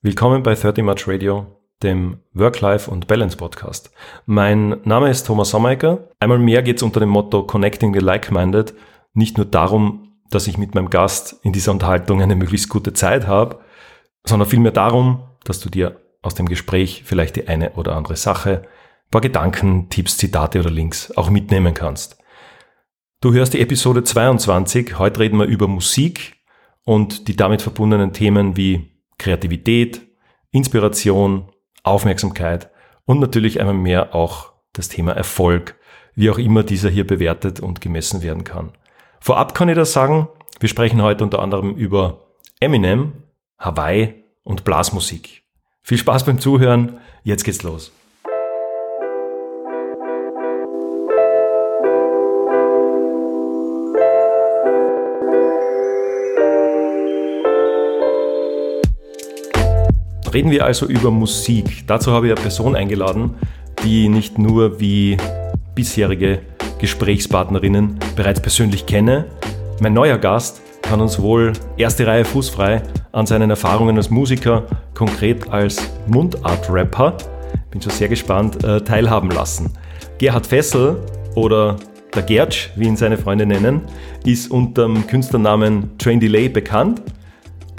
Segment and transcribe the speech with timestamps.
[0.00, 3.90] Willkommen bei 30 Much Radio, dem Work-Life und Balance Podcast.
[4.26, 6.08] Mein Name ist Thomas Sommerecker.
[6.20, 8.74] Einmal mehr geht es unter dem Motto Connecting the Like-Minded
[9.12, 13.26] nicht nur darum, dass ich mit meinem Gast in dieser Unterhaltung eine möglichst gute Zeit
[13.26, 13.58] habe,
[14.24, 18.62] sondern vielmehr darum, dass du dir aus dem Gespräch vielleicht die eine oder andere Sache,
[18.62, 22.18] ein paar Gedanken, Tipps, Zitate oder Links auch mitnehmen kannst.
[23.20, 24.96] Du hörst die Episode 22.
[25.00, 26.36] Heute reden wir über Musik
[26.84, 30.00] und die damit verbundenen Themen wie Kreativität,
[30.50, 31.48] Inspiration,
[31.82, 32.70] Aufmerksamkeit
[33.04, 35.76] und natürlich einmal mehr auch das Thema Erfolg,
[36.14, 38.72] wie auch immer dieser hier bewertet und gemessen werden kann.
[39.20, 40.28] Vorab kann ich das sagen,
[40.60, 42.26] wir sprechen heute unter anderem über
[42.60, 43.12] Eminem,
[43.58, 45.42] Hawaii und Blasmusik.
[45.82, 47.92] Viel Spaß beim Zuhören, jetzt geht's los.
[60.32, 61.86] Reden wir also über Musik.
[61.86, 63.34] Dazu habe ich eine Person eingeladen,
[63.82, 65.16] die nicht nur wie
[65.74, 66.40] bisherige
[66.78, 69.26] Gesprächspartnerinnen bereits persönlich kenne.
[69.80, 75.48] Mein neuer Gast kann uns wohl erste Reihe fußfrei an seinen Erfahrungen als Musiker, konkret
[75.50, 77.16] als Mundart-Rapper,
[77.70, 79.72] bin schon sehr gespannt, äh, teilhaben lassen.
[80.18, 80.96] Gerhard Fessel
[81.34, 81.76] oder
[82.14, 83.82] der Gertsch, wie ihn seine Freunde nennen,
[84.24, 87.02] ist unter dem Künstlernamen Train Delay bekannt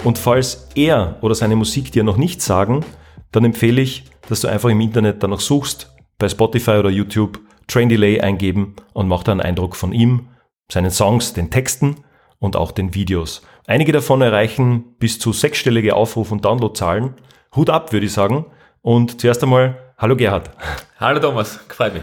[0.04, 2.84] und falls er oder seine Musik dir noch nichts sagen,
[3.32, 7.88] dann empfehle ich, dass du einfach im Internet danach suchst, bei Spotify oder YouTube Train
[7.88, 10.28] Delay eingeben und mach da einen Eindruck von ihm,
[10.70, 11.96] seinen Songs, den Texten
[12.38, 13.42] und auch den Videos.
[13.66, 17.14] Einige davon erreichen bis zu sechsstellige Aufruf- und Downloadzahlen.
[17.54, 18.46] Hut ab, würde ich sagen.
[18.82, 20.50] Und zuerst einmal, hallo Gerhard.
[20.98, 22.02] Hallo Thomas, gefällt mich.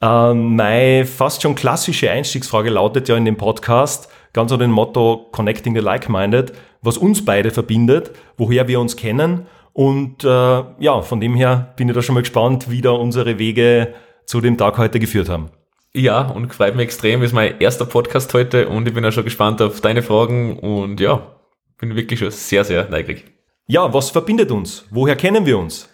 [0.00, 5.28] Ähm, meine fast schon klassische Einstiegsfrage lautet ja in dem Podcast, ganz unter dem Motto
[5.32, 9.46] Connecting the Like-Minded, was uns beide verbindet, woher wir uns kennen.
[9.72, 13.38] Und äh, ja, von dem her bin ich da schon mal gespannt, wie da unsere
[13.38, 13.94] Wege
[14.26, 15.50] zu dem Tag heute geführt haben.
[15.94, 17.22] Ja, und freut mich extrem.
[17.22, 21.00] Ist mein erster Podcast heute und ich bin auch schon gespannt auf deine Fragen und
[21.00, 21.34] ja,
[21.78, 23.24] bin wirklich schon sehr, sehr neugierig.
[23.66, 24.84] Ja, was verbindet uns?
[24.90, 25.88] Woher kennen wir uns?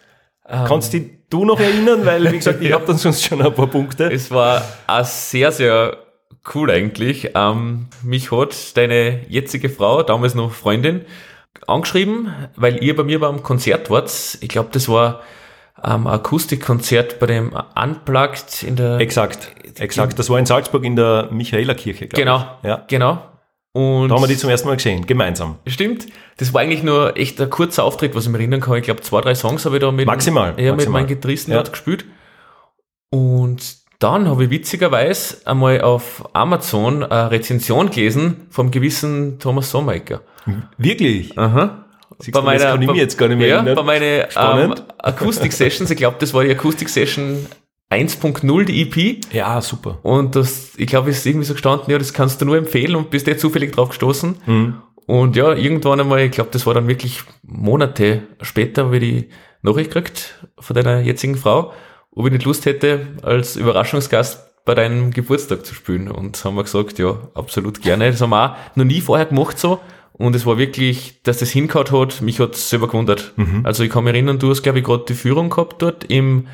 [0.48, 2.04] Ähm, Kannst dich du noch erinnern?
[2.04, 4.10] Weil, wie gesagt, ich habe dann sonst schon ein paar Punkte.
[4.12, 5.96] Es war auch sehr, sehr
[6.54, 7.30] cool eigentlich.
[7.34, 11.02] Ähm, mich hat deine jetzige Frau, damals noch Freundin,
[11.66, 14.38] angeschrieben, weil ihr bei mir beim Konzert wart.
[14.40, 15.22] Ich glaube, das war
[15.82, 18.98] ähm, Akustikkonzert bei dem Unplugged in der...
[18.98, 20.18] Exakt, exakt.
[20.18, 22.68] Das war in Salzburg in der Michaelerkirche, glaube genau, ich.
[22.68, 22.84] Ja.
[22.88, 23.22] Genau,
[23.76, 25.58] und da haben wir die zum ersten Mal gesehen, gemeinsam.
[25.66, 26.06] Stimmt.
[26.36, 28.76] Das war eigentlich nur echt ein kurzer Auftritt, was ich mir erinnern kann.
[28.76, 30.76] Ich glaube, zwei, drei Songs habe ich da mit, maximal, ja, maximal.
[30.76, 31.62] mit meinen Gitarristen ja.
[31.62, 32.04] gespielt.
[33.10, 40.20] Und dann habe ich witzigerweise einmal auf Amazon eine Rezension gelesen vom gewissen Thomas Sommerecker.
[40.76, 41.38] Wirklich?
[41.38, 41.86] Aha.
[42.18, 43.74] Siehst bei du, meiner, das kann ich mir jetzt gar nicht mehr ja, erinnern.
[43.74, 47.46] Bei meinen ähm, Akustik-Sessions, ich glaube, das war die Akustik-Session
[47.90, 49.24] 1.0, die EP.
[49.32, 49.98] Ja, super.
[50.02, 52.96] Und das, ich glaube, es ist irgendwie so gestanden, ja, das kannst du nur empfehlen
[52.96, 54.36] und bist dir zufällig drauf gestoßen.
[54.44, 54.82] Mhm.
[55.06, 59.28] Und ja, irgendwann einmal, ich glaube, das war dann wirklich Monate später, habe ich die
[59.62, 61.72] Nachricht gekriegt von deiner jetzigen Frau,
[62.14, 66.10] ob ich nicht Lust hätte, als Überraschungsgast bei deinem Geburtstag zu spielen.
[66.10, 68.10] Und haben wir gesagt, ja, absolut gerne.
[68.10, 69.80] Das haben wir auch noch nie vorher gemacht so.
[70.12, 73.32] Und es war wirklich, dass das hingehauen hat, mich hat es selber gewundert.
[73.36, 73.62] Mhm.
[73.64, 76.46] Also ich kann mich erinnern, du hast, glaube ich, gerade die Führung gehabt dort im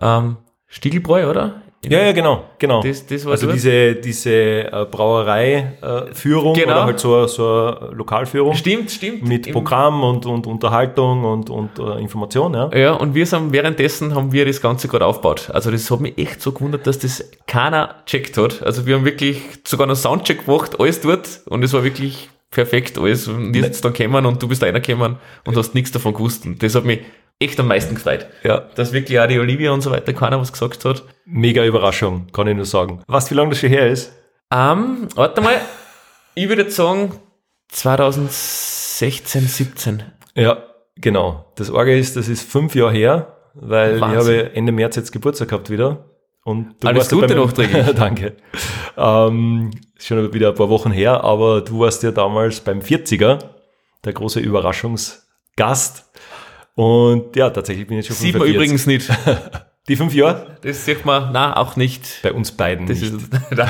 [0.00, 1.62] ähm, Stiegelbräu, oder?
[1.88, 2.82] Ja, ja, genau, genau.
[2.82, 3.56] Das, das war also dort.
[3.56, 6.72] diese, diese äh, Brauerei-Führung genau.
[6.72, 8.54] oder halt so, so eine Lokalführung.
[8.54, 9.26] Stimmt, stimmt.
[9.26, 12.70] Mit Programm und, und Unterhaltung und, und uh, Information, ja.
[12.74, 15.50] Ja, und wir sind währenddessen haben wir das Ganze gerade aufgebaut.
[15.52, 18.62] Also das hat mich echt so gewundert, dass das keiner checkt hat.
[18.62, 22.98] Also wir haben wirklich sogar noch Soundcheck gemacht, alles dort und es war wirklich perfekt
[22.98, 23.28] alles.
[23.28, 26.46] Und die ist dann gekommen und du bist einer gekommen und hast nichts davon gewusst.
[26.46, 27.00] Und das hat mich
[27.38, 28.26] echt am meisten gefreut.
[28.42, 28.60] Ja.
[28.74, 31.02] Dass wirklich auch die Olivia und so weiter keiner was gesagt hat.
[31.24, 33.02] Mega Überraschung, kann ich nur sagen.
[33.06, 34.12] Was, wie lange das schon her ist?
[34.52, 35.60] Ähm, warte mal.
[36.34, 37.12] ich würde sagen
[37.68, 40.02] 2016, 17.
[40.34, 40.62] Ja,
[40.96, 41.52] genau.
[41.56, 44.34] Das Orge ist, das ist fünf Jahre her, weil Wahnsinn.
[44.34, 46.10] ich habe Ende März jetzt Geburtstag gehabt wieder.
[46.44, 47.86] Und du Alles Gute nachträglich.
[47.96, 48.36] Danke.
[48.96, 53.40] Ähm, schon wieder ein paar Wochen her, aber du warst ja damals beim 40er,
[54.04, 56.05] der große Überraschungsgast.
[56.76, 58.38] Und ja, tatsächlich bin ich schon Sieht 45.
[58.38, 59.10] man übrigens nicht.
[59.88, 60.58] Die fünf Jahre?
[60.60, 62.20] Das sieht man, na auch nicht.
[62.22, 63.14] Bei uns beiden das nicht.
[63.14, 63.30] Ist,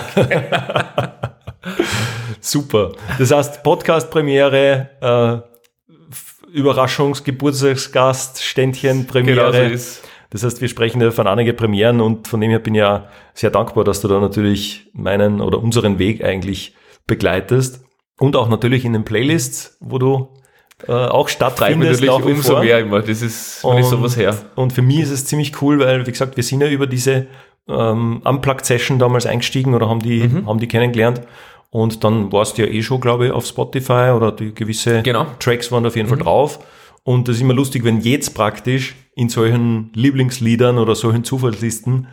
[2.41, 2.93] Super.
[3.19, 9.53] Das heißt, Podcast-Premiere, äh, Überraschungsgeburtstagsgast, Ständchen, Premiere.
[9.53, 10.03] Genau so ist.
[10.31, 13.09] Das heißt, wir sprechen ja von einigen Premieren und von dem her bin ich ja
[13.35, 16.75] sehr dankbar, dass du da natürlich meinen oder unseren Weg eigentlich
[17.07, 17.85] begleitest.
[18.19, 20.35] Und auch natürlich in den Playlists, wo du
[20.87, 22.03] äh, auch stattfindet.
[22.03, 22.65] nach wie umso vor.
[22.65, 23.01] mehr immer.
[23.01, 24.37] Das ist, wenn und, ich sowas her.
[24.55, 27.27] Und für mich ist es ziemlich cool, weil, wie gesagt, wir sind ja über diese
[27.69, 30.47] ähm, Unplugged-Session damals eingestiegen oder haben die, mhm.
[30.47, 31.23] haben die kennengelernt.
[31.71, 35.27] Und dann warst du ja eh schon, glaube ich, auf Spotify oder die gewisse genau.
[35.39, 36.15] Tracks waren auf jeden mhm.
[36.15, 36.61] Fall drauf.
[37.03, 42.09] Und das ist immer lustig, wenn jetzt praktisch in solchen Lieblingsliedern oder solchen Zufallslisten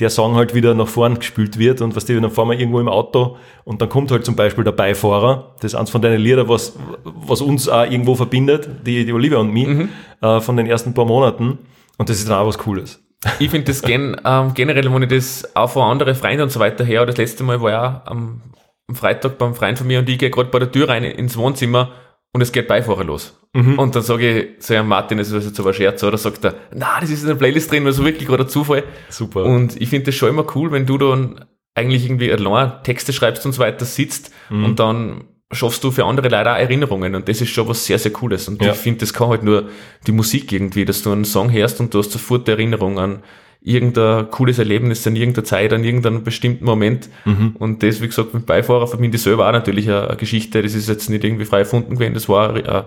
[0.00, 2.80] der Song halt wieder nach vorn gespült wird und was die dann fahren wir irgendwo
[2.80, 6.20] im Auto und dann kommt halt zum Beispiel der Beifahrer, das ist eins von deinen
[6.20, 9.88] Lieder, was, was uns auch irgendwo verbindet, die, die Olivia und mich, mhm.
[10.20, 11.58] äh, von den ersten paar Monaten
[11.96, 13.02] und das ist dann auch was Cooles.
[13.40, 16.60] Ich finde das gen, ähm, generell, wenn ich das auch von anderen Freunden und so
[16.60, 18.42] weiter her, das letzte Mal war ja am,
[18.86, 21.36] am Freitag beim Freund von mir und ich gehe gerade bei der Tür rein ins
[21.36, 21.90] Wohnzimmer
[22.32, 23.38] und es geht Beifahrer los.
[23.54, 23.78] Mhm.
[23.78, 26.44] Und dann sage ich zu Herrn Martin, das ist jetzt aber ein Scherz, oder sagt
[26.44, 28.84] er, na, das ist in der Playlist drin, also wirklich gerade ein Zufall.
[29.08, 29.44] Super.
[29.44, 31.44] Und ich finde das schon immer cool, wenn du dann
[31.74, 34.64] eigentlich irgendwie allein Texte schreibst und so weiter sitzt mhm.
[34.64, 37.98] und dann schaffst du für andere leider auch Erinnerungen und das ist schon was sehr,
[37.98, 38.48] sehr Cooles.
[38.48, 38.72] Und ja.
[38.72, 39.70] ich finde, das kann halt nur
[40.06, 43.22] die Musik irgendwie, dass du einen Song hörst und du hast sofort Erinnerung an
[43.60, 47.08] irgendein cooles Erlebnis an irgendeiner Zeit, an irgendeinem bestimmten Moment.
[47.24, 47.56] Mhm.
[47.58, 50.62] Und das, wie gesagt, mit Beifahrer verbinde ich selber auch natürlich eine, eine, Geschichte.
[50.62, 52.86] Das ist jetzt nicht irgendwie frei erfunden gewesen, das war eine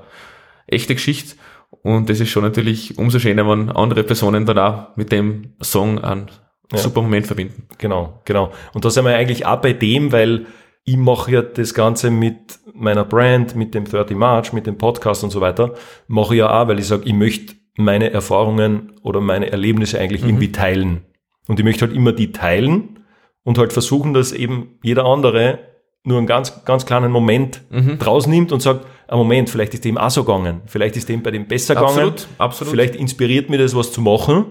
[0.68, 1.36] echte Geschichte.
[1.84, 6.00] Und das ist schon natürlich umso schöner, wenn andere Personen dann auch mit dem Song
[6.00, 6.28] einen
[6.72, 6.78] ja.
[6.78, 7.68] super Moment verbinden.
[7.78, 8.52] Genau, genau.
[8.74, 10.46] Und da sind wir eigentlich auch bei dem, weil
[10.84, 15.24] ich mache ja das Ganze mit meiner Brand, mit dem 30 March, mit dem Podcast
[15.24, 15.76] und so weiter,
[16.08, 20.24] mache ich ja auch, weil ich sage, ich möchte meine Erfahrungen oder meine Erlebnisse eigentlich
[20.24, 20.30] mhm.
[20.30, 21.02] irgendwie teilen.
[21.48, 23.00] Und ich möchte halt immer die teilen
[23.44, 25.60] und halt versuchen, dass eben jeder andere
[26.04, 28.00] nur einen ganz, ganz kleinen Moment mhm.
[28.00, 31.22] draus nimmt und sagt, ein Moment, vielleicht ist dem auch so gegangen, vielleicht ist dem
[31.22, 32.72] bei dem besser absolut, gegangen, absolut.
[32.72, 34.46] vielleicht inspiriert mir das, was zu machen,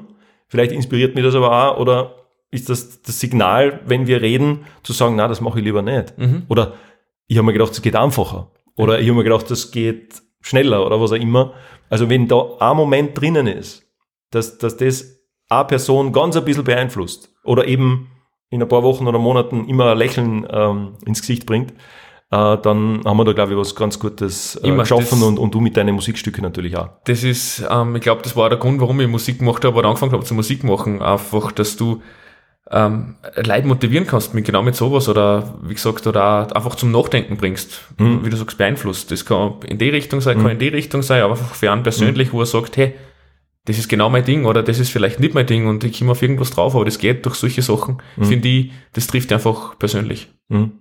[0.49, 2.15] vielleicht inspiriert mir das aber auch, oder
[2.51, 6.17] ist das das Signal, wenn wir reden, zu sagen, na, das mache ich lieber nicht.
[6.19, 6.43] Mhm.
[6.49, 6.75] Oder
[7.27, 8.51] ich habe mir gedacht, es geht einfacher.
[8.77, 11.53] Oder ich habe mir gedacht, das geht schneller oder was auch immer.
[11.91, 13.85] Also wenn da ein Moment drinnen ist,
[14.31, 18.09] dass, dass das eine Person ganz ein bisschen beeinflusst oder eben
[18.49, 21.73] in ein paar Wochen oder Monaten immer ein Lächeln ähm, ins Gesicht bringt,
[22.33, 25.61] äh, dann haben wir da, glaube ich, was ganz Gutes äh, geschaffen und, und du
[25.61, 26.91] mit deinen Musikstücken natürlich auch.
[27.05, 29.89] Das ist, ähm, ich glaube, das war der Grund, warum ich Musik gemacht habe oder
[29.89, 31.03] angefangen habe zu Musik machen.
[31.03, 32.03] Einfach, dass du
[32.73, 37.37] ähm, Leute motivieren kannst mit genau mit sowas oder wie gesagt, oder einfach zum Nachdenken
[37.37, 38.25] bringst, mhm.
[38.25, 39.11] wie du sagst, beeinflusst.
[39.11, 40.43] Das kann in die Richtung sein, mhm.
[40.43, 42.33] kann in die Richtung sein, aber einfach für einen persönlich, mhm.
[42.33, 42.95] wo er sagt, hey,
[43.65, 46.13] das ist genau mein Ding oder das ist vielleicht nicht mein Ding und ich komme
[46.13, 48.25] auf irgendwas drauf, aber das geht durch solche Sachen, mhm.
[48.25, 50.29] finde ich, das trifft einfach persönlich.
[50.49, 50.73] Mhm.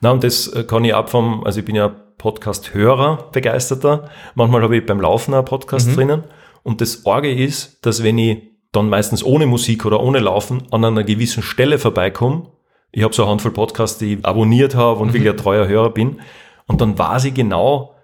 [0.00, 1.88] Na, und das äh, kann ich ab vom, also ich bin ja
[2.18, 4.10] Podcast-Hörer, begeisterter.
[4.34, 5.94] Manchmal habe ich beim Laufen einen Podcast mhm.
[5.94, 6.24] drinnen.
[6.62, 10.84] Und das Orge ist, dass wenn ich dann meistens ohne Musik oder ohne Laufen an
[10.84, 12.46] einer gewissen Stelle vorbeikomme.
[12.92, 15.14] Ich habe so eine Handvoll Podcasts, die ich abonniert habe und mhm.
[15.14, 16.20] wirklich ein treuer Hörer bin.
[16.66, 17.94] Und dann weiß ich genau,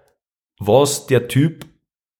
[0.59, 1.65] was der Typ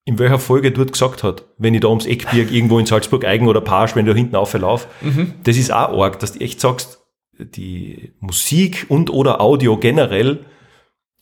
[0.04, 3.48] in welcher Folge dort gesagt hat, wenn ich da ums Eckbirg irgendwo in Salzburg Eigen
[3.48, 4.88] oder Pasch, wenn du hinten auflaufe.
[5.02, 5.34] Mhm.
[5.44, 7.00] Das ist auch arg, dass du echt sagst,
[7.38, 10.46] die Musik und oder Audio generell,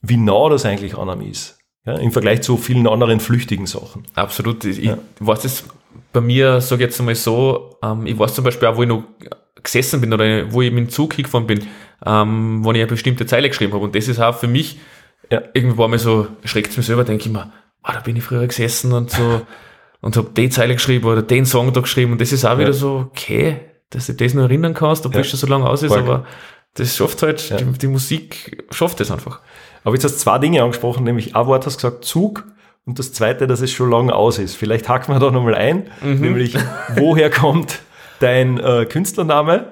[0.02, 1.60] wie nah das eigentlich an einem ist.
[1.86, 4.04] Ja, Im Vergleich zu vielen anderen flüchtigen Sachen.
[4.14, 4.66] Absolut.
[4.66, 4.98] Ich ja.
[5.20, 5.64] weiß das
[6.12, 8.90] bei mir, sage ich jetzt einmal so, ähm, ich weiß zum Beispiel auch, wo ich
[8.90, 9.04] noch
[9.62, 11.68] gesessen bin oder wo ich mit dem Zug hingefahren bin,
[12.06, 13.84] ähm, wo ich eine bestimmte Zeile geschrieben habe.
[13.84, 14.80] Und das ist auch für mich,
[15.30, 15.42] ja.
[15.54, 17.52] irgendwie war mir so, schreckt es mir selber, denke ich mir,
[17.84, 19.42] ah, da bin ich früher gesessen und so
[20.02, 22.14] und habe die Zeile geschrieben oder den Song da geschrieben.
[22.14, 22.60] Und das ist auch ja.
[22.60, 25.26] wieder so, okay, dass du das noch erinnern kannst, obwohl ja.
[25.26, 26.00] es schon so lange aus ist, Voll.
[26.00, 26.26] aber
[26.76, 27.58] das schafft halt, ja.
[27.58, 29.42] die, die, Musik schafft das einfach.
[29.84, 32.46] Aber jetzt hast du zwei Dinge angesprochen, nämlich ein Wort hast gesagt Zug
[32.90, 34.56] und das zweite, dass es schon lange aus ist.
[34.56, 36.22] Vielleicht haken wir da nochmal ein, mhm.
[36.22, 36.56] nämlich
[36.96, 37.82] woher kommt
[38.20, 39.68] dein äh, Künstlername?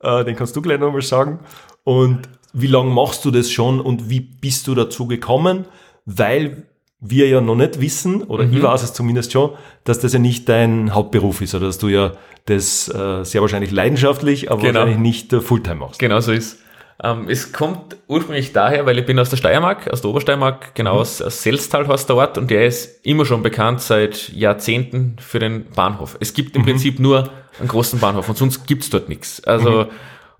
[0.00, 1.38] Äh, den kannst du gleich nochmal sagen.
[1.84, 2.22] Und
[2.52, 5.66] wie lange machst du das schon und wie bist du dazu gekommen?
[6.04, 6.64] Weil
[6.98, 8.56] wir ja noch nicht wissen, oder mhm.
[8.56, 9.50] ich weiß es zumindest schon,
[9.84, 12.14] dass das ja nicht dein Hauptberuf ist, oder dass du ja
[12.46, 14.80] das äh, sehr wahrscheinlich leidenschaftlich, aber genau.
[14.80, 16.00] wahrscheinlich nicht äh, Fulltime machst.
[16.00, 16.58] Genau so ist.
[17.02, 20.94] Ähm, es kommt ursprünglich daher, weil ich bin aus der Steiermark, aus der Obersteiermark, genau
[20.94, 21.00] mhm.
[21.00, 25.66] aus, aus heißt der Ort und der ist immer schon bekannt seit Jahrzehnten für den
[25.70, 26.16] Bahnhof.
[26.18, 26.66] Es gibt im mhm.
[26.66, 29.44] Prinzip nur einen großen Bahnhof und sonst gibt's dort nichts.
[29.44, 29.88] Also mhm.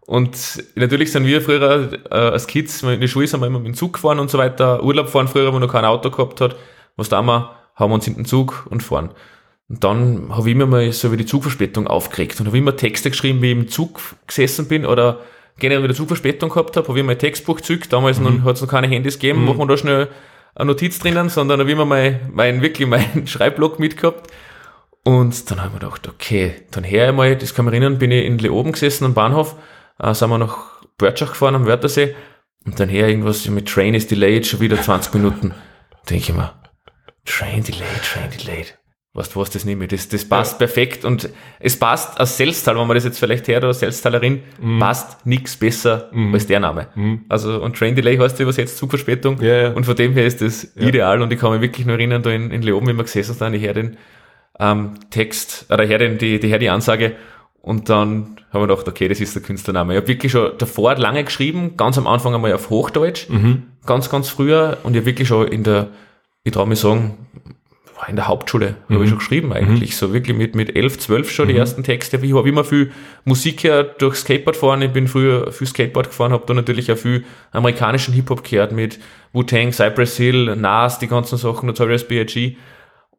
[0.07, 3.69] und natürlich sind wir früher äh, als Kids, in der Schule sind wir immer mit
[3.69, 6.41] dem Zug gefahren und so weiter, Urlaub fahren früher, wo man noch kein Auto gehabt
[6.41, 6.57] hat.
[6.97, 9.11] Was da wir, haben wir uns in den Zug und fahren.
[9.69, 13.11] Und dann habe ich mir mal so über die Zugverspätung aufgeregt und habe immer Texte
[13.11, 15.21] geschrieben, wie ich im Zug gesessen bin oder
[15.59, 18.45] generell wieder Zugverspätung gehabt habe, habe ich mein Textbuch gezückt, damals mhm.
[18.45, 19.47] hat es noch keine Handys gegeben, mhm.
[19.47, 20.09] machen wir da schnell
[20.55, 24.31] eine Notiz drinnen, sondern habe ich mir mein, mein, wirklich meinen Schreibblock mitgehabt.
[25.05, 28.11] Und dann habe ich mir gedacht, okay, dann her einmal, das kann mich erinnern, bin
[28.11, 29.57] ich in Leoben gesessen am Bahnhof,
[29.99, 32.15] äh, sind wir nach Börtschach gefahren am Wörthersee
[32.67, 35.55] und dann her irgendwas mit Train is delayed, schon wieder 20 Minuten.
[36.11, 36.53] Denke ich mir,
[37.25, 38.79] Train Delayed, Train Delayed.
[39.18, 39.90] Weißt du was, das nehme ich.
[39.90, 40.58] Das, das passt ja.
[40.58, 44.78] perfekt und es passt als Selbsttal, wenn man das jetzt vielleicht hört, oder Selbsttalerin, mm.
[44.78, 46.32] passt nichts besser mm.
[46.34, 46.87] als der Name.
[46.94, 47.14] Mm.
[47.28, 49.42] Also, und Train Delay heißt übersetzt Zugverspätung.
[49.42, 49.72] Ja, ja.
[49.72, 52.30] Und von dem her ist das ideal und ich kann mich wirklich nur erinnern, da
[52.30, 53.96] in, in Leoben, wie wir gesessen sind, ich höre den
[54.60, 57.16] ähm, Text, oder ich höre den, die, die, die Ansage
[57.60, 59.94] und dann haben wir gedacht, okay, das ist der Künstlername.
[59.94, 63.64] Ich habe wirklich schon davor lange geschrieben, ganz am Anfang einmal auf Hochdeutsch, mhm.
[63.84, 65.88] ganz, ganz früher und ich habe wirklich schon in der,
[66.44, 67.26] ich traue mich sagen,
[68.07, 68.95] in der Hauptschule mhm.
[68.95, 69.95] habe ich schon geschrieben eigentlich, mhm.
[69.95, 71.61] so wirklich mit, mit elf, zwölf schon die mhm.
[71.61, 72.19] ersten Texte.
[72.23, 72.93] Ich habe immer viel
[73.25, 76.97] Musik gehört durch Skateboard fahren, ich bin früher viel Skateboard gefahren, habe da natürlich auch
[76.97, 78.99] viel amerikanischen Hip-Hop gehört mit
[79.33, 82.57] Wu-Tang, Cypress Hill, Nas, die ganzen Sachen, Notorious B.I.G.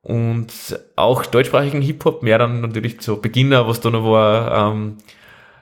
[0.02, 0.48] und
[0.96, 4.98] auch deutschsprachigen Hip-Hop, mehr dann natürlich so Beginner, was da noch war, ähm,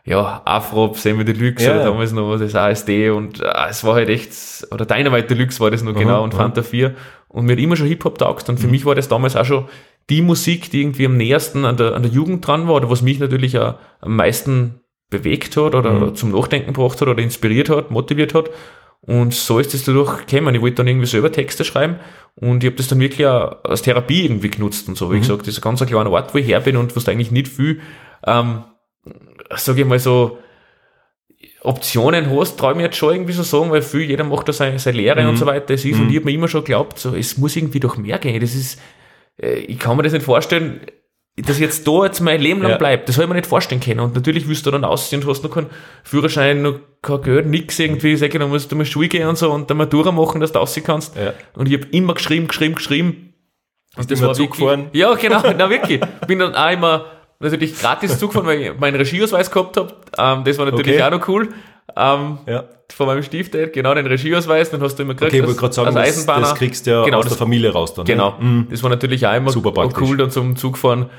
[0.07, 4.07] ja, Afro, Sammy Deluxe ja, oder damals noch das ASD und äh, es war halt
[4.07, 4.31] echt,
[4.71, 6.95] oder Dynamite Deluxe war das noch genau und Fanta 4
[7.27, 8.71] und mir hat immer schon Hip-Hop taugt und für mhm.
[8.71, 9.65] mich war das damals auch schon
[10.09, 13.01] die Musik, die irgendwie am nähersten an der, an der Jugend dran war oder was
[13.01, 16.15] mich natürlich auch am meisten bewegt hat oder mhm.
[16.15, 18.49] zum Nachdenken gebracht hat oder inspiriert hat, motiviert hat.
[19.01, 20.55] Und so ist es dadurch gekommen.
[20.55, 21.97] Ich wollte dann irgendwie selber Texte schreiben
[22.35, 25.11] und ich habe das dann wirklich auch als Therapie irgendwie genutzt und so.
[25.11, 25.21] Wie mhm.
[25.21, 27.49] gesagt, das ist ein ganz kleiner Ort, wo ich her bin und was eigentlich nicht
[27.49, 27.81] viel,
[28.25, 28.63] ähm,
[29.55, 30.39] sage ich mal so,
[31.61, 34.53] Optionen hast, traue ich mir jetzt schon irgendwie so sagen, weil viel, jeder macht da
[34.53, 35.29] seine, seine Lehre mhm.
[35.29, 35.73] und so weiter.
[35.73, 36.03] Es ist, mhm.
[36.03, 38.39] und ich habe mir immer schon geglaubt, so, es muss irgendwie doch mehr gehen.
[38.39, 38.79] Das ist,
[39.41, 40.81] äh, ich kann mir das nicht vorstellen,
[41.35, 42.77] dass jetzt da jetzt mein Leben lang ja.
[42.77, 43.07] bleibt.
[43.07, 43.99] Das habe ich mir nicht vorstellen können.
[43.99, 45.67] Und natürlich willst du dann aussehen und hast noch keinen
[46.03, 48.15] Führerschein, noch kein Geld, nix irgendwie.
[48.15, 50.51] Sag ich, dann musst du mal Schule gehen und so und dann Matura machen, dass
[50.51, 51.15] du aussehen kannst.
[51.15, 51.33] Ja.
[51.53, 53.33] Und ich habe immer geschrieben, geschrieben, geschrieben.
[53.95, 54.89] Und das war Zug wirklich, gefahren?
[54.93, 56.01] Ja, genau, na wirklich.
[56.27, 57.05] Bin dann auch immer
[57.39, 59.93] natürlich gratis Zug gefahren, weil ich meinen Regieausweis gehabt habe.
[60.17, 61.03] Ähm, das war natürlich okay.
[61.03, 61.49] auch noch cool.
[61.95, 62.63] Ähm, ja.
[62.91, 65.33] Von meinem Stiefdad, genau den Regieausweis, dann hast du immer gekriegt.
[65.33, 67.71] Okay, ich wollte gerade sagen, das, das kriegst du ja genau, aus das, der Familie
[67.71, 68.05] raus dann.
[68.05, 68.29] Genau.
[68.29, 68.37] Ja?
[68.39, 68.67] Mhm.
[68.69, 71.09] Das war natürlich auch immer Super cool dann zum Zugfahren.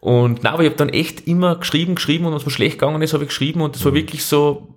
[0.00, 3.02] Und na, aber ich habe dann echt immer geschrieben, geschrieben und was mir schlecht gegangen
[3.02, 3.86] ist, habe ich geschrieben und das mhm.
[3.86, 4.68] war wirklich so,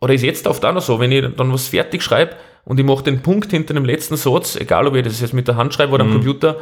[0.00, 2.86] oder ist jetzt oft auch noch so, wenn ich dann was fertig schreibe und ich
[2.86, 5.74] mache den Punkt hinter dem letzten Satz, egal ob ich das jetzt mit der Hand
[5.74, 6.12] schreibe oder mhm.
[6.12, 6.56] am Computer,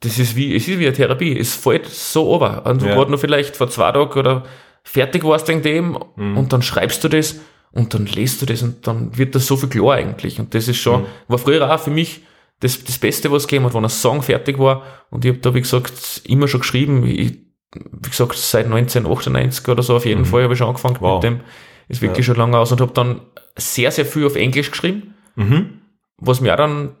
[0.00, 1.38] das ist wie, es ist wie eine Therapie.
[1.38, 2.64] Es fällt so over.
[2.66, 2.94] Und du ja.
[2.94, 4.44] gerade noch vielleicht vor zwei Tagen oder
[4.82, 6.38] fertig warst wegen dem mhm.
[6.38, 7.40] und dann schreibst du das
[7.72, 10.40] und dann lest du das und dann wird das so viel klar eigentlich.
[10.40, 11.06] Und das ist schon, mhm.
[11.28, 12.22] war früher auch für mich
[12.60, 14.82] das, das Beste, was gegeben hat, wenn ein Song fertig war.
[15.10, 17.06] Und ich habe da, wie gesagt, immer schon geschrieben.
[17.06, 17.38] Ich,
[17.74, 20.26] wie gesagt, seit 1998 oder so auf jeden mhm.
[20.26, 21.22] Fall habe ich schon angefangen wow.
[21.22, 21.40] mit dem.
[21.88, 22.32] Ist wirklich ja.
[22.32, 23.20] schon lange aus und habe dann
[23.56, 25.14] sehr, sehr viel auf Englisch geschrieben.
[25.36, 25.80] Mhm.
[26.18, 26.96] Was mir auch dann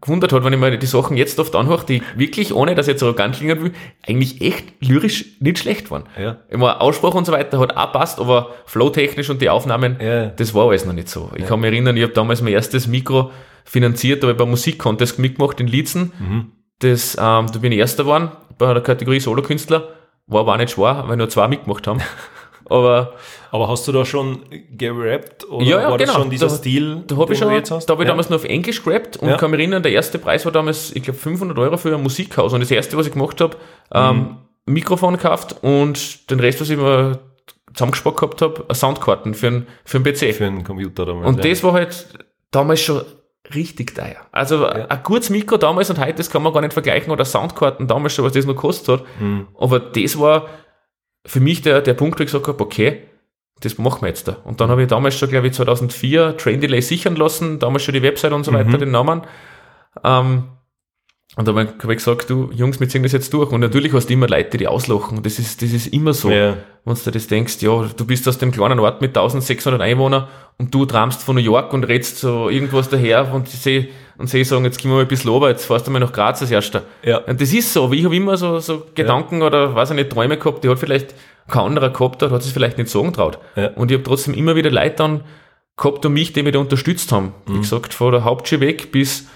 [0.00, 2.94] gewundert hat, wenn ich mir die Sachen jetzt oft anhöre, die wirklich, ohne dass ich
[2.94, 3.72] jetzt arrogant klingen will,
[4.06, 6.04] eigentlich echt lyrisch nicht schlecht waren.
[6.18, 6.38] Ja.
[6.48, 10.26] Immer Aussprache und so weiter hat auch passt, aber flowtechnisch und die Aufnahmen, ja.
[10.26, 11.30] das war alles noch nicht so.
[11.34, 11.46] Ich ja.
[11.46, 13.30] kann mich erinnern, ich habe damals mein erstes Mikro
[13.64, 16.12] finanziert, da habe ich beim Musikcontest mitgemacht in Lietzen.
[16.18, 16.52] Mhm.
[16.80, 19.88] Das, ähm, da bin ich Erster geworden bei der Kategorie Solokünstler.
[20.26, 22.00] War aber auch nicht schwer, weil nur zwei mitgemacht haben.
[22.68, 23.14] Aber,
[23.50, 24.40] aber hast du da schon
[24.76, 26.12] gerappt oder ja, ja, war genau.
[26.12, 27.48] das schon dieser da, Stil, da habe ich schon?
[27.48, 29.36] Da habe ich damals nur auf Englisch gerappt und ja.
[29.36, 32.52] kann mich erinnern, der erste Preis war damals, ich glaube, 500 Euro für ein Musikhaus
[32.52, 33.56] und das erste, was ich gemacht habe,
[33.92, 34.36] ähm, mhm.
[34.74, 37.20] Mikrofon gekauft und den Rest, was ich mir
[37.74, 40.34] zusammengespart gehabt habe, Soundkarten für einen, für einen PC.
[40.34, 41.28] Für einen Computer damals.
[41.28, 42.08] Und das war halt
[42.50, 43.02] damals schon
[43.54, 44.16] richtig teuer.
[44.32, 44.86] Also ja.
[44.86, 48.14] ein kurzes Mikro damals und heute, das kann man gar nicht vergleichen, oder Soundkarten damals
[48.14, 49.06] schon, was das noch kostet hat.
[49.20, 49.46] Mhm.
[49.58, 50.48] Aber das war
[51.26, 53.02] für mich der, der Punkt, wo ich gesagt habe, okay,
[53.60, 54.36] das machen wir jetzt da.
[54.44, 57.94] Und dann habe ich damals schon, glaube ich, 2004 Train Delay sichern lassen, damals schon
[57.94, 58.78] die Website und so weiter, mhm.
[58.78, 59.22] den Namen.
[60.04, 60.44] Ähm,
[61.36, 63.52] und dann habe ich gesagt, du Jungs, wir ziehen das jetzt durch.
[63.52, 65.22] Und natürlich hast du immer Leute, die, auslachen.
[65.22, 66.30] Das ist, das ist immer so.
[66.30, 66.56] Ja.
[66.86, 70.72] Wenn du das denkst, ja, du bist aus dem kleinen Ort mit 1600 Einwohnern und
[70.72, 74.64] du tramst von New York und redst so irgendwas daher und sie, und sie sagen,
[74.64, 76.84] jetzt gehen wir mal ein bisschen runter, jetzt fährst du mal nach Graz als Erster.
[77.02, 77.18] Ja.
[77.18, 79.48] Und das ist so, wie ich habe immer so, so Gedanken ja.
[79.48, 81.14] oder, weiß ich nicht, Träume gehabt, die hat vielleicht
[81.48, 83.38] kein anderer gehabt, hat, hat es vielleicht nicht sagen traut.
[83.56, 83.68] Ja.
[83.74, 85.20] Und ich habe trotzdem immer wieder Leute dann
[85.76, 87.34] gehabt um mich, die mich da unterstützt haben.
[87.46, 87.54] Mhm.
[87.56, 89.26] Wie gesagt, von der Hauptschule weg bis,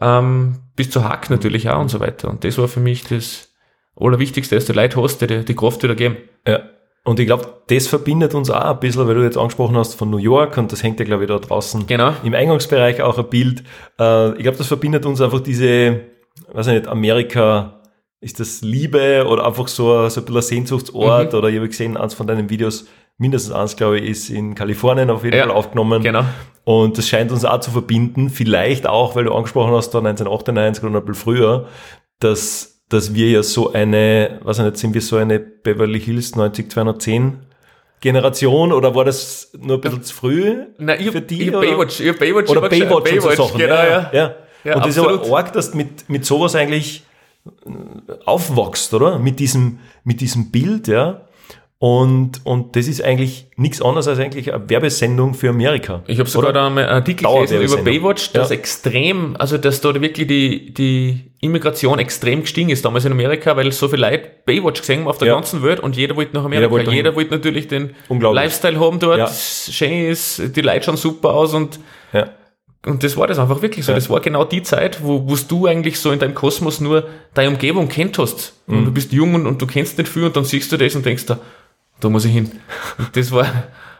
[0.00, 2.28] ähm, bis zur Hack natürlich auch und so weiter.
[2.30, 3.54] Und das war für mich das
[3.98, 6.16] Allerwichtigste, dass du Leute hast, die die Kraft wieder geben.
[6.46, 6.60] Ja.
[7.04, 10.10] Und ich glaube, das verbindet uns auch ein bisschen, weil du jetzt angesprochen hast von
[10.10, 12.12] New York und das hängt ja, glaube ich, da draußen genau.
[12.24, 13.62] im Eingangsbereich auch ein Bild.
[13.98, 16.00] Äh, ich glaube, das verbindet uns einfach diese,
[16.52, 17.80] weiß ich nicht, Amerika,
[18.20, 21.38] ist das Liebe oder einfach so, so ein bisschen ein Sehnsuchtsort mhm.
[21.38, 22.86] oder ich habe gesehen, eins von deinen Videos,
[23.18, 26.02] mindestens eins, glaube ich, ist in Kalifornien auf jeden ja, Fall aufgenommen.
[26.02, 26.24] Genau.
[26.64, 30.84] Und das scheint uns auch zu verbinden, vielleicht auch, weil du angesprochen hast, da 1998
[30.84, 31.68] oder ein bisschen früher,
[32.18, 37.46] dass dass wir ja so eine, was nicht, sind wir so eine Beverly Hills 90210
[38.00, 41.42] Generation oder war das nur ein bisschen zu früh Nein, ich, für die?
[41.42, 41.60] Ich oder?
[41.60, 43.58] Baywatch, ich Baywatch, oder Baywatch, Baywatch, Baywatch so Sachen.
[43.58, 44.10] Genau, ja.
[44.12, 44.34] ja.
[44.64, 45.22] Ja, und das absolut.
[45.22, 47.04] ist aber arg, dass du mit, mit sowas eigentlich
[48.24, 49.18] aufwachst, oder?
[49.18, 51.25] Mit diesem, mit diesem Bild, ja.
[51.78, 56.02] Und, und das ist eigentlich nichts anderes als eigentlich eine Werbesendung für Amerika.
[56.06, 58.56] Ich habe sogar da einen Artikel gelesen über Baywatch, dass ja.
[58.56, 63.70] extrem, also dass da wirklich die, die Immigration extrem gestiegen ist damals in Amerika, weil
[63.72, 65.34] so viele Leute Baywatch gesehen haben auf der ja.
[65.34, 66.64] ganzen Welt und jeder wollte nach Amerika.
[66.64, 69.28] Jeder wollte, jeder wollte natürlich den Lifestyle haben dort, ja.
[69.28, 71.78] schön ist, die Leute schauen super aus und
[72.14, 72.30] ja.
[72.86, 73.90] Und das war das einfach wirklich so.
[73.90, 73.96] Ja.
[73.96, 77.50] Das war genau die Zeit, wo, wo du eigentlich so in deinem Kosmos nur deine
[77.50, 78.54] Umgebung kennt hast.
[78.68, 78.84] Und mhm.
[78.84, 81.04] du bist jung und, und, du kennst nicht viel und dann siehst du das und
[81.04, 81.40] denkst da,
[82.00, 82.50] da muss ich hin.
[82.98, 83.46] Und das war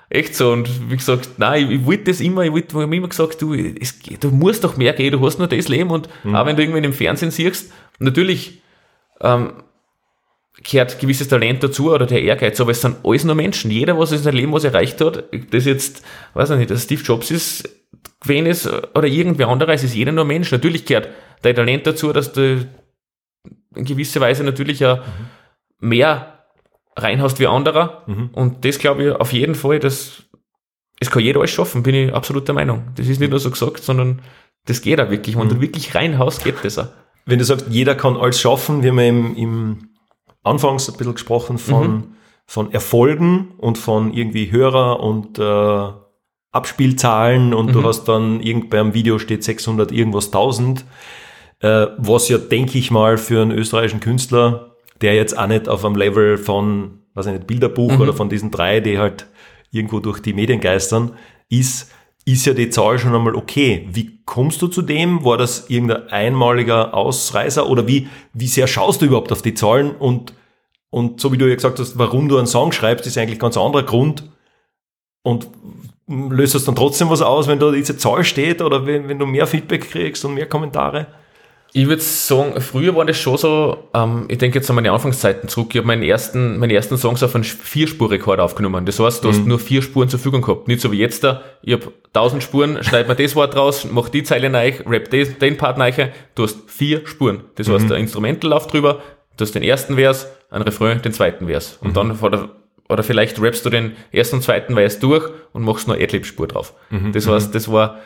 [0.08, 0.52] echt so.
[0.52, 3.54] Und wie gesagt, nein, ich, ich wollte das immer, ich wollte, ich immer gesagt, du,
[3.54, 6.34] es, du musst doch mehr gehen, du hast nur das Leben und mhm.
[6.34, 8.62] auch wenn du irgendwann im Fernsehen siehst, natürlich,
[9.20, 9.52] ähm,
[10.62, 13.70] gehört gewisses Talent dazu oder der Ehrgeiz, aber es sind alles nur Menschen.
[13.70, 16.02] Jeder, was in seinem Leben was erreicht hat, das jetzt,
[16.34, 17.68] weiß ich nicht, dass Steve Jobs ist,
[18.22, 20.50] gewesen ist oder irgendwer anderer, es ist jeder nur Mensch.
[20.50, 21.08] Natürlich gehört
[21.42, 22.66] dein Talent dazu, dass du
[23.74, 24.96] in gewisser Weise natürlich ja
[25.80, 25.88] mhm.
[25.88, 26.35] mehr
[26.96, 28.02] reinhaust wie anderer.
[28.06, 28.30] Mhm.
[28.32, 30.24] Und das glaube ich auf jeden Fall, dass
[30.98, 32.88] es kann jeder alles schaffen, bin ich absolut der Meinung.
[32.96, 34.22] Das ist nicht nur so gesagt, sondern
[34.64, 35.36] das geht auch wirklich.
[35.36, 35.50] Wenn mhm.
[35.50, 36.88] du wirklich reinhaust, geht das auch.
[37.26, 39.88] Wenn du sagst, jeder kann alles schaffen, wir haben ja im, im
[40.42, 42.04] Anfangs ein bisschen gesprochen von, mhm.
[42.46, 45.92] von Erfolgen und von irgendwie Hörer und äh,
[46.52, 47.72] Abspielzahlen und mhm.
[47.72, 50.84] du hast dann irgend beim Video steht 600 irgendwas 1000,
[51.60, 55.84] äh, was ja, denke ich mal, für einen österreichischen Künstler der jetzt auch nicht auf
[55.84, 58.00] einem Level von, weiß ich nicht, Bilderbuch mhm.
[58.00, 59.26] oder von diesen drei, die halt
[59.70, 61.12] irgendwo durch die Medien geistern,
[61.48, 61.92] ist,
[62.24, 63.86] ist ja die Zahl schon einmal okay.
[63.90, 65.24] Wie kommst du zu dem?
[65.24, 69.92] War das irgendein einmaliger Ausreißer oder wie, wie sehr schaust du überhaupt auf die Zahlen?
[69.92, 70.34] Und,
[70.90, 73.40] und so wie du ja gesagt hast, warum du einen Song schreibst, ist eigentlich ein
[73.40, 74.30] ganz anderer Grund.
[75.22, 75.48] Und
[76.08, 79.26] löst das dann trotzdem was aus, wenn da diese Zahl steht oder wenn, wenn du
[79.26, 81.08] mehr Feedback kriegst und mehr Kommentare?
[81.72, 85.48] Ich würde sagen, früher war das schon so, ähm, ich denke jetzt an meine Anfangszeiten
[85.48, 88.86] zurück, ich habe meinen ersten, meine ersten Songs auf einen Vierspurrekord aufgenommen.
[88.86, 89.32] Das heißt, du mhm.
[89.32, 90.68] hast nur vier Spuren zur Verfügung gehabt.
[90.68, 94.08] Nicht so wie jetzt da, ich habe tausend Spuren, schneid mir das Wort raus, mach
[94.08, 95.92] die Zeile neu, rap den, den Part neu,
[96.34, 97.44] du hast vier Spuren.
[97.56, 97.74] Das mhm.
[97.74, 99.02] heißt, der Instrumental läuft drüber,
[99.36, 101.78] du hast den ersten Vers, ein Refrain, den zweiten Vers.
[101.82, 101.94] Und mhm.
[101.94, 102.48] dann vor der,
[102.88, 106.72] oder vielleicht rappst du den ersten und zweiten Vers durch und machst nur Adlib-Spur drauf.
[106.90, 107.12] Mhm.
[107.12, 107.98] Das heißt, das war,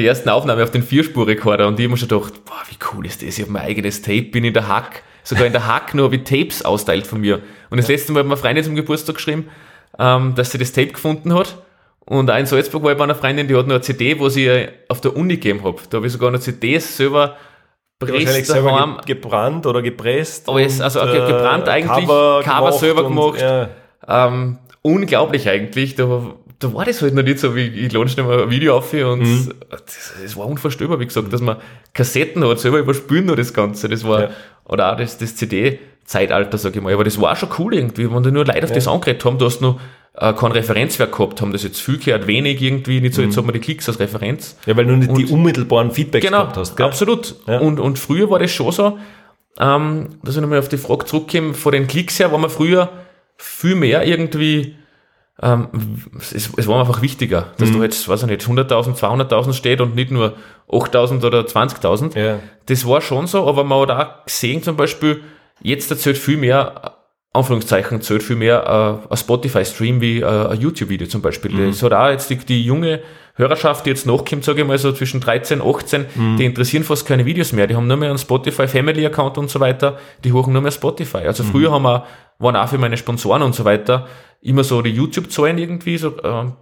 [0.00, 3.06] die ersten Aufnahme auf den Vierspurrekorder und ich habe mir schon gedacht, boah, wie cool
[3.06, 5.94] ist das, ich habe mein eigenes Tape, bin in der Hack, sogar in der Hack
[5.94, 7.40] nur wie Tapes austeilt von mir.
[7.70, 9.48] Und das letzte Mal hat meine Freundin zum Geburtstag geschrieben,
[9.98, 11.56] ähm, dass sie das Tape gefunden hat.
[12.04, 14.28] Und auch in Salzburg war ich bei einer Freundin, die hat noch eine CD, wo
[14.28, 15.78] sie auf der Uni gegeben habe.
[15.90, 17.36] Da habe ich sogar noch CDs selber
[17.98, 20.48] presst selber gebrannt oder gepresst.
[20.48, 23.40] Aber es, also und, äh, gebrannt eigentlich, Cover, Cover selber gemacht.
[23.40, 23.68] Ja.
[24.06, 25.94] Ähm, unglaublich eigentlich.
[25.94, 28.76] Da da war das halt noch nicht so, wie ich lade schnell mal ein Video
[28.76, 29.52] auf und mhm.
[29.70, 31.56] das, das, war unvorstellbar, wie gesagt, dass man
[31.92, 33.88] Kassetten hat, selber überspülen nur das Ganze.
[33.88, 34.30] Das war, ja.
[34.64, 36.94] oder auch das, das CD-Zeitalter, sag ich mal.
[36.94, 38.76] Aber das war schon cool irgendwie, wenn die nur Leute auf ja.
[38.76, 39.78] das angeredet haben, du hast noch
[40.14, 43.28] äh, kein Referenzwerk gehabt, haben das jetzt viel gehört, wenig irgendwie, nicht so, mhm.
[43.28, 44.56] jetzt haben wir die Klicks als Referenz.
[44.64, 46.86] Ja, weil du nicht und, die unmittelbaren Feedbacks genau, gehabt hast, gell?
[46.86, 47.34] absolut.
[47.46, 47.58] Ja.
[47.58, 48.98] Und, und früher war das schon so,
[49.60, 52.90] ähm, dass ich nochmal auf die Frage zurückkomme, von den Klicks her war man früher
[53.36, 54.76] viel mehr irgendwie
[55.42, 55.68] ähm,
[56.18, 57.74] es, es war einfach wichtiger, dass mhm.
[57.74, 60.34] du jetzt, weiß ich nicht, 100.000, 200.000 steht und nicht nur
[60.68, 62.18] 8.000 oder 20.000.
[62.18, 62.38] Ja.
[62.66, 65.22] Das war schon so, aber man hat auch gesehen zum Beispiel,
[65.60, 66.95] jetzt erzählt viel mehr,
[67.36, 71.52] Anführungszeichen, zählt viel mehr äh, ein Spotify-Stream wie äh, ein YouTube-Video zum Beispiel.
[71.52, 71.68] Mhm.
[71.68, 73.00] Das hat auch jetzt die, die junge
[73.34, 76.36] Hörerschaft, die jetzt nachkommt, sage ich mal so zwischen 13, 18, mhm.
[76.38, 77.66] die interessieren fast keine Videos mehr.
[77.66, 79.98] Die haben nur mehr einen Spotify Family Account und so weiter.
[80.24, 81.18] Die hochen nur mehr Spotify.
[81.18, 81.48] Also mhm.
[81.48, 82.04] früher haben wir,
[82.38, 84.06] waren auch für meine Sponsoren und so weiter
[84.42, 86.54] immer so die YouTube-Zahlen irgendwie, so äh, ein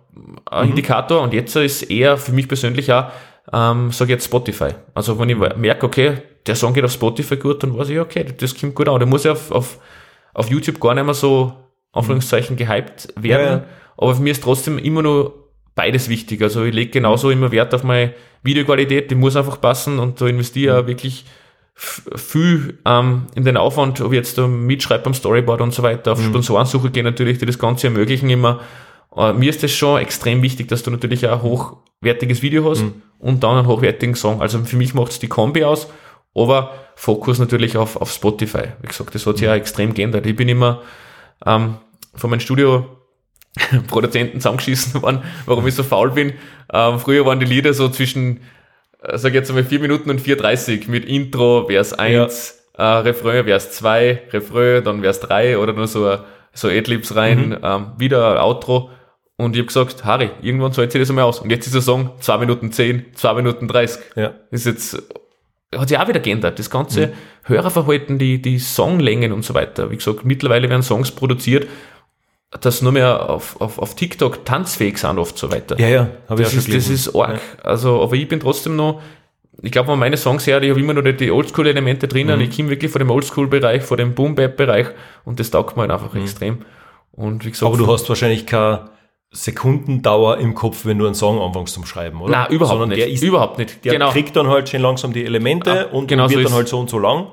[0.50, 0.70] mhm.
[0.70, 1.22] Indikator.
[1.22, 3.06] Und jetzt ist eher für mich persönlich auch,
[3.52, 4.70] ähm, sage jetzt Spotify.
[4.94, 8.24] Also wenn ich merke, okay, der Song geht auf Spotify gut, dann weiß ich, okay,
[8.36, 8.98] das kommt gut an.
[8.98, 9.78] Der muss ja auf, auf,
[10.34, 11.54] auf YouTube gar nicht mehr so,
[11.92, 13.60] Anführungszeichen, gehypt werden.
[13.60, 13.64] Ja.
[13.96, 15.44] Aber für mich ist trotzdem immer nur
[15.74, 16.42] beides wichtig.
[16.42, 20.26] Also ich lege genauso immer Wert auf meine Videoqualität, die muss einfach passen und da
[20.26, 21.24] investiere ich wirklich
[21.74, 26.12] viel ähm, in den Aufwand, ob ich jetzt da mitschreibe beim Storyboard und so weiter,
[26.12, 26.26] auf mhm.
[26.26, 28.60] Sponsorensuche gehe natürlich, die das Ganze ermöglichen immer.
[29.16, 33.02] Äh, mir ist es schon extrem wichtig, dass du natürlich ein hochwertiges Video hast mhm.
[33.18, 34.40] und dann einen hochwertigen Song.
[34.40, 35.88] Also für mich macht es die Kombi aus,
[36.34, 38.68] aber Fokus natürlich auf, auf Spotify.
[38.80, 39.48] Wie gesagt, das hat sich mhm.
[39.48, 40.26] ja extrem geändert.
[40.26, 40.82] Ich bin immer
[41.44, 41.76] ähm,
[42.14, 42.86] von meinem Studio
[43.88, 46.34] Produzenten zusammengeschissen worden, warum ich so faul bin.
[46.72, 48.40] Ähm, früher waren die Lieder so zwischen
[49.04, 52.98] äh, sag jetzt einmal 4 Minuten und 4,30 mit Intro, Vers 1, ja.
[52.98, 56.18] äh, Refrain, Vers 2, Refrain, dann Vers 3 oder nur so,
[56.52, 57.58] so Adlibs rein, mhm.
[57.62, 58.90] ähm, wieder Outro.
[59.36, 61.40] Und ich habe gesagt, Harry, irgendwann zahlt sich das einmal aus.
[61.40, 64.00] Und jetzt ist der Song 2 Minuten 10, 2 Minuten 30.
[64.14, 64.34] Ja.
[64.50, 65.02] Ist jetzt,
[65.78, 66.58] hat sich auch wieder geändert.
[66.58, 67.12] Das ganze mhm.
[67.44, 69.90] Hörerverhalten, die, die Songlängen und so weiter.
[69.90, 71.66] Wie gesagt, mittlerweile werden Songs produziert,
[72.60, 75.78] dass nur mehr auf, auf, auf TikTok tanzfähig sind oft so weiter.
[75.78, 77.40] Ja, ja, habe ich auch schon ist, Das ist arg.
[77.58, 77.64] Ja.
[77.64, 79.02] Also, aber ich bin trotzdem noch,
[79.62, 82.38] ich glaube, wenn meine Songs her, ich habe immer noch die Oldschool-Elemente drinnen.
[82.38, 82.44] Mhm.
[82.44, 84.88] Ich komme wirklich von dem Oldschool-Bereich, von dem Boom-Bap-Bereich
[85.24, 86.22] und das taugt mir halt einfach mhm.
[86.22, 86.58] extrem.
[87.12, 88.90] Und wie gesagt, aber du hast wahrscheinlich keine
[89.34, 92.30] Sekundendauer im Kopf, wenn du einen Song anfängst zum Schreiben, oder?
[92.30, 93.00] Nein, überhaupt Sondern nicht.
[93.00, 93.84] Der ist, überhaupt nicht.
[93.84, 94.10] Der genau.
[94.10, 96.78] kriegt dann halt schon langsam die Elemente ah, und genau wird so dann halt so
[96.78, 97.26] und so lang.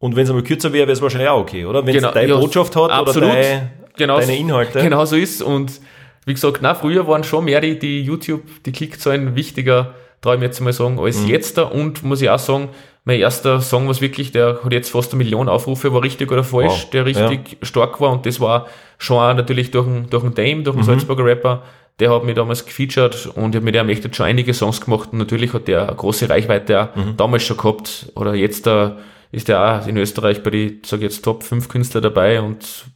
[0.00, 1.86] Und wenn es einmal kürzer wäre, wäre es wahrscheinlich auch okay, oder?
[1.86, 2.12] Wenn es genau.
[2.12, 3.28] deine ja, Botschaft hat absolut.
[3.28, 4.80] oder deine, genau, deine Inhalte.
[4.82, 5.80] Genau so ist Und
[6.26, 10.40] wie gesagt, na, früher waren schon mehr die, die YouTube, die Klickzahlen wichtiger, traue ich
[10.40, 11.28] mir jetzt mal sagen, als mhm.
[11.28, 11.62] jetzt da.
[11.62, 12.70] Und muss ich auch sagen,
[13.04, 16.44] mein erster Song, was wirklich, der hat jetzt fast eine Million Aufrufe, war richtig oder
[16.44, 16.90] falsch, wow.
[16.90, 17.58] der richtig ja.
[17.62, 18.12] stark war.
[18.12, 18.66] Und das war
[18.98, 20.90] schon auch natürlich durch einen, durch einen Dame, durch einen mhm.
[20.90, 21.62] Salzburger Rapper,
[21.98, 25.10] der hat mich damals gefeatured und ich habe mit dem echt schon einige Songs gemacht.
[25.12, 27.16] Und natürlich hat der eine große Reichweite auch mhm.
[27.16, 28.10] damals schon gehabt.
[28.14, 28.96] Oder jetzt da
[29.32, 32.86] ist der auch in Österreich bei die, sag jetzt, Top 5 Künstler dabei und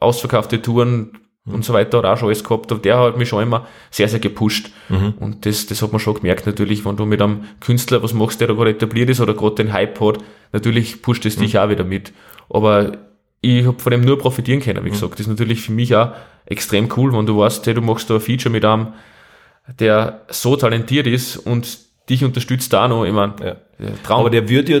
[0.00, 1.12] ausverkaufte Touren
[1.44, 1.54] mhm.
[1.54, 2.70] und so weiter hat auch schon alles gehabt.
[2.72, 4.70] Aber der hat mich schon immer sehr, sehr gepusht.
[4.88, 5.14] Mhm.
[5.20, 8.40] Und das, das hat man schon gemerkt natürlich, wenn du mit einem Künstler was machst,
[8.40, 10.18] der da gerade etabliert ist oder gerade den Hype hat,
[10.52, 11.60] natürlich pusht es dich mhm.
[11.60, 12.12] auch wieder mit.
[12.48, 12.98] Aber
[13.40, 14.94] ich habe von dem nur profitieren können, wie mhm.
[14.94, 15.14] gesagt.
[15.14, 16.12] Das ist natürlich für mich auch
[16.46, 18.88] extrem cool, wenn du weißt, hey, du machst da ein Feature mit einem,
[19.78, 21.78] der so talentiert ist und
[22.08, 23.04] dich unterstützt da noch.
[23.04, 23.56] Ich meine, ja.
[24.02, 24.20] Traum.
[24.20, 24.80] Aber der würde ja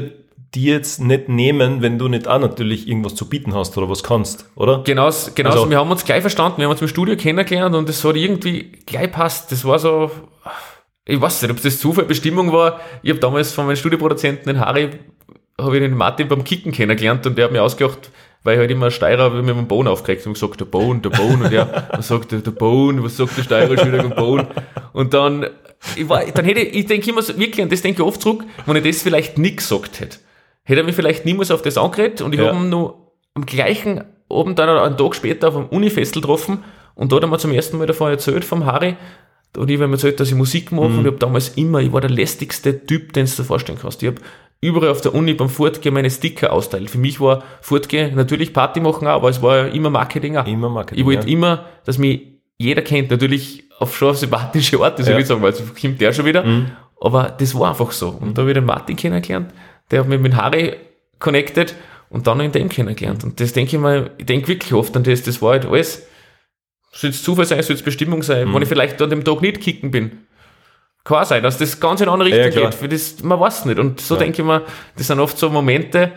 [0.54, 4.04] die jetzt nicht nehmen, wenn du nicht auch natürlich irgendwas zu bieten hast oder was
[4.04, 4.82] kannst, oder?
[4.84, 7.88] Genau, genau also, wir haben uns gleich verstanden, wir haben uns im Studio kennengelernt und
[7.88, 9.50] es hat irgendwie gleich passt.
[9.50, 10.10] Das war so,
[11.04, 12.80] ich weiß nicht, ob das Zufall, Bestimmung war.
[13.02, 14.90] Ich habe damals von meinem Studioproduzenten, den Harry,
[15.60, 18.10] habe ich den Martin beim Kicken kennengelernt und der hat mir ausgedacht,
[18.44, 21.42] weil ich halt immer Steirer mit dem Bohnen aufgeregt und gesagt, der Bohnen, der Bohnen
[21.42, 24.46] und der, was sagt der, der Bohnen, was sagt der Steirer schon wieder, der Bohnen?
[24.92, 25.46] Und dann,
[25.96, 28.22] ich war, dann hätte ich, ich denke immer so, wirklich, und das denke ich oft
[28.22, 30.18] zurück, wenn ich das vielleicht nicht gesagt hätte
[30.64, 32.48] hätte er mich vielleicht niemals auf das angeredet und ich ja.
[32.48, 37.12] habe ihn nur am gleichen Abend dann einen Tag später auf einem Unifestel getroffen und
[37.12, 38.96] da hat er mir zum ersten Mal davon erzählt vom Harry
[39.56, 40.98] und ich habe ihm erzählt, dass ich Musik mache mhm.
[40.98, 44.02] und ich habe damals immer, ich war der lästigste Typ, den du dir vorstellen kannst.
[44.02, 44.20] Ich habe
[44.60, 46.90] überall auf der Uni beim Fortgehen meine Sticker austeilt.
[46.90, 50.46] Für mich war Fortgehen natürlich Party machen auch, aber es war ja immer Marketing auch.
[50.46, 51.00] Immer Marketing.
[51.00, 51.32] Ich wollte ja.
[51.32, 52.22] immer, dass mich
[52.58, 55.18] jeder kennt, natürlich auf schon auf sympathische Art, das ja.
[55.18, 56.44] ich sagen, weil es kommt der schon wieder.
[56.44, 56.70] Mhm.
[57.00, 58.08] Aber das war einfach so.
[58.08, 59.52] Und da habe ich den Martin kennengelernt
[59.90, 60.76] der hat mich mit Harry
[61.18, 61.74] connected
[62.10, 63.24] und dann in dem kennengelernt.
[63.24, 66.06] Und das denke ich mal, ich denke wirklich oft an das, das war halt alles,
[66.92, 68.54] soll es Zufall sein, soll es Bestimmung sein, mhm.
[68.54, 70.12] wenn ich vielleicht an dem Tag nicht kicken bin.
[71.02, 72.78] Kann sein, dass das ganz in eine andere Richtung ja, geht.
[72.78, 73.78] Für das, man weiß nicht.
[73.78, 74.20] Und so ja.
[74.20, 74.62] denke ich mir,
[74.96, 76.12] das sind oft so Momente,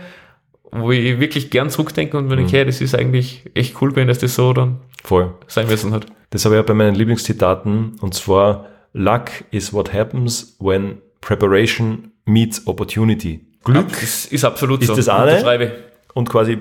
[0.71, 2.45] wo ich wirklich gern zurückdenke und wenn mhm.
[2.45, 5.34] ich, hey, das ist eigentlich echt cool bin, dass das so dann Voll.
[5.47, 6.06] sein müssen hat.
[6.30, 12.12] Das habe ich auch bei meinen Lieblingszitaten und zwar Luck is what happens when preparation
[12.25, 13.45] meets opportunity.
[13.67, 14.95] Glück ja, ist, absolut ist so.
[14.95, 15.75] das eine.
[16.13, 16.58] Und quasi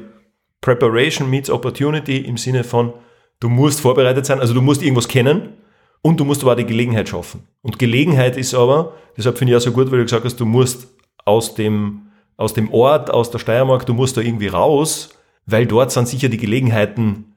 [0.60, 2.92] Preparation meets Opportunity im Sinne von,
[3.40, 5.54] du musst vorbereitet sein, also du musst irgendwas kennen
[6.02, 7.46] und du musst aber auch die Gelegenheit schaffen.
[7.62, 10.44] Und Gelegenheit ist aber, deshalb finde ich auch so gut, weil du gesagt hast, du
[10.44, 10.88] musst
[11.24, 15.10] aus dem, aus dem Ort, aus der Steiermark, du musst da irgendwie raus,
[15.46, 17.36] weil dort sind sicher die Gelegenheiten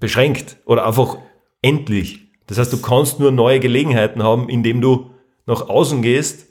[0.00, 1.18] beschränkt oder einfach
[1.62, 2.20] endlich.
[2.46, 5.10] Das heißt, du kannst nur neue Gelegenheiten haben, indem du
[5.46, 6.48] nach außen gehst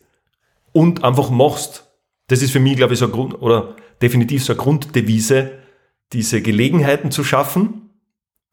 [0.72, 1.90] und einfach machst.
[2.32, 5.52] Das ist für mich, glaube ich, so ein Grund, oder definitiv so eine Grunddevise,
[6.13, 7.89] diese Gelegenheiten zu schaffen.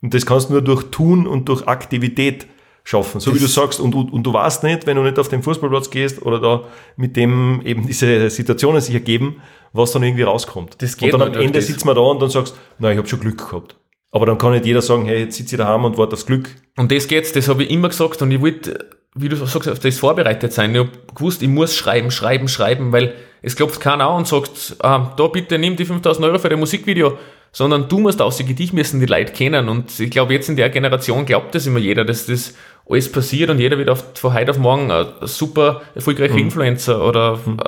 [0.03, 2.47] Und das kannst du nur durch Tun und durch Aktivität
[2.83, 3.21] schaffen.
[3.21, 5.29] So das wie du sagst, und, und, und du weißt nicht, wenn du nicht auf
[5.29, 6.65] den Fußballplatz gehst oder da
[6.97, 10.83] mit dem eben diese Situationen sich ergeben, was dann irgendwie rauskommt.
[10.83, 13.07] Das geht und dann am Ende sitzt man da und dann sagst, na, ich habe
[13.07, 13.77] schon Glück gehabt.
[14.11, 16.51] Aber dann kann nicht jeder sagen, hey, jetzt sitze ich daheim und warte aufs Glück.
[16.77, 19.79] Und das geht's, das habe ich immer gesagt und ich wollte, wie du sagst, auf
[19.79, 20.75] das vorbereitet sein.
[20.75, 24.77] Ich habe gewusst, ich muss schreiben, schreiben, schreiben, weil es klopft keiner an und sagt,
[24.81, 27.19] ah, da bitte nimm die 5000 Euro für dein Musikvideo,
[27.53, 29.69] sondern du musst aussehen, dich müssen die Leute kennen.
[29.69, 32.55] Und ich glaube, jetzt in der Generation glaubt das immer jeder, dass das
[32.89, 36.41] alles passiert und jeder wird auf, von heute auf morgen ein super erfolgreicher mhm.
[36.41, 37.59] Influencer oder mhm.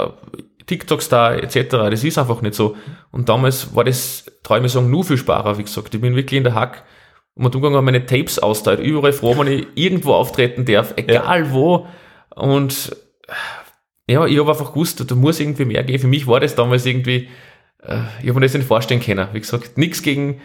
[0.66, 1.70] TikTok-Star etc.
[1.70, 2.76] Das ist einfach nicht so.
[3.10, 5.94] Und damals war das, traue ich mir sagen, nur viel Sparer, wie gesagt.
[5.94, 6.84] Ich bin wirklich in der Hack
[7.34, 11.52] und umgegangen, habe meine Tapes austeilt, überall froh, wenn ich irgendwo auftreten darf, egal ja.
[11.52, 11.86] wo.
[12.34, 12.96] Und
[14.10, 15.98] ja, ich habe einfach gewusst, da muss irgendwie mehr gehen.
[15.98, 17.28] Für mich war das damals irgendwie,
[17.82, 19.28] äh, ich habe mir das nicht vorstellen können.
[19.32, 20.40] Wie gesagt, nichts gegen,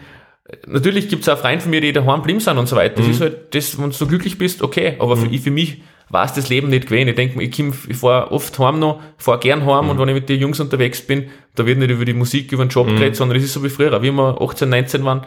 [0.66, 2.96] natürlich gibt es auch Freunde von mir, die daheim geblieben sind und so weiter.
[2.96, 3.12] Das mhm.
[3.12, 4.96] ist halt das, wenn du so glücklich bist, okay.
[4.98, 5.32] Aber mhm.
[5.32, 7.08] für, für mich war es das Leben nicht gewesen.
[7.08, 9.90] Ich denke ich, ich fahre oft heim noch, fahre gern heim mhm.
[9.90, 12.64] und wenn ich mit den Jungs unterwegs bin, da wird nicht über die Musik, über
[12.64, 12.96] den Job mhm.
[12.96, 15.22] geredet, sondern es ist so wie früher, wie wir 18, 19 waren.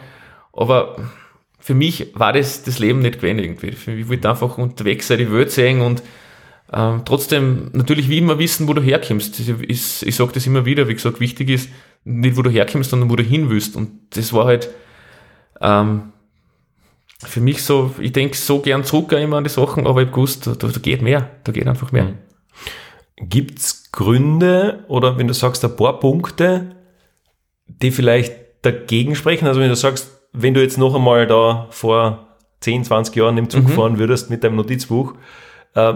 [0.52, 0.96] Aber
[1.58, 3.68] für mich war das das Leben nicht gewesen irgendwie.
[3.68, 6.02] Ich wollte einfach unterwegs sein, die Welt sehen und
[6.72, 9.40] ähm, trotzdem natürlich wie immer wissen, wo du herkommst.
[9.40, 11.68] Ich, ich, sage das immer wieder, wie gesagt, wichtig ist,
[12.04, 13.74] nicht wo du herkommst, sondern wo du hin willst.
[13.74, 14.70] Und das war halt
[15.60, 16.12] ähm,
[17.18, 20.14] für mich so, ich denke so gern zurück immer an die Sachen, aber ich habe
[20.14, 22.04] gewusst, da, da geht mehr, da geht einfach mehr.
[22.04, 23.28] Mhm.
[23.28, 26.76] Gibt's Gründe oder wenn du sagst, ein paar Punkte,
[27.66, 29.46] die vielleicht dagegen sprechen?
[29.46, 32.28] Also wenn du sagst, wenn du jetzt noch einmal da vor
[32.60, 33.68] 10, 20 Jahren im Zug mhm.
[33.68, 35.14] fahren würdest mit deinem Notizbuch,
[35.74, 35.94] äh,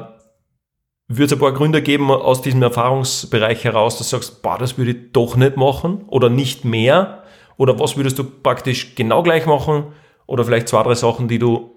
[1.09, 4.79] würde es ein paar Gründe geben aus diesem Erfahrungsbereich heraus, dass du sagst, boah, das
[4.79, 7.25] würde ich doch nicht machen oder nicht mehr?
[7.57, 9.93] Oder was würdest du praktisch genau gleich machen?
[10.27, 11.71] Oder vielleicht zwei, drei Sachen, die du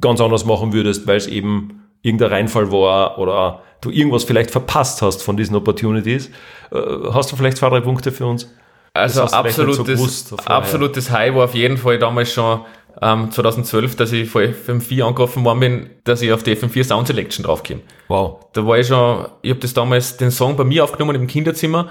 [0.00, 5.02] ganz anders machen würdest, weil es eben irgendein Reinfall war oder du irgendwas vielleicht verpasst
[5.02, 6.30] hast von diesen Opportunities.
[6.70, 6.80] Äh,
[7.12, 8.52] hast du vielleicht zwei, drei Punkte für uns?
[8.94, 12.62] Also absolutes, so absolutes High war auf jeden Fall damals schon
[13.02, 17.06] ähm, 2012, dass ich vor FM4 angerufen worden bin, dass ich auf die FM4 Sound
[17.06, 17.80] Selection draufkomme.
[18.08, 18.46] Wow.
[18.52, 21.90] Da war ich schon, ich habe das damals, den Song bei mir aufgenommen im Kinderzimmer,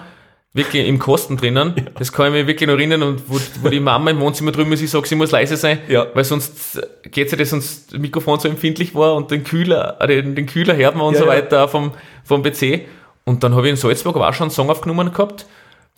[0.54, 1.74] wirklich im Kosten drinnen.
[1.76, 1.84] Ja.
[2.00, 4.72] Das kann ich mir wirklich noch erinnern und wo, wo die Mama im Wohnzimmer drüben
[4.72, 6.08] ist, ich sage, sie muss leise sein, ja.
[6.14, 10.08] weil sonst geht sie das, sonst das Mikrofon so empfindlich war und den Kühler, äh,
[10.08, 11.92] den, den Kühler hört man und ja, so weiter vom,
[12.24, 12.86] vom PC.
[13.26, 15.46] Und dann habe ich in Salzburg auch schon einen Song aufgenommen gehabt.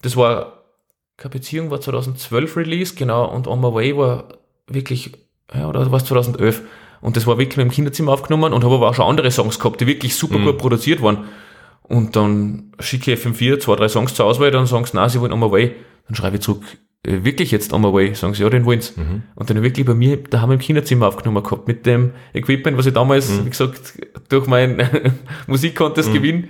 [0.02, 0.64] Das war,
[1.18, 4.26] keine Beziehung war 2012 Release, genau, und On My Way war
[4.68, 5.12] wirklich,
[5.54, 6.62] ja, oder war es 2011?
[7.02, 9.82] Und das war wirklich im Kinderzimmer aufgenommen und habe aber auch schon andere Songs gehabt,
[9.82, 10.46] die wirklich super mhm.
[10.46, 11.26] gut produziert waren.
[11.84, 15.22] Und dann schicke ich FM4 zwei, drei Songs zur Auswahl, dann sagen sie, nein, sie
[15.22, 15.76] wollen On My Way.
[16.08, 16.64] Dann schreibe ich zurück,
[17.04, 18.14] äh, wirklich jetzt On My Way?
[18.16, 19.00] Sagen sie, ja, den wollen sie.
[19.00, 19.24] Mhm.
[19.36, 22.78] Und dann wirklich bei mir, da haben wir im Kinderzimmer aufgenommen gehabt, mit dem Equipment,
[22.78, 23.46] was ich damals, mhm.
[23.46, 23.94] wie gesagt,
[24.30, 24.82] durch meinen
[25.48, 26.14] Musikcontest mhm.
[26.14, 26.50] Gewinn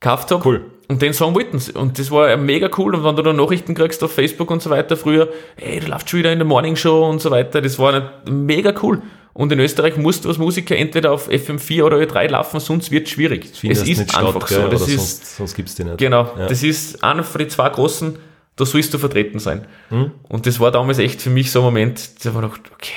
[0.00, 0.42] gekauft habe.
[0.44, 0.64] Cool.
[0.92, 1.72] Und den Song wollten sie.
[1.72, 2.94] Und das war mega cool.
[2.94, 6.10] Und wenn du dann Nachrichten kriegst auf Facebook und so weiter früher, hey, du läufst
[6.10, 9.00] schon wieder in der Morning Show und so weiter, das war mega cool.
[9.32, 13.06] Und in Österreich musst du als Musiker entweder auf FM4 oder Ö3 laufen, sonst wird
[13.06, 13.46] es schwierig.
[13.66, 14.68] Es ist einfach statt, so.
[14.68, 15.96] Das ist, sonst, sonst gibt's die nicht.
[15.96, 16.30] Genau.
[16.38, 16.46] Ja.
[16.46, 18.18] Das ist einer von den zwei großen,
[18.56, 19.66] da sollst du vertreten sein.
[19.88, 20.10] Hm?
[20.28, 22.92] Und das war damals echt für mich so ein Moment, da war noch, okay,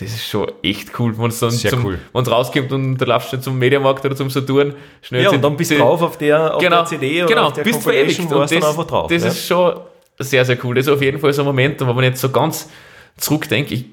[0.00, 1.98] das ist schon echt cool, wenn es dann Sehr zum, cool.
[2.14, 5.24] wenn's rauskommt und da laufst du zum Mediamarkt oder zum Saturn schnell.
[5.24, 7.52] Ja, und dann bist du drauf auf der, auf genau, der CD oder genau, auf
[7.52, 8.18] der bist verewigt.
[8.18, 9.10] Und das, einfach drauf.
[9.10, 9.28] Das ja?
[9.28, 9.80] ist schon
[10.18, 10.74] sehr, sehr cool.
[10.74, 12.70] Das ist auf jeden Fall so ein Moment, und wenn man jetzt so ganz
[13.18, 13.86] zurückdenkt, ich,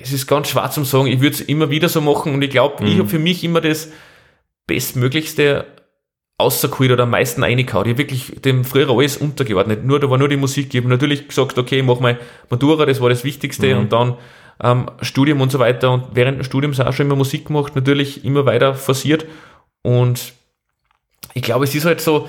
[0.00, 2.50] es ist ganz schwer zum sagen, ich würde es immer wieder so machen und ich
[2.50, 2.90] glaube, mhm.
[2.90, 3.90] ich habe für mich immer das
[4.66, 5.66] Bestmöglichste
[6.40, 7.86] außergeholt oder am meisten reingehauen.
[7.86, 9.84] Ich habe wirklich dem früher alles untergeordnet.
[9.84, 10.74] Nur, da war nur die Musik.
[10.74, 13.80] Ich habe natürlich gesagt, okay, ich mache mal Matura, das war das Wichtigste mhm.
[13.80, 14.16] und dann
[14.62, 15.92] ähm, Studium und so weiter.
[15.92, 19.26] Und während des Studiums auch schon immer Musik gemacht, natürlich immer weiter forciert.
[19.82, 20.32] Und
[21.34, 22.28] ich glaube, es ist halt so,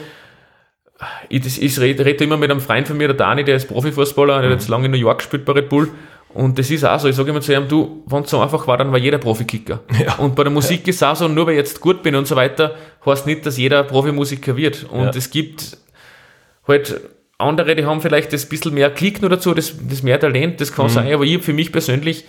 [1.29, 4.41] ich, ich rede, rede immer mit einem Freund von mir, der Dani, der ist Profifußballer,
[4.41, 5.89] der hat jetzt lange in New York gespielt bei Red Bull.
[6.33, 8.65] Und das ist auch so, ich sage immer zu ihm, du, wenn es so einfach
[8.67, 9.81] war, dann war jeder Profikicker.
[9.99, 10.15] Ja.
[10.15, 10.89] Und bei der Musik ja.
[10.89, 13.57] ist auch so, nur weil ich jetzt gut bin und so weiter, heißt nicht, dass
[13.57, 14.85] jeder Profimusiker wird.
[14.89, 15.09] Und ja.
[15.09, 15.77] es gibt
[16.67, 17.01] halt
[17.37, 20.71] andere, die haben vielleicht das bisschen mehr Klick nur dazu, das, das mehr Talent, das
[20.71, 20.89] kann mhm.
[20.89, 22.25] sein, aber ich für mich persönlich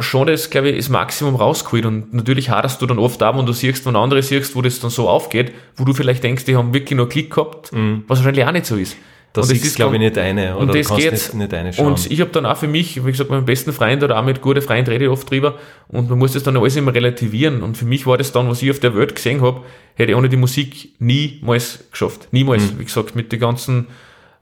[0.00, 1.84] schon das, glaube ich, das Maximum rausgeholt.
[1.84, 4.80] Und natürlich haderst du dann oft ab, wenn du siehst, wenn andere siehst, wo das
[4.80, 8.04] dann so aufgeht, wo du vielleicht denkst, die haben wirklich nur Klick gehabt, mhm.
[8.06, 8.96] was wahrscheinlich auch nicht so ist.
[9.32, 10.56] Das ist, glaube ich, nicht eine.
[10.56, 11.12] Oder und das geht.
[11.12, 11.86] Nicht, nicht eine schauen.
[11.86, 14.24] Und ich habe dann auch für mich, wie gesagt, mit meinem besten Freund oder auch
[14.24, 15.54] mit guten Freunden rede ich oft drüber
[15.88, 17.62] und man muss das dann alles immer relativieren.
[17.62, 19.62] Und für mich war das dann, was ich auf der Welt gesehen habe,
[19.94, 22.28] hätte ich ohne die Musik niemals geschafft.
[22.30, 22.72] Niemals.
[22.72, 22.78] Mhm.
[22.78, 23.88] Wie gesagt, mit den ganzen,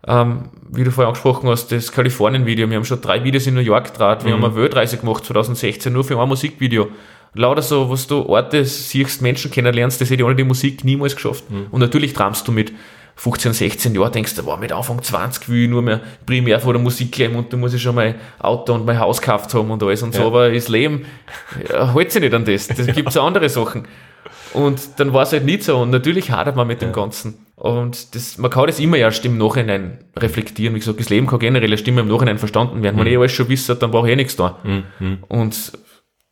[0.07, 2.69] ähm, wie du vorher angesprochen hast, das Kalifornien-Video.
[2.71, 4.25] Wir haben schon drei Videos in New York gedreht.
[4.25, 4.43] Wir mhm.
[4.43, 6.89] haben eine Weltreise gemacht 2016 nur für ein Musikvideo.
[7.35, 11.17] Lauter so, was du Orte siehst, Menschen kennenlernst, das hätte ich ohne die Musik niemals
[11.17, 11.51] geschafft.
[11.51, 11.67] Mhm.
[11.71, 12.73] Und natürlich träumst du mit
[13.19, 16.75] 15, 16 Jahren denkst du, wow, mit Anfang 20 will ich nur mehr primär vor
[16.75, 19.71] der Musik leben und da muss ich schon mein Auto und mein Haus gekauft haben
[19.71, 20.21] und alles und ja.
[20.21, 21.07] so, aber das Leben
[21.69, 22.69] ja, hält sich nicht an das.
[22.69, 23.89] Da gibt es andere Sachen.
[24.53, 26.89] Und dann war es halt nicht so und natürlich hadert man mit ja.
[26.89, 27.47] dem Ganzen.
[27.57, 30.75] Und das, man kann das immer erst im Nachhinein reflektieren.
[30.75, 32.97] Wie gesagt, das Leben kann generell eine Stimme im Nachhinein verstanden werden.
[32.97, 33.01] Mhm.
[33.01, 34.59] Wenn ich alles schon wisse, dann brauche ich eh nichts da.
[34.63, 35.19] Mhm.
[35.29, 35.73] Und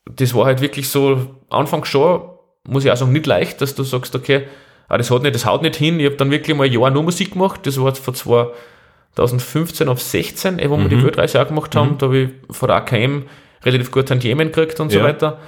[0.04, 2.22] das war halt wirklich so, Anfang schon,
[2.68, 4.44] muss ich auch sagen, nicht leicht, dass du sagst, okay,
[4.88, 5.98] aber das, hat nicht, das haut nicht hin.
[5.98, 7.60] Ich habe dann wirklich mal ein Jahr nur Musik gemacht.
[7.64, 11.04] Das war von 2015 auf 16, wo wir die mhm.
[11.04, 11.92] Weltreise auch gemacht haben.
[11.92, 11.98] Mhm.
[11.98, 13.24] Da habe ich von der AKM
[13.64, 15.04] relativ gut Tantiemen gekriegt und so ja.
[15.04, 15.38] weiter.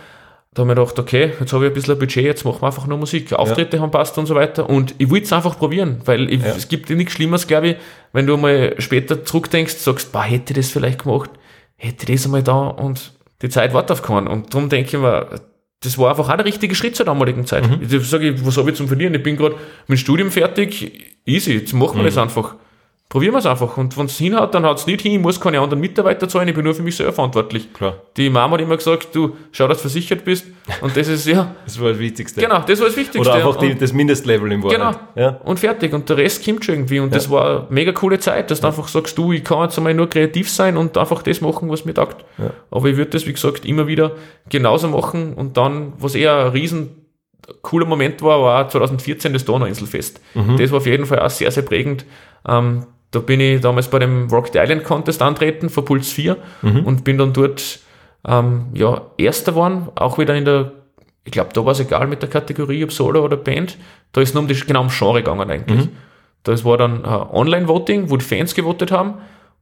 [0.54, 2.66] Da habe ich gedacht, okay, jetzt habe ich ein bisschen ein Budget, jetzt machen wir
[2.66, 3.30] einfach nur Musik.
[3.34, 3.82] Auftritte ja.
[3.82, 4.70] haben passt und so weiter.
[4.70, 6.54] Und ich will es einfach probieren, weil ich, ja.
[6.56, 7.76] es gibt nichts Schlimmeres, glaube ich,
[8.14, 11.28] wenn du mal später zurückdenkst, sagst, bah, hätte ich das vielleicht gemacht,
[11.76, 14.28] hätte ich das einmal da und die Zeit wartet auf keinen.
[14.28, 15.28] Und darum denke ich mir,
[15.80, 17.68] das war einfach auch der richtige Schritt zur damaligen Zeit.
[17.68, 17.86] Mhm.
[17.88, 19.14] Ich sage, was habe ich zum Verlieren?
[19.14, 22.06] Ich bin gerade mit dem Studium fertig, easy, jetzt machen wir mhm.
[22.06, 22.56] das einfach.
[23.08, 23.76] Probieren wir es einfach.
[23.76, 26.48] Und wenn es hinhaut, dann haut es nicht hin, ich muss keine anderen Mitarbeiter zahlen,
[26.48, 27.72] ich bin nur für mich selber verantwortlich.
[27.72, 27.94] Klar.
[28.16, 30.46] Die Mama hat immer gesagt, du schau, dass du versichert bist.
[30.80, 32.40] Und das ist, ja, Das war das Wichtigste.
[32.40, 33.20] genau, das war das Wichtigste.
[33.20, 34.74] Oder einfach die, das Mindestlevel im Wort.
[34.74, 34.90] Genau.
[35.14, 35.40] Ja.
[35.44, 35.92] Und fertig.
[35.92, 36.98] Und der Rest kommt schon irgendwie.
[36.98, 39.78] Und das war eine mega coole Zeit, dass du einfach sagst, du, ich kann jetzt
[39.78, 42.24] einmal nur kreativ sein und einfach das machen, was mir taugt.
[42.38, 42.50] Ja.
[42.70, 44.12] Aber ich würde das, wie gesagt, immer wieder
[44.48, 45.34] genauso machen.
[45.34, 47.06] Und dann, was eher ein riesen
[47.62, 50.20] cooler Moment war, war 2014 das Donauinselfest.
[50.34, 50.56] Mhm.
[50.56, 52.04] Das war auf jeden Fall auch sehr, sehr prägend.
[52.48, 56.36] Ähm, da bin ich damals bei dem Rock the Island Contest antreten, vor Puls 4
[56.62, 56.80] Mhm.
[56.84, 57.80] und bin dann dort
[58.28, 60.72] ähm, ja, Erster geworden, auch wieder in der,
[61.24, 63.76] ich glaube, da war es egal mit der Kategorie, ob Solo oder Band.
[64.12, 65.86] Da ist nur um die, genau um Genre gegangen eigentlich.
[65.86, 65.90] Mhm.
[66.42, 69.14] Das war dann äh, Online-Voting, wo die Fans gewotet haben.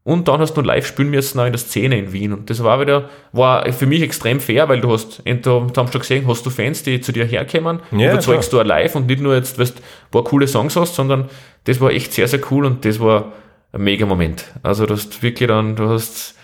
[0.06, 2.34] Und dann hast du live spielen müssen auch in der Szene in Wien.
[2.34, 6.00] Und das war wieder, war für mich extrem fair, weil du hast, entweder, haben schon
[6.02, 9.20] gesehen, hast du Fans, die zu dir herkommen, Ja, überzeugst du auch live und nicht
[9.22, 11.30] nur jetzt, weißt, ein paar coole Songs hast, sondern
[11.64, 13.32] das war echt sehr, sehr cool und das war
[13.72, 14.44] ein mega Moment.
[14.62, 16.34] Also, du hast wirklich dann, du hast,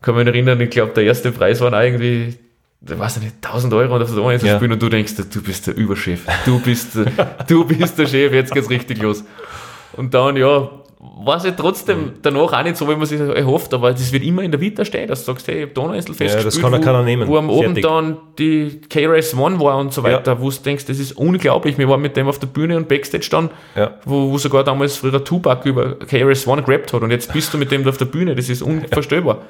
[0.00, 2.38] kann mich erinnern, ich glaube, der erste Preis waren irgendwie,
[2.88, 4.56] ich weiß nicht, 1000 Euro oder so Ja.
[4.56, 6.22] spielen und du denkst, du bist der Überchef.
[6.46, 9.24] Du bist, der- du bist der Chef, jetzt geht's richtig los.
[9.92, 10.70] Und dann, ja,
[11.24, 14.22] war es ja trotzdem danach auch nicht so, wie man sich erhofft, aber das wird
[14.24, 16.72] immer in der Vita stehen, dass du sagst, hey, ich hab Donauinselfest Ja, das kann
[16.72, 17.28] wo, keiner nehmen.
[17.28, 20.98] wo am Abend dann die K-Race One war und so weiter, wo du denkst, das
[20.98, 21.76] ist unglaublich.
[21.78, 23.98] Wir waren mit dem auf der Bühne und Backstage dann, Ja.
[24.04, 27.58] wo, wo sogar damals früher Tupac über K-Race One gerappt hat und jetzt bist du
[27.58, 29.42] mit dem auf der Bühne, das ist unvorstellbar.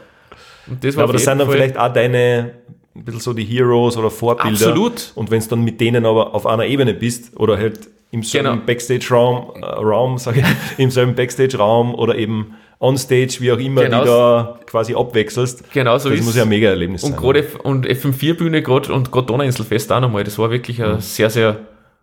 [0.83, 2.53] Ja, aber das sind dann Fall- vielleicht auch deine,
[2.96, 4.50] ein bisschen so die Heroes oder Vorbilder.
[4.50, 5.12] Absolut.
[5.14, 8.48] Und wenn du dann mit denen aber auf einer Ebene bist oder halt im selben
[8.50, 8.62] Genau.
[8.66, 10.44] Backstage-Raum, äh, Raum, sag ich,
[10.78, 14.00] im selben Backstage-Raum oder eben on-stage, wie auch immer, Genau.
[14.02, 15.72] die da quasi abwechselst.
[15.72, 17.20] Genau so das ist muss ja ein mega Erlebnis Und sein.
[17.20, 20.22] gerade F- und FM4-Bühne gerade und gerade Donauinselfest auch nochmal.
[20.24, 20.85] Das war wirklich Mhm.
[20.85, 21.57] ein sehr, sehr,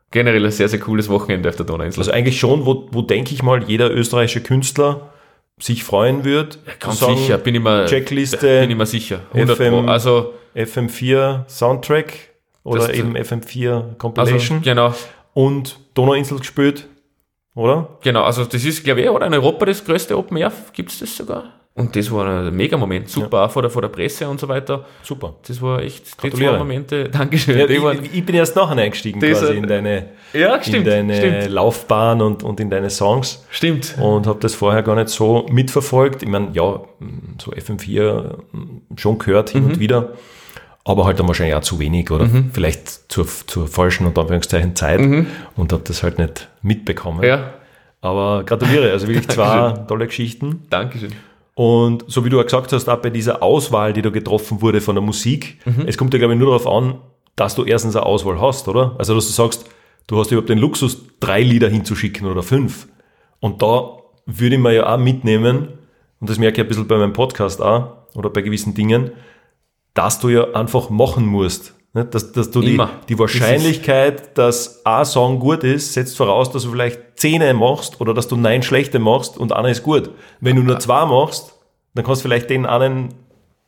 [0.10, 2.01] generell ein sehr, sehr cooles Wochenende auf der Donauinsel.
[2.01, 5.11] Also eigentlich schon, wo, wo denke ich mal, jeder österreichische Künstler
[5.62, 6.60] sich freuen wird.
[6.80, 9.21] Ganz sagen, sicher, bin ich mir, Checkliste, bin ich mir sicher.
[9.34, 9.89] 100 FM.
[9.89, 12.13] Also, FM4 Soundtrack
[12.63, 14.93] oder eben FM4 also, Compilation genau,
[15.34, 16.88] und Donauinsel gespielt,
[17.56, 17.97] oder?
[18.02, 18.24] genau.
[18.24, 20.52] Also, das ist, glaube ich, oder in Europa das größte Open Air.
[20.74, 21.61] Gibt es das sogar?
[21.74, 23.08] Und das war ein Mega-Moment.
[23.08, 24.86] Super, auch vor der, vor der Presse und so weiter.
[25.04, 25.36] Super.
[25.48, 26.52] Das war echt, die Gratuliere.
[26.52, 27.10] zwei Momente.
[27.12, 27.58] Dankeschön.
[27.58, 31.16] Ja, waren, ich, ich bin erst nachher eingestiegen quasi in deine, ja, in stimmt, deine
[31.16, 33.96] stimmt, Laufbahn und, und in deine Songs stimmt.
[34.02, 36.24] und habe das vorher gar nicht so mitverfolgt.
[36.24, 36.82] Ich meine, ja,
[37.42, 38.38] so FM4
[38.98, 39.70] schon gehört hin Mhm.
[39.70, 40.10] und wieder,
[40.84, 45.00] aber halt dann wahrscheinlich auch zu wenig oder vielleicht zur, zur falschen und Anführungszeichen Zeit
[45.00, 47.20] und habe das halt nicht mitbekommen.
[47.20, 47.24] Mhm.
[47.24, 47.54] Ja,
[48.02, 50.64] Aber gratuliere, also wirklich zwei tolle Geschichten.
[50.70, 51.14] Dankeschön.
[51.62, 54.82] Und so wie du auch gesagt hast, auch bei dieser Auswahl, die da getroffen wurde
[54.82, 55.84] von der Musik, Mhm.
[55.86, 56.95] es kommt ja, glaube ich, nur darauf an,
[57.36, 58.95] dass du erstens eine Auswahl hast, oder?
[58.97, 59.69] Also, dass du sagst,
[60.08, 62.88] du hast überhaupt den Luxus, drei Lieder hinzuschicken oder fünf.
[63.41, 63.91] Und da
[64.26, 65.67] würde ich mir ja auch mitnehmen,
[66.19, 69.12] und das merke ich ein bisschen bei meinem Podcast auch, oder bei gewissen Dingen,
[69.93, 71.76] dass du ja einfach machen musst.
[71.93, 72.06] Ne?
[72.06, 72.89] Dass, dass du die, Immer.
[73.10, 78.13] die Wahrscheinlichkeit, dass ein Song gut ist, setzt voraus, dass du vielleicht zehn machst oder
[78.13, 80.12] dass du neun schlechte machst und einer ist gut.
[80.39, 81.54] Wenn du nur zwei machst,
[81.93, 83.13] dann kannst du vielleicht den einen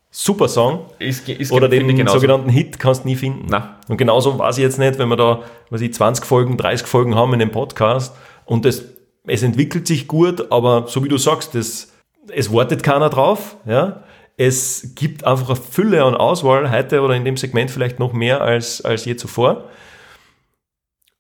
[0.10, 3.48] super Song Ist, ist, oder den sogenannten Hit kannst nie finden.
[3.50, 3.80] Na.
[3.90, 7.16] Und genauso weiß ich jetzt nicht, wenn wir da, was ich, 20 Folgen, 30 Folgen
[7.16, 8.84] haben in dem Podcast und das,
[9.26, 11.92] es entwickelt sich gut, aber so wie du sagst, das,
[12.30, 14.04] es wartet keiner drauf, ja.
[14.36, 18.42] Es gibt einfach eine Fülle an Auswahl heute oder in dem Segment vielleicht noch mehr
[18.42, 19.66] als, als je zuvor.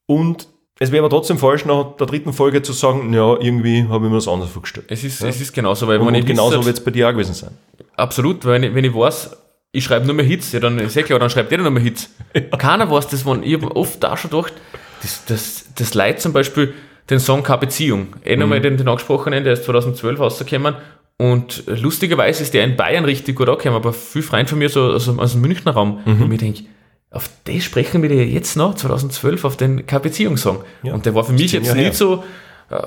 [0.05, 0.47] Und
[0.79, 4.11] es wäre aber trotzdem falsch, nach der dritten Folge zu sagen, ja, irgendwie habe ich
[4.11, 4.87] mir das anders vorgestellt.
[4.89, 7.07] Es ist, es ist genauso, weil Und, wenn und ich genauso wird es bei dir
[7.07, 7.51] auch gewesen sein.
[7.95, 9.37] Absolut, wenn ich, wenn ich weiß,
[9.71, 11.83] ich schreibe nur mehr Hits, ja, dann ist ja klar, dann schreibt jeder nur mehr
[11.83, 12.09] Hits.
[12.57, 14.53] Keiner weiß das, wann ich oft auch schon gedacht,
[15.01, 16.73] das, das, das Leid zum Beispiel,
[17.09, 20.75] den Song Keine Beziehung, eh nochmal den, den angesprochenen, der ist 2012 rausgekommen
[21.17, 24.81] und lustigerweise ist der in Bayern richtig gut angekommen, aber viel Freund von mir so
[24.91, 26.63] aus, dem- aus dem Münchner Raum, und mir denke,
[27.11, 30.63] auf das sprechen wir jetzt noch, 2012, auf den Keine Beziehung-Song.
[30.81, 31.93] Ja, und der war für mich jetzt Jahre nicht her.
[31.93, 32.23] so,
[32.71, 32.81] äh,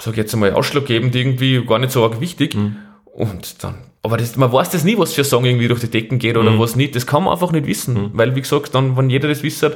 [0.00, 2.54] sag ich jetzt einmal, ausschlaggebend irgendwie, gar nicht so arg wichtig.
[2.54, 2.76] Mhm.
[3.04, 5.90] Und dann, aber das, man weiß das nie, was für ein Song irgendwie durch die
[5.90, 6.40] Decken geht Mhm.
[6.46, 6.96] oder was nicht.
[6.96, 8.10] Das kann man einfach nicht wissen.
[8.14, 9.66] Weil, wie gesagt, dann, wenn jeder das wisst,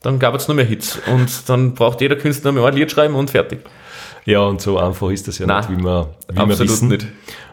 [0.00, 0.98] dann gab es nur mehr Hits.
[1.06, 3.60] Und dann braucht jeder Künstler nur mehr ein Lied schreiben und fertig.
[4.28, 6.88] Ja, und so einfach ist das ja Nein, nicht, wie wir, wie wir wissen.
[6.88, 7.06] nicht.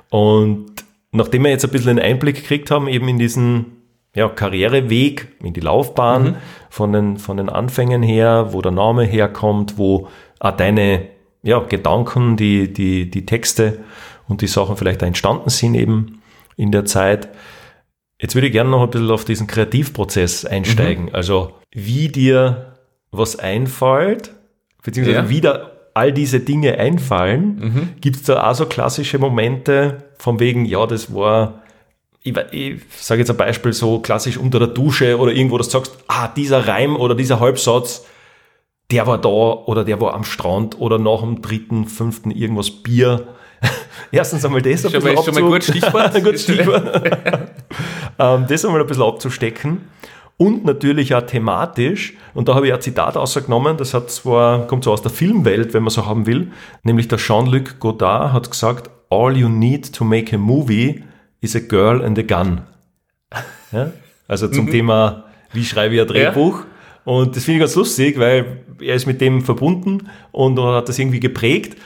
[0.09, 0.65] Und
[1.11, 3.65] nachdem wir jetzt ein bisschen einen Einblick gekriegt haben, eben in diesen
[4.13, 6.35] ja, Karriereweg, in die Laufbahn, Mhm.
[6.69, 10.07] von, den, von den Anfängen her, wo der Name herkommt, wo
[10.39, 11.07] auch deine
[11.43, 13.79] ja, Gedanken, die, die, die Texte
[14.27, 16.21] und die Sachen vielleicht entstanden sind eben
[16.57, 17.29] in der Zeit.
[18.19, 21.05] Jetzt würde ich gerne noch ein bisschen auf diesen Kreativprozess einsteigen.
[21.05, 21.15] Mhm.
[21.15, 22.73] Also wie dir
[23.11, 24.31] was einfällt,
[24.83, 25.29] beziehungsweise Ja.
[25.29, 27.89] wie der all diese Dinge einfallen, Mhm.
[28.01, 31.63] gibt es da auch so klassische Momente von wegen, ja, das war,
[32.21, 35.77] ich, ich sage jetzt ein Beispiel so klassisch unter der Dusche oder irgendwo, dass du
[35.77, 38.05] sagst, ah, dieser Reim oder dieser Halbsatz,
[38.91, 43.27] der war da oder der war am Strand oder nach dem dritten, fünften irgendwas Bier.
[44.11, 46.15] Erstens einmal das ein Schon mal, bisschen schon mal gut Stichwort.
[46.15, 47.03] ein gutes Stichwort.
[48.19, 49.81] ähm, das einmal ein bisschen abzustecken.
[50.37, 54.83] Und natürlich auch thematisch, und da habe ich ein Zitat ausgenommen, das hat zwar, kommt
[54.83, 56.51] so aus der Filmwelt, wenn man so haben will,
[56.83, 61.03] nämlich der Jean-Luc Godard hat gesagt, all you need to make a movie
[61.39, 62.61] is a girl and a gun.
[63.71, 63.91] Ja?
[64.27, 66.63] Also zum Thema, wie schreibe ich ein Drehbuch?
[67.03, 70.97] Und das finde ich ganz lustig, weil er ist mit dem verbunden und hat das
[70.97, 71.77] irgendwie geprägt.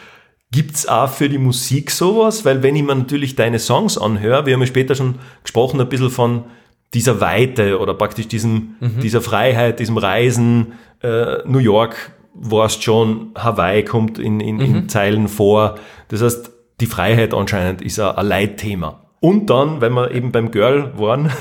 [0.51, 2.45] Gibt's auch für die Musik sowas?
[2.45, 5.89] Weil wenn ich mir natürlich deine Songs anhöre, wir haben ja später schon gesprochen, ein
[5.89, 6.45] bisschen von
[6.93, 13.83] dieser Weite oder praktisch diesem, dieser Freiheit, diesem Reisen, äh, New York warst schon, Hawaii
[13.83, 15.75] kommt in, in, in Zeilen vor.
[16.07, 19.05] Das heißt, die Freiheit anscheinend ist ein, ein Leitthema.
[19.19, 21.31] Und dann, wenn wir eben beim Girl waren,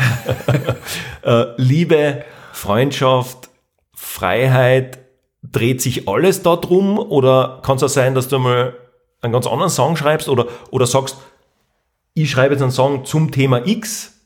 [1.23, 3.51] äh, Liebe, Freundschaft,
[3.95, 4.99] Freiheit,
[5.43, 8.75] dreht sich alles da drum oder kann es auch sein, dass du mal
[9.21, 11.17] einen ganz anderen Song schreibst oder, oder sagst,
[12.15, 14.18] ich schreibe jetzt einen Song zum Thema X.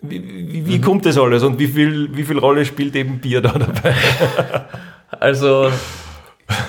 [0.00, 3.40] Wie, wie, wie kommt das alles und wie viel, wie viel Rolle spielt eben Bier
[3.40, 3.94] da dabei?
[5.20, 5.70] Also,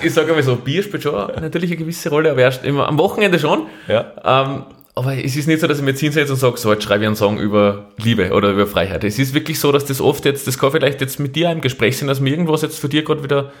[0.02, 2.98] ich sage mal so, Bier spielt schon natürlich eine gewisse Rolle, aber erst immer am
[2.98, 3.66] Wochenende schon.
[3.86, 4.14] Ja.
[4.24, 4.64] Ähm,
[4.94, 7.04] aber es ist nicht so, dass ich mir jetzt hinsetze und sage, so, jetzt schreibe
[7.04, 9.04] ich einen Song über Liebe oder über Freiheit.
[9.04, 11.60] Es ist wirklich so, dass das oft jetzt, das kann vielleicht jetzt mit dir im
[11.60, 13.52] Gespräch sein, dass mir irgendwas jetzt für dir gerade wieder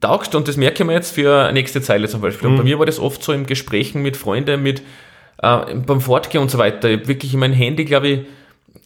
[0.00, 2.48] taugt und das merke ich mir jetzt für eine nächste Zeile zum Beispiel.
[2.48, 4.82] Und bei mir war das oft so im Gesprächen mit Freunden, mit
[5.42, 6.88] äh, beim Fortgehen und so weiter.
[6.90, 8.20] Ich hab wirklich in meinem Handy, glaube ich,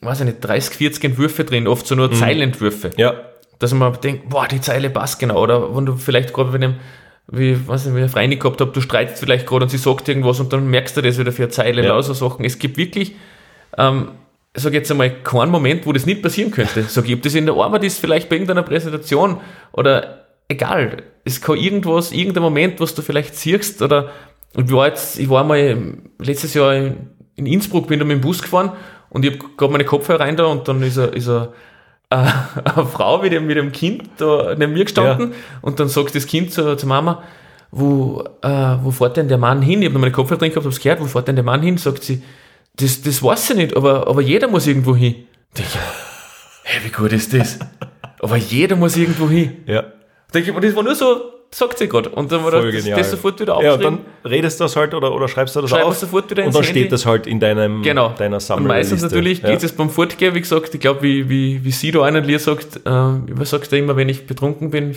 [0.01, 3.14] weiß ich nicht, 30, 40 Entwürfe drin, oft so nur Zeilenentwürfe Ja.
[3.59, 5.43] dass man denkt, boah, die Zeile passt genau.
[5.43, 6.76] Oder wenn du vielleicht gerade bei dem,
[7.28, 10.41] wie, weiß nicht, wie ich gehabt habe, du streitest vielleicht gerade und sie sagt irgendwas
[10.41, 11.88] und dann merkst du das wieder für eine Zeile, Ja.
[11.95, 12.45] lauter Sachen.
[12.45, 13.14] Es gibt wirklich,
[13.78, 14.09] ähm,
[14.55, 16.80] sag jetzt einmal, keinen Moment, wo das nicht passieren könnte.
[16.80, 19.38] Ich, ob das in der Arbeit ist, vielleicht bei irgendeiner Präsentation
[19.72, 21.03] oder egal.
[21.24, 24.11] Es kann irgendwas, irgendein Moment, was du vielleicht siehst oder,
[24.55, 28.16] und ich war jetzt, ich war mal letztes Jahr in, in Innsbruck, bin da mit
[28.16, 28.72] dem Bus gefahren
[29.11, 31.52] und ich habe gerade meine Kopfhörer rein da und dann ist er, ist er,
[32.11, 36.14] äh, eine Frau mit dem, mit dem Kind da neben mir gestanden und dann sagt
[36.14, 37.22] das Kind zur, zur Mama,
[37.70, 39.80] wo, äh, wo fährt denn der Mann hin?
[39.80, 41.78] Ich habe noch meine Kopfhörer drin gehabt, hab's gehört, wo fährt denn der Mann hin?
[41.78, 42.22] Sagt sie,
[42.76, 45.14] das, das weiß sie nicht, aber, aber jeder muss irgendwo hin.
[45.56, 45.78] Denk ich,
[46.64, 47.58] hey, wie gut ist das?
[48.20, 49.58] aber jeder muss irgendwo hin.
[49.66, 49.84] Ja.
[50.34, 51.20] Denk ich, aber das war nur so,
[51.53, 52.11] sagt sie gerade.
[52.11, 53.98] Und dann war das, das sofort wieder Ja, aufgeschrieben.
[54.22, 55.96] dann redest du das halt oder, oder schreibst du das Schreib auf.
[55.96, 56.80] sofort wieder und ins dann Handy.
[56.80, 58.11] steht das halt in deinem, Genau.
[58.16, 58.68] deiner Und Sammlung.
[58.68, 62.03] meistens natürlich geht es beim Fortgehen, wie gesagt, ich glaube, wie, wie, wie sie da
[62.03, 64.94] einen Lied sagt, äh, was sagt er immer, wenn ich betrunken bin,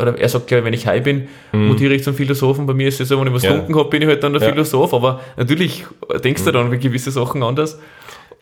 [0.00, 2.66] oder er sagt, glaube wenn ich high bin, mutiere ich zum Philosophen.
[2.66, 3.46] Bei mir ist es so, wenn ich was Mhm.
[3.48, 3.52] Ja.
[3.54, 4.48] getrunken habe, bin ich halt dann der Ja.
[4.48, 4.52] Mhm.
[4.54, 5.84] Philosoph, aber natürlich
[6.24, 7.78] denkst du dann über gewisse Sachen anders.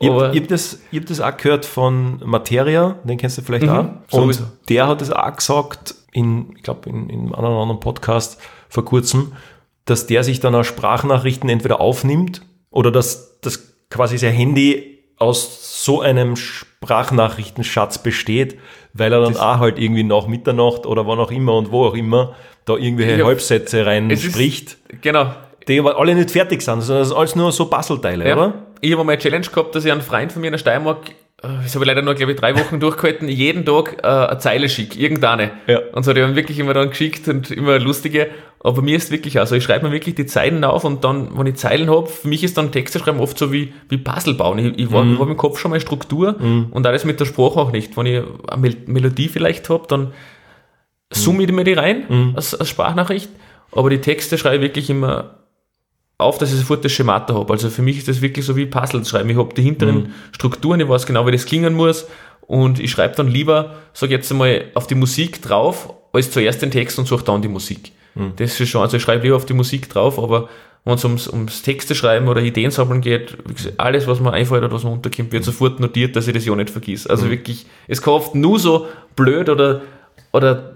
[0.02, 3.66] Ich habe hab das, ich hab das auch gehört von Materia, den kennst du vielleicht
[3.66, 3.84] Mhm, auch.
[4.08, 4.44] sowieso.
[4.44, 8.84] Und der hat es auch gesagt, in, ich glaube, in, in einem anderen, Podcast vor
[8.84, 9.32] kurzem,
[9.84, 15.84] dass der sich dann auch Sprachnachrichten entweder aufnimmt oder dass das quasi sein Handy aus
[15.84, 18.58] so einem Sprachnachrichtenschatz besteht,
[18.92, 21.94] weil er dann auch halt irgendwie nach Mitternacht oder wann auch immer und wo auch
[21.94, 22.34] immer
[22.64, 25.32] da irgendwelche Ja, Halbsätze rein es ist- spricht, Genau.
[25.68, 28.34] die aber alle nicht fertig sind, sondern das sind alles nur so Puzzleteile, Ja.
[28.36, 28.54] oder?
[28.80, 31.10] Ich habe mal eine Challenge gehabt, dass ich einen Freund von mir in der Steiermark,
[31.42, 34.68] das habe ich leider nur, glaube ich, drei Wochen durchgehalten, jeden Tag äh, eine Zeile
[34.68, 35.50] schicke, irgendeine.
[35.66, 35.80] Ja.
[35.92, 38.28] Und so, die haben wirklich immer dann geschickt und immer lustige.
[38.62, 41.02] Aber mir ist es wirklich auch so, ich schreibe mir wirklich die Zeilen auf und
[41.02, 43.96] dann, wenn ich Zeilen habe, für mich ist dann Texte schreiben oft so wie, wie
[43.96, 44.58] Puzzle bauen.
[44.58, 46.36] Ich, ich, war, ich habe im Kopf schon mal Struktur
[46.70, 47.96] und alles mit der Sprache auch nicht.
[47.96, 50.12] Wenn ich eine Mel Melodie vielleicht habe, dann
[51.10, 53.30] summe ich mir die rein als, als Sprachnachricht.
[53.72, 55.39] Aber die Texte schreibe ich wirklich immer
[56.20, 57.52] auf, dass ich sofort das Schemata habe.
[57.52, 59.30] Also für mich ist das wirklich so wie Puzzles schreiben.
[59.30, 62.06] Ich habe die hinteren Strukturen, ich weiß genau, wie das klingen muss
[62.42, 66.70] und ich schreibe dann lieber, sage jetzt einmal, auf die Musik drauf, als zuerst den
[66.70, 67.92] Text und suche dann die Musik.
[68.36, 70.48] Das ist schon, also ich schreibe lieber auf die Musik drauf, aber
[70.84, 74.64] wenn es ums, ums Texte schreiben oder Ideen sammeln geht, gesagt, alles, was mir einfällt
[74.64, 77.06] oder was mir unterkommt, wird sofort notiert, dass ich das ja nicht vergiss.
[77.06, 79.82] Also wirklich, es kann oft nur so blöd oder,
[80.32, 80.72] oder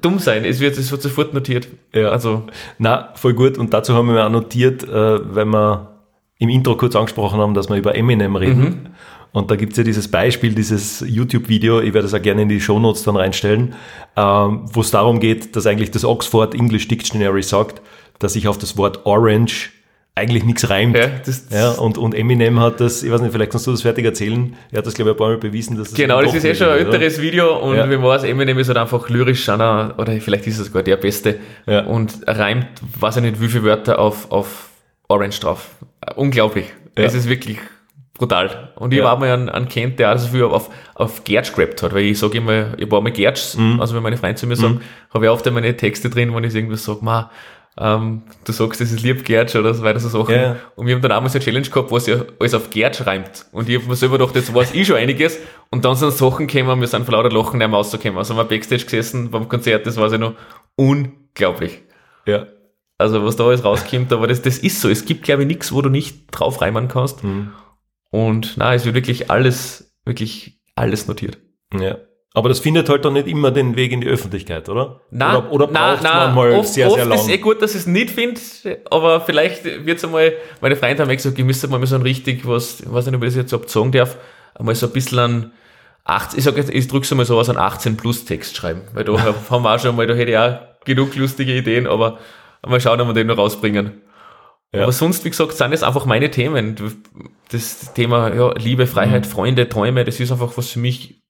[0.00, 1.68] dumm sein, es wird, es wird sofort notiert.
[1.94, 2.08] Ja.
[2.08, 2.44] Also,
[2.78, 3.58] Na, voll gut.
[3.58, 5.94] Und dazu haben wir auch notiert, äh, weil wir
[6.38, 8.94] im Intro kurz angesprochen haben, dass wir über Eminem reden.
[9.32, 12.60] Und da gibt's ja dieses Beispiel, dieses YouTube-Video, ich werde das auch gerne in die
[12.60, 13.74] Shownotes dann reinstellen,
[14.16, 17.82] ähm, wo es darum geht, dass eigentlich das Oxford English Dictionary sagt,
[18.20, 19.72] dass sich auf das Wort Orange
[20.16, 20.96] eigentlich nichts reimt.
[20.96, 23.82] Ja, das, Ja, und, und Eminem hat das, ich weiß nicht, vielleicht kannst du das
[23.82, 24.54] fertig erzählen.
[24.70, 26.54] Er hat das, glaube ich, ein paar Mal bewiesen, dass das Genau, das ist eh
[26.54, 27.90] schon ein älteres Video und Ja.
[27.90, 30.96] wie man weiß, Eminem ist halt einfach lyrisch einer, oder vielleicht ist es sogar der
[30.98, 31.36] Beste
[31.66, 31.84] Ja.
[31.84, 32.66] und reimt,
[33.00, 34.68] weiß ich nicht, wie viele Wörter auf, auf
[35.08, 35.70] Orange drauf.
[36.14, 36.66] Unglaublich.
[36.96, 37.04] Ja.
[37.04, 37.58] Es ist wirklich
[38.16, 38.72] brutal.
[38.76, 39.06] Und ich Ja.
[39.06, 42.18] war mal einen, einen kennt, der so viel auf, auf Gertsch gerappt hat, weil ich
[42.20, 43.80] sage immer, ich war mal Gertsch, Mhm.
[43.80, 44.80] also wenn meine Freunde zu mir sagen,
[45.12, 47.32] habe ich oft in meine Texte drin, wenn ich irgendwie sage, ma,
[47.76, 50.34] ähm, du sagst, das ist lieb Gertsch oder so weiter so Sachen.
[50.34, 50.56] Ja.
[50.76, 53.04] Und wir haben dann auch mal so eine Challenge gehabt, was ja alles auf Gertsch
[53.04, 53.46] reimt.
[53.50, 55.38] Und ich habe mir selber gedacht, jetzt weiß ich schon einiges.
[55.70, 58.18] Und dann sind Sachen gekommen, wir sind vor lauter Lachen nicht mehr rausgekommen.
[58.18, 60.34] Also haben wir Backstage gesessen beim Konzert, das war ja noch
[60.76, 61.82] unglaublich.
[62.26, 62.46] Ja.
[62.96, 64.88] Also was da alles rauskommt, aber das, das ist so.
[64.88, 67.24] Es gibt, glaube ich, nichts, wo du nicht drauf reimen kannst.
[67.24, 67.52] Mhm.
[68.10, 71.38] Und na, es wird wirklich alles, wirklich alles notiert.
[71.72, 71.96] ja.
[72.36, 75.00] Aber das findet halt dann nicht immer den Weg in die Öffentlichkeit, oder?
[75.12, 77.16] Na, oder, oder braucht man mal oft, sehr, oft sehr lang?
[77.16, 78.40] ist eh gut, dass ich es nicht finde,
[78.90, 82.02] aber vielleicht wird es einmal, meine Freunde haben mir gesagt, ich müsste mal so ein
[82.02, 84.16] richtig, was, ich weiß nicht, ob ich das jetzt abzogen darf,
[84.56, 85.52] einmal so ein bisschen an
[86.06, 89.04] 18, ich sag jetzt, ich drück's einmal so aus, an 18 plus Text schreiben, weil
[89.04, 89.12] da
[89.50, 92.18] haben wir auch schon mal, da hätte ich auch genug lustige Ideen, aber
[92.66, 94.02] mal schauen, ob wir den noch rausbringen.
[94.72, 94.82] Ja.
[94.82, 96.74] Aber sonst, wie gesagt, sind es einfach meine Themen.
[97.52, 98.88] Das Thema ja, Liebe, Mhm.
[98.88, 101.22] Freiheit, Freunde, Träume, das ist einfach was für mich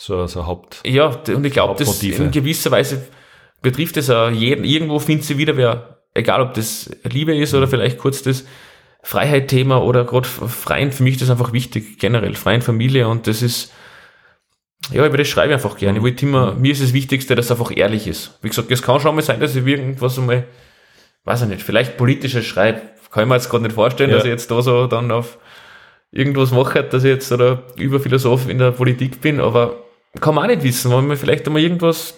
[0.00, 0.80] So, so Haupt.
[0.86, 3.06] ja, und ich glaube, das in gewisser Weise
[3.62, 4.64] betrifft es auch jeden.
[4.64, 8.44] Irgendwo findet sie wieder wer, egal ob das Liebe ist oder vielleicht kurz das
[9.02, 13.42] Freiheit-Thema oder gerade Freien, für mich ist das einfach wichtig, generell, freien Familie und das
[13.42, 13.72] ist,
[14.92, 15.98] ja, über das schreibe ich einfach gerne.
[15.98, 18.38] Ich wollte immer, mir ist das Wichtigste, dass es einfach ehrlich ist.
[18.42, 20.44] Wie gesagt, es kann schon mal sein, dass ich irgendwas einmal,
[21.24, 22.82] weiß ich nicht, vielleicht politisches schreibe.
[23.10, 24.16] Kann ich mir jetzt gerade nicht vorstellen, Ja.
[24.16, 25.38] dass ich jetzt da so dann auf
[26.12, 29.82] irgendwas mache, dass ich jetzt oder Überphilosoph in der Politik bin, aber
[30.20, 32.14] kann man auch nicht wissen, wenn man vielleicht einmal irgendwas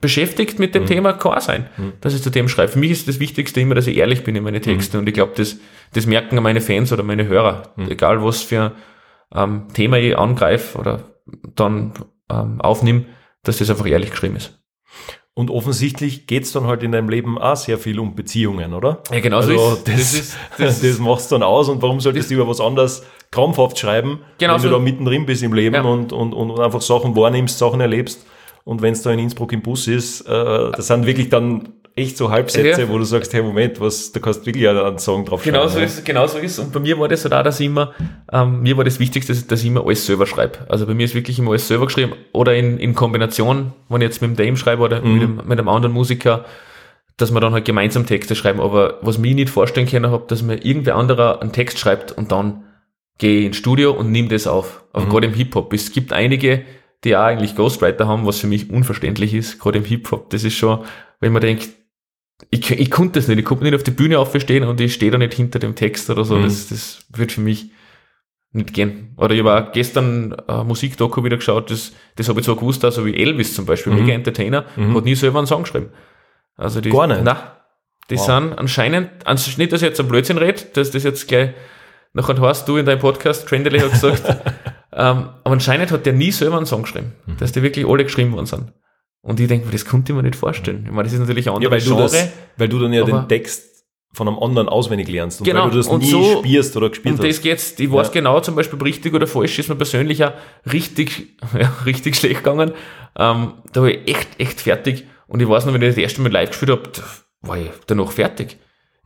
[0.00, 0.86] beschäftigt mit dem Mhm.
[0.86, 1.68] Thema, kann auch sein,
[2.00, 2.72] dass ich zu dem schreibe.
[2.72, 4.62] Für mich ist das Wichtigste immer, dass ich ehrlich bin in meine Mhm.
[4.62, 5.56] Texte und ich glaube, das,
[5.92, 7.90] das merken meine Fans oder meine Hörer, Mhm.
[7.90, 8.72] egal was für
[9.34, 11.04] ähm, Thema ich angreife oder
[11.54, 11.92] dann
[12.30, 13.04] ähm, aufnehme,
[13.44, 14.58] dass das einfach ehrlich geschrieben ist.
[15.34, 19.02] Und offensichtlich geht's dann halt in deinem Leben auch sehr viel um Beziehungen, oder?
[19.12, 21.82] Ja, genau so Also ist das, das ist- das, das- machst du dann aus und
[21.82, 24.68] warum solltest du über was anderes krampfhaft schreiben, Genau wenn so.
[24.68, 25.82] du da mittendrin bist im Leben Ja.
[25.82, 28.26] und, und, und einfach Sachen wahrnimmst, Sachen erlebst
[28.64, 32.18] und wenn es da in Innsbruck im Bus ist, äh, das sind wirklich dann echt
[32.18, 32.88] so Halbsätze, Ja.
[32.90, 35.54] wo du sagst, hey Moment, was, da kannst du wirklich einen Song drauf schreiben.
[35.56, 36.58] Genau so ist, genau so ist.
[36.58, 37.92] Und bei mir war das halt auch, dass ich immer,
[38.30, 40.58] ähm, mir war das Wichtigste, dass, dass ich immer alles selber schreibe.
[40.68, 44.08] Also bei mir ist wirklich immer alles selber geschrieben oder in, in Kombination, wenn ich
[44.08, 46.44] jetzt mit dem Dame schreibe oder mit, dem, mit einem anderen Musiker,
[47.16, 48.60] dass wir dann halt gemeinsam Texte schreiben.
[48.60, 52.30] Aber was mir nicht vorstellen können habe, dass mir irgendwer anderer einen Text schreibt und
[52.30, 52.64] dann
[53.18, 54.84] gehe ins Studio und nimm das auf.
[54.92, 55.72] Aber gerade im Hip-Hop.
[55.72, 56.62] Es gibt einige,
[57.04, 60.30] die auch eigentlich Ghostwriter haben, was für mich unverständlich ist, gerade im Hip-Hop.
[60.30, 60.80] Das ist schon,
[61.20, 61.68] wenn man denkt,
[62.50, 65.10] ich, ich konnte das nicht, ich konnte nicht auf die Bühne aufstehen und ich stehe
[65.10, 66.36] da nicht hinter dem Text oder so.
[66.36, 66.42] Mhm.
[66.44, 67.70] Das, das wird für mich
[68.52, 69.14] nicht gehen.
[69.16, 72.84] Oder ich habe auch gestern äh, Musikdoku wieder geschaut, das, das habe ich zwar gewusst,
[72.84, 74.00] also wie Elvis zum Beispiel, Mhm.
[74.00, 74.94] mega Entertainer, Mhm.
[74.96, 75.90] hat nie selber einen Song geschrieben.
[76.56, 77.22] Also die, Gar nicht?
[77.22, 77.36] Nein.
[78.10, 78.26] Die Wow.
[78.26, 81.50] sind anscheinend, also nicht, dass ich jetzt ein Blödsinn rede, dass das jetzt gleich
[82.16, 84.22] nachher hast du in deinem Podcast, Trendele hat gesagt,
[84.92, 87.36] ähm, aber anscheinend hat der nie selber einen Song geschrieben, Mhm.
[87.38, 88.72] dass die wirklich alle geschrieben worden sind.
[89.22, 90.84] Und ich denke, mir, das konnte ich mir nicht vorstellen.
[90.86, 92.02] Ich meine, das ist natürlich ein Ja, anderes weil du, Genre.
[92.04, 93.64] das, weil du dann ja den Text
[94.12, 96.88] von einem anderen auswendig lernst und Genau, weil du das und nie so- spielst oder
[96.88, 97.42] gespielt das hast.
[97.42, 97.74] geht's.
[97.78, 98.12] Ich weiß Ja.
[98.12, 100.32] genau zum Beispiel richtig oder falsch, ist mir persönlich auch
[100.72, 102.70] richtig, ja, richtig schlecht gegangen.
[103.18, 105.06] Ähm, da war ich echt, echt fertig.
[105.26, 106.82] Und ich weiß noch, wenn ich das erste Mal live gespielt habe,
[107.42, 108.56] war ich danach fertig.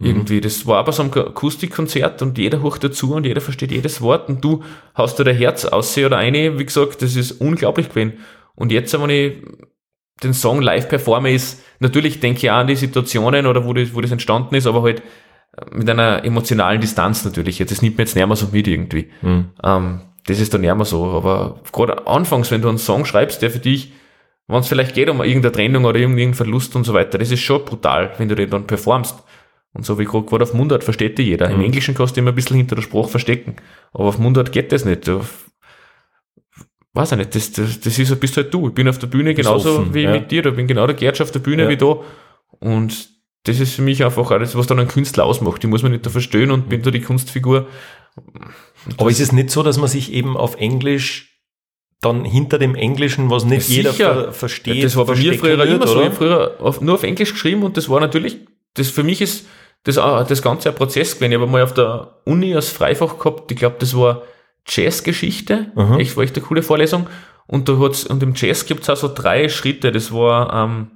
[0.00, 0.06] Mhm.
[0.06, 0.40] Irgendwie.
[0.40, 4.28] Das war aber so ein Akustikkonzert und jeder hocht dazu und jeder versteht jedes Wort
[4.28, 4.64] und du
[4.96, 6.58] haust da dein Herz aus oder eine.
[6.58, 8.14] Wie gesagt, das ist unglaublich gewesen.
[8.54, 9.36] Und jetzt, wenn ich
[10.22, 13.94] den Song live performe, ist, natürlich denke ich auch an die Situationen oder wo das,
[13.94, 15.02] wo das entstanden ist, aber halt
[15.70, 17.58] mit einer emotionalen Distanz natürlich.
[17.58, 19.10] Jetzt, das nimmt mir jetzt nicht mehr so mit irgendwie.
[19.20, 19.50] Mhm.
[19.62, 21.04] Ähm, das ist dann nicht mehr so.
[21.04, 23.92] Aber gerade anfangs, wenn du einen Song schreibst, der für dich,
[24.46, 27.40] wenn es vielleicht geht um irgendeine Trennung oder irgendeinen Verlust und so weiter, das ist
[27.40, 29.22] schon brutal, wenn du den dann performst.
[29.72, 31.48] Und so wie gerade gerade auf Mundart versteht die jeder.
[31.50, 31.64] Im Mhm.
[31.66, 33.56] Englischen kannst du immer ein bisschen hinter der Sprache verstecken.
[33.92, 35.06] Aber auf Mundart geht das nicht.
[35.06, 35.20] Du,
[36.92, 38.68] weiß ich nicht, das, das, das ist, bist halt du.
[38.68, 40.10] Ich bin auf der Bühne Bist genauso offen, wie ja.
[40.12, 40.42] mit dir.
[40.42, 41.68] Da bin genau der Gertsch auf der Bühne Ja.
[41.68, 41.96] wie da.
[42.58, 43.08] Und
[43.44, 45.62] das ist für mich einfach alles, was dann ein Künstler ausmacht.
[45.64, 47.68] Ich muss mich nicht da verstehen und bin da die Kunstfigur.
[48.98, 51.38] Aber ist es nicht so, dass man sich eben auf Englisch
[52.00, 54.14] dann hinter dem Englischen, was nicht Ja, jeder sicher.
[54.24, 55.92] ver versteht, Ja, das war bei mir früher wird, immer so.
[55.94, 56.00] oder?
[56.02, 58.38] Ich habe früher auf, nur auf Englisch geschrieben und das war natürlich,
[58.74, 59.46] das für mich ist
[59.84, 61.32] das, auch- das Ganze ein Prozess gewesen.
[61.32, 64.22] Ich habe mal auf der Uni als Freifach gehabt, ich glaube, das war
[64.66, 65.72] Jazzgeschichte.
[65.74, 65.96] Aha.
[65.98, 67.06] Echt, war echt eine coole Vorlesung.
[67.46, 69.90] Und da hat's, und im Jazz gibt's auch so drei Schritte.
[69.90, 70.90] Das war, ähm,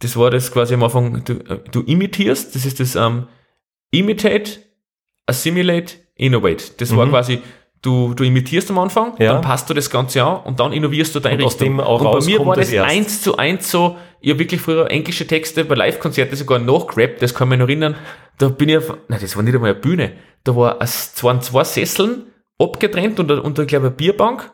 [0.00, 3.26] das war das quasi am Anfang, du, äh, du imitierst, das ist das, ähm,
[3.90, 4.60] imitate,
[5.26, 6.64] assimilate, innovate.
[6.78, 7.10] Das war Mhm.
[7.10, 7.42] quasi,
[7.82, 9.32] du, du imitierst am Anfang, Ja.
[9.34, 11.78] dann passt du das Ganze an und dann innovierst du deine Und Richtung.
[11.78, 12.90] und bei mir war das erst.
[12.90, 17.34] eins zu eins so, ich habe wirklich früher englische Texte bei Live-Konzerten sogar nachgerappt, das
[17.34, 17.96] kann ich mich noch erinnern.
[18.38, 20.12] Da bin ich auf, nein, das war nicht einmal eine Bühne.
[20.44, 22.24] Da war, es waren zwei Sesseln
[22.58, 24.50] abgetrennt und, und ich glaube, eine Bierbank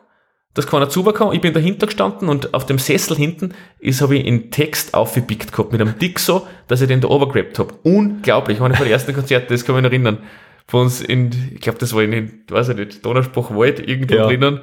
[0.55, 1.35] dass keiner zubekommen.
[1.35, 5.53] Ich bin dahinter gestanden und auf dem Sessel hinten ist, habe ich einen Text aufgepickt
[5.53, 7.74] gehabt mit einem Dick so, dass ich den da overgrabbed habe.
[7.83, 10.18] Unglaublich, war einer von den ersten Konzerten, das kann ich mich noch erinnern.
[10.68, 14.26] Von uns in, ich glaube, das war in, den, weiß ich nicht, Donnerspruchwald irgendwo Ja.
[14.26, 14.60] drinnen.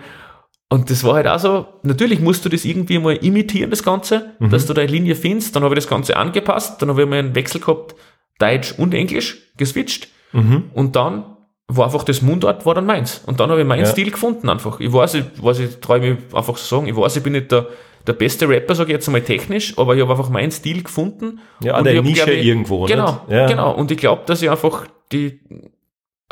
[0.69, 4.31] Und das war halt auch so, natürlich musst du das irgendwie mal imitieren, das Ganze,
[4.39, 4.49] Mhm.
[4.49, 5.55] dass du deine Linie findest.
[5.55, 7.95] Dann habe ich das Ganze angepasst, dann habe ich mal einen Wechsel gehabt,
[8.39, 10.07] Deutsch und Englisch, geswitcht.
[10.33, 10.71] Mhm.
[10.73, 11.25] Und dann
[11.67, 13.21] war einfach das Mundart war dann meins.
[13.25, 13.85] Und dann habe ich meinen Ja.
[13.85, 14.79] Stil gefunden einfach.
[14.79, 17.51] Ich weiß, ich, weiß, ich traue mich einfach so sagen, ich weiß, ich bin nicht
[17.51, 17.67] der,
[18.05, 21.39] der beste Rapper, sage ich jetzt einmal technisch, aber ich habe einfach meinen Stil gefunden.
[21.63, 22.85] Ja, an der Nische ich, irgendwo.
[22.85, 23.21] Genau?
[23.29, 23.45] Ja.
[23.47, 23.71] genau.
[23.73, 25.39] Und ich glaube, dass ich einfach die,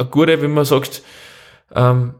[0.02, 1.02] eine gute, wenn man sagt,
[1.76, 2.16] ähm,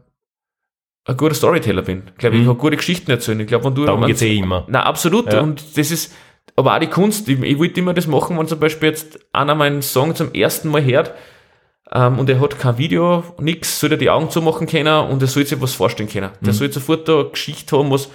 [1.04, 2.04] ein guter Storyteller bin.
[2.12, 2.46] Ich glaube, ich Mhm.
[2.46, 3.40] kann gute Geschichten erzählen.
[3.40, 4.64] Ich glaube, wenn du, Darum geht's eh immer.
[4.68, 5.32] na, absolut.
[5.32, 5.40] Ja.
[5.40, 6.14] Und das ist,
[6.56, 7.28] aber auch die Kunst.
[7.28, 10.68] Ich, ich wollte immer das machen, wenn zum Beispiel jetzt einer meinen Song zum ersten
[10.68, 11.12] Mal hört,
[11.94, 15.28] ähm, und er hat kein Video, nix, soll er die Augen zumachen können und er
[15.28, 16.30] soll sich was vorstellen können.
[16.40, 16.44] Mhm.
[16.44, 18.08] Der soll sofort da eine Geschichte haben, was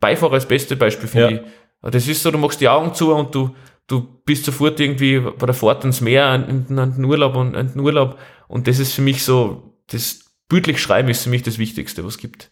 [0.00, 1.36] Beifahrer als beste Beispiel, finde Ja.
[1.36, 1.90] ich.
[1.92, 3.54] Das ist so, du machst die Augen zu und du,
[3.90, 7.72] du bist sofort irgendwie bei der Fahrt ins Meer, in, in den Urlaub und in
[7.72, 8.18] den Urlaub.
[8.48, 12.14] Und das ist für mich so, das bildlich schreiben ist für mich das Wichtigste, was
[12.14, 12.50] es gibt.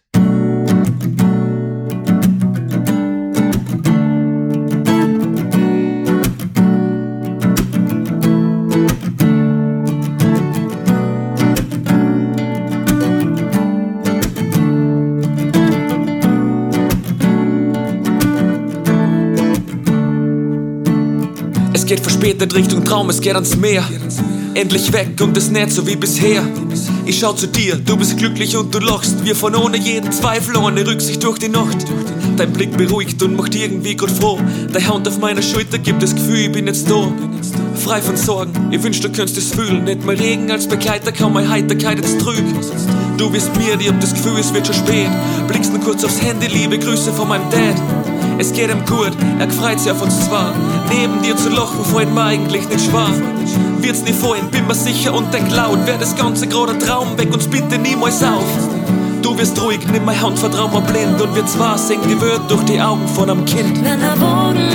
[21.89, 23.83] Geht verspätet Richtung Traum, es geht ans Meer.
[24.53, 26.43] Endlich weg und es nicht so wie bisher.
[27.07, 29.25] Ich schau zu dir, du bist glücklich und du lachst.
[29.25, 31.77] Wir fahren ohne jeden Zweifel, ohne Rücksicht durch die Nacht.
[32.37, 34.37] Dein Blick beruhigt und macht irgendwie gut froh.
[34.71, 37.11] Deine Hand auf meiner Schulter gibt das Gefühl, ich bin jetzt da.
[37.73, 39.83] Frei von Sorgen, ich wünsch, du könntest es fühlen.
[39.83, 42.43] Nicht mal Regen als Begleiter, kaum meine Heiterkeit jetzt trügt.
[43.17, 45.09] Du bist mir, ich hab das Gefühl, es wird schon spät.
[45.47, 48.08] Blickst nur kurz aufs Handy, liebe Grüße von meinem Dad.
[48.39, 50.53] Es geht ihm gut, er freut sich auf uns zwar.
[50.89, 53.09] Neben dir zu lachen fällt mir eigentlich nicht schwer.
[53.81, 55.85] Wird's nie vorhin, bin mir sicher und denk laut.
[55.85, 58.45] Wär das Ganze gerade ein Traum, weck uns bitte niemals auf.
[59.21, 61.21] Du wirst ruhig, nimm meine Hand, vertrau mir blind.
[61.21, 63.75] Und wir zwar singen die Wörter durch die Augen von einem Kind.
[63.83, 64.69] Wenn der Boden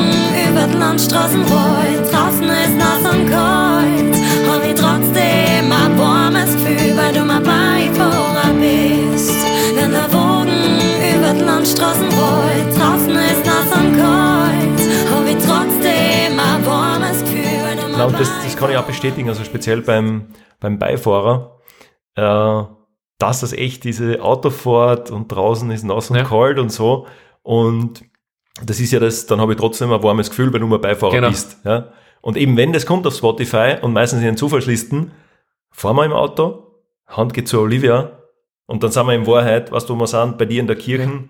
[0.46, 4.14] über die Landstraßen rollt, draußen ist nass und kalt,
[4.46, 9.32] hab ich trotzdem ein warmes Gefühl, weil du mein Beifahrer bist.
[9.74, 10.84] Wenn der Boden
[11.16, 13.23] über die Landstraßen rollt, draußen
[18.06, 20.26] Genau, und das, das kann ich auch bestätigen, also speziell beim,
[20.60, 21.58] beim Beifahrer,
[22.16, 22.62] äh,
[23.18, 26.24] dass das echt diese Autofahrt und draußen ist nass und Ja.
[26.24, 27.06] kalt und so.
[27.42, 28.02] Und
[28.62, 31.12] das ist ja das, dann habe ich trotzdem ein warmes Gefühl, wenn du mal Beifahrer
[31.12, 31.28] Genau.
[31.28, 31.58] bist.
[31.64, 31.88] Ja?
[32.20, 35.12] Und eben wenn das kommt auf Spotify und meistens in den Zufallslisten,
[35.70, 36.72] fahren wir im Auto,
[37.06, 38.12] Hand geht zu Olivia
[38.66, 41.24] und dann sind wir in Wahrheit, was du wir sind, bei dir in der Kirche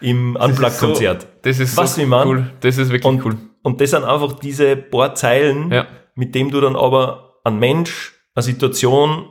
[0.00, 1.26] im Unplugged-Konzert.
[1.42, 2.26] Das ist Was so ich mein?
[2.26, 2.50] cool.
[2.60, 3.36] Das ist wirklich Und, cool.
[3.62, 5.86] und das sind einfach diese paar Zeilen, Ja.
[6.14, 9.26] Mit dem du dann aber einen Mensch, eine Situation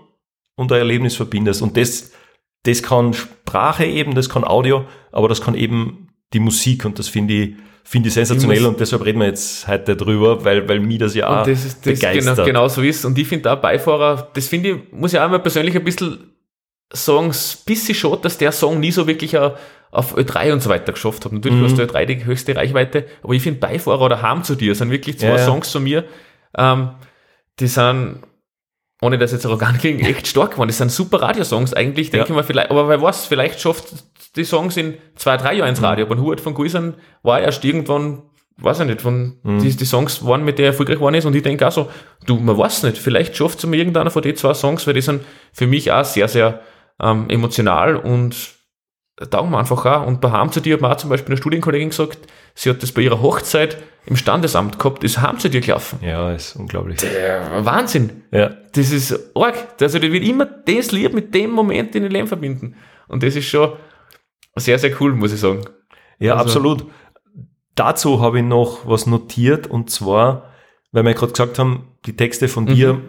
[0.56, 1.62] und ein Erlebnis verbindest.
[1.62, 2.12] Und das,
[2.64, 7.08] das kann Sprache eben, das kann Audio, aber das kann eben die Musik und das
[7.08, 11.00] finde ich, finde ich sensationell und deshalb reden wir jetzt heute drüber, weil, weil mich
[11.00, 12.36] das ja auch Und das ist das begeistert.
[12.36, 13.04] genau, genau so ist.
[13.06, 16.32] Und ich finde auch Beifahrer, das finde ich, muss ich auch mal persönlich ein bisschen
[16.94, 20.92] sagen, ein bisschen schade, dass der Song nie so wirklich auf Ö3 und so weiter
[20.92, 21.32] geschafft hat.
[21.32, 21.64] Natürlich Mhm.
[21.66, 24.92] hast du Ö3 die höchste Reichweite, aber ich finde Beifahrer oder Heim zu dir sind
[24.92, 25.38] wirklich zwei ja.
[25.40, 26.06] Songs von mir,
[26.58, 26.92] ähm,
[27.60, 28.20] die sind,
[29.02, 30.70] ohne das jetzt arrogant klingen, echt stark geworden.
[30.70, 32.30] Das sind super Radiosongs eigentlich, denke Ja.
[32.32, 33.86] ich mal, vielleicht, aber wer weiß, vielleicht schafft
[34.36, 36.06] die Songs in zwei, drei Jahren ins Radio.
[36.06, 36.94] Aber ein Hubert von Guisern
[37.24, 38.22] war erst irgendwann,
[38.58, 39.60] weiß ich nicht, von Mhm.
[39.60, 41.26] die, die Songs waren, mit der er erfolgreich geworden ist.
[41.26, 41.90] Und ich denke auch so,
[42.26, 45.02] du, man weiß nicht, vielleicht schafft es mir irgendeiner von den zwei Songs, weil die
[45.02, 45.24] sind
[45.54, 46.62] für mich auch sehr, sehr
[47.02, 48.36] ähm, emotional und
[49.32, 50.06] taugen mir einfach auch.
[50.08, 52.20] Und bei Heim zu dir hat mir auch zum Beispiel eine Studienkollegin gesagt,
[52.62, 56.00] sie hat das bei ihrer Hochzeit im Standesamt gehabt, ist Heim zu dir gelaufen.
[56.02, 57.00] ja, ist unglaublich.
[57.02, 58.24] Ja, Wahnsinn.
[58.32, 58.52] Ja.
[58.74, 59.56] Das ist arg.
[59.80, 62.76] Also, die will immer das Lied mit dem Moment in ihr Leben verbinden.
[63.08, 63.74] Und das ist schon
[64.56, 65.62] sehr, sehr cool, muss ich sagen.
[66.20, 66.86] Ja, Also- absolut.
[67.76, 70.50] Dazu habe ich noch was notiert und zwar,
[70.92, 73.00] weil wir gerade gesagt haben, die Texte von dir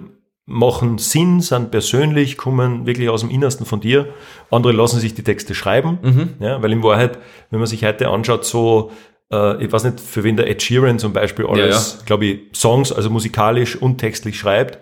[0.46, 4.12] machen Sinn, sind persönlich, kommen wirklich aus dem Innersten von dir.
[4.50, 7.18] Andere lassen sich die Texte schreiben, ja, weil in Wahrheit,
[7.50, 8.92] wenn man sich heute anschaut, so,
[9.32, 12.92] äh, ich weiß nicht, für wen der Ed Sheeran zum Beispiel alles, glaube ich, Songs,
[12.92, 14.78] also musikalisch und textlich schreibt,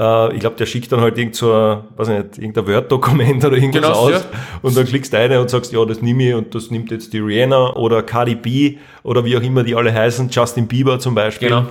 [0.00, 1.48] Äh, ich glaube, der schickt dann halt irgend so
[1.96, 4.10] weiß ich nicht, irgendein Word-Dokument oder irgendwas Genau, aus.
[4.12, 4.20] ja.
[4.62, 7.12] Und dann klickst du eine und sagst, ja, das nehme ich und das nimmt jetzt
[7.12, 11.14] die Rihanna oder Cardi B oder wie auch immer die alle heißen, Justin Bieber zum
[11.14, 11.48] Beispiel.
[11.48, 11.66] Genau.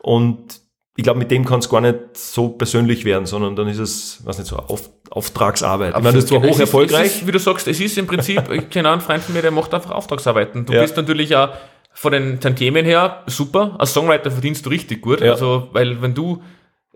[0.00, 0.60] Und
[0.96, 4.20] ich glaube, mit dem kann es gar nicht so persönlich werden, sondern dann ist es,
[4.26, 5.90] weiß nicht, so Auf, Auftragsarbeit.
[5.96, 7.06] Ich meine, das ist zwar hoch ist- erfolgreich.
[7.06, 9.42] Es ist, wie du sagst, es ist im Prinzip, ich kenne einen Freund von mir,
[9.42, 10.66] der macht einfach Auftragsarbeiten.
[10.66, 10.82] Du Ja.
[10.82, 11.50] bist natürlich auch
[11.94, 13.76] von den Tantiemen her super.
[13.78, 15.20] Als Songwriter verdienst du richtig gut.
[15.20, 15.32] Ja.
[15.32, 16.42] Also, weil wenn du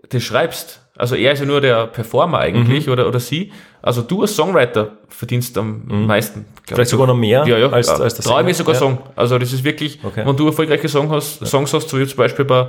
[0.09, 2.93] das schreibst, also er ist ja nur der Performer eigentlich Mhm.
[2.93, 3.51] oder, oder sie.
[3.81, 6.45] Also du als Songwriter verdienst am meisten.
[6.65, 6.89] glaub Vielleicht ich.
[6.91, 8.79] sogar noch mehr ja, ja, als, als das Traue ich mir sogar ja.
[8.79, 8.97] sagen.
[9.15, 10.23] Also das ist wirklich, Okay.
[10.25, 12.67] wenn du erfolgreiche Song hast, Songs hast, so wie zum Beispiel bei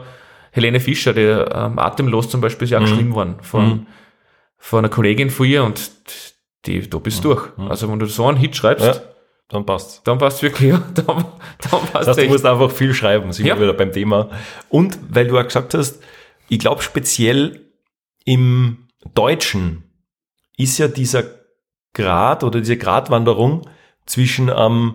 [0.51, 2.75] Helene Fischer, der ähm, Atemlos zum Beispiel ist Mhm.
[2.77, 3.87] ja auch geschrieben worden von,
[4.57, 5.91] von einer Kollegin von ihr und
[6.67, 7.49] die, da bist du durch.
[7.69, 8.93] Also wenn du so einen Hit schreibst, Mhm.
[8.93, 9.01] Ja,
[9.51, 11.25] dann passt dann passt wirklich, ja, dann, dann
[11.71, 13.55] passt Das heißt, du musst einfach viel schreiben, sind Ja.
[13.57, 14.29] wir wieder beim Thema.
[14.69, 16.01] Und weil du auch gesagt hast,
[16.49, 17.61] ich glaube speziell
[18.25, 19.85] im Deutschen
[20.57, 21.23] ist ja dieser
[21.95, 23.69] Grad oder diese Gratwanderung
[24.07, 24.95] zwischen einem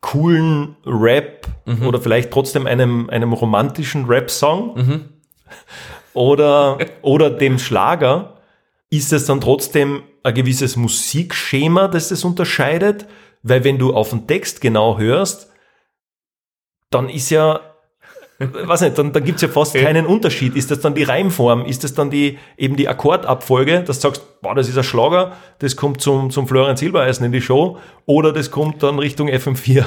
[0.00, 1.46] coolen Rap
[1.86, 5.10] oder vielleicht trotzdem einem, einem romantischen Rap-Song.
[6.14, 8.40] Oder, oder dem Schlager,
[8.90, 13.06] ist es dann trotzdem ein gewisses Musikschema, das das unterscheidet?
[13.44, 15.52] Weil wenn du auf den Text genau hörst,
[16.90, 17.60] dann ist ja,
[18.38, 20.54] weiß nicht, dann, dann gibt's ja fast keinen Unterschied.
[20.54, 21.64] Ist das dann die Reimform?
[21.66, 25.36] Ist das dann die, eben die Akkordabfolge, dass du sagst, boah, das ist ein Schlager,
[25.58, 29.84] das kommt zum, zum Florian Silbereisen in die Show, oder das kommt dann Richtung FM4?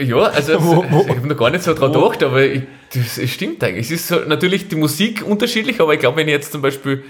[0.00, 2.62] Ja, also Wo- wo- ich habe noch gar nicht so dran gedacht, aber ich,
[2.94, 3.86] das, es stimmt eigentlich.
[3.86, 7.02] Es ist so, natürlich die Musik unterschiedlich, aber ich glaube, wenn ich jetzt zum Beispiel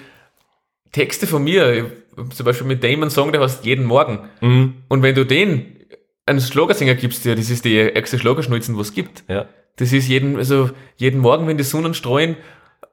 [0.92, 1.90] Texte von mir,
[2.34, 4.74] zum Beispiel mit Damon Song, der heißt jeden Morgen, Mhm.
[4.88, 5.76] und wenn du den
[6.24, 9.24] einen Schlagersänger gibst, ja, das ist die ärgste Schlagerschnulzen, was es gibt.
[9.28, 9.46] Ja.
[9.78, 12.36] Das ist jeden, also jeden Morgen, wenn die Sonnenstrahlen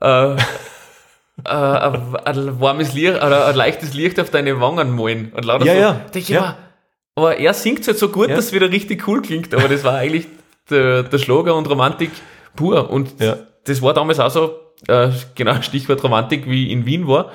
[0.02, 0.38] äh, äh,
[1.46, 5.32] ein, ein warmes Licht oder ein leichtes Licht auf deine Wangen malen.
[5.34, 5.80] Und lauter Ja, so.
[5.80, 6.38] ja, ich ja.
[6.40, 6.58] immer,
[7.16, 8.36] aber er singt halt so gut, Ja.
[8.36, 9.54] dass es wieder richtig cool klingt.
[9.54, 10.28] Aber das war eigentlich
[10.70, 12.12] der, der Schlager und Romantik
[12.56, 12.90] pur.
[12.90, 13.38] Und Ja.
[13.66, 17.32] das war damals auch so, äh, genau, Stichwort Romantik, wie in Wien war.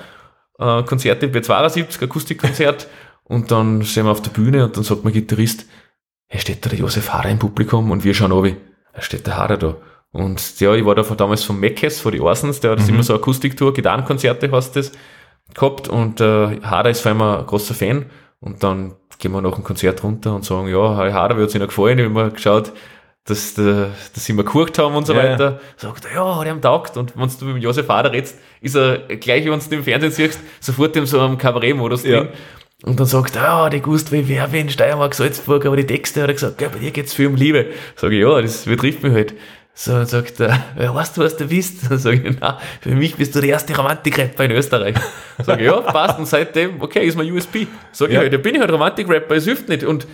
[0.59, 2.87] Äh, Konzerte bei 72, Akustikkonzert.
[3.25, 5.65] und dann sind wir auf der Bühne und dann sagt mein Gitarrist,
[6.29, 7.91] hey, steht da der Josef Hader im Publikum?
[7.91, 8.53] Und wir schauen er
[8.99, 9.77] steht der Hader da.
[10.13, 12.89] Und ja, ich war da von damals von Meckes, von die Orsons, der hat das
[12.89, 14.91] immer so Akustiktour, Gitarrenkonzerte hast das
[15.55, 18.07] gehabt und äh, Hader ist vor allem ein großer Fan
[18.41, 21.61] und dann gehen wir nach dem Konzert runter und sagen, ja, Herr Hader wird sich
[21.61, 22.73] noch gefallen, ich habe mal geschaut,
[23.25, 25.61] dass, der, dass sie mal geguckt haben und so Ja, weiter.
[25.77, 26.97] Sagt er, ja, hat ihm taugt.
[26.97, 30.11] Und wenn du mit dem Josef Hader redest, ist er gleich, wenn du im Fernsehen
[30.11, 32.27] siehst, sofort in so einem Kabarettmodus Ja.
[32.83, 36.23] Und dann sagt er, ja, die gewusst, wie wer in Steiermark, Salzburg, aber die Texte
[36.23, 37.67] hat er gesagt, ja, bei dir geht's viel um Liebe.
[37.97, 39.35] Sag ich, ja, das betrifft mich halt.
[39.75, 41.91] So, dann sagt er, ja, weißt du, was du bist?
[41.91, 44.97] Dann sag ich, na, für mich bist du der erste Romantik-Rapper in Österreich.
[45.43, 46.19] Sag ich, ja, passt.
[46.19, 47.67] Und seitdem, okay, ist mein USP.
[47.93, 48.21] Sag ich Ja.
[48.21, 49.85] halt, da bin ich halt Romantik-Rapper, es hilft nicht.
[49.85, 50.07] Und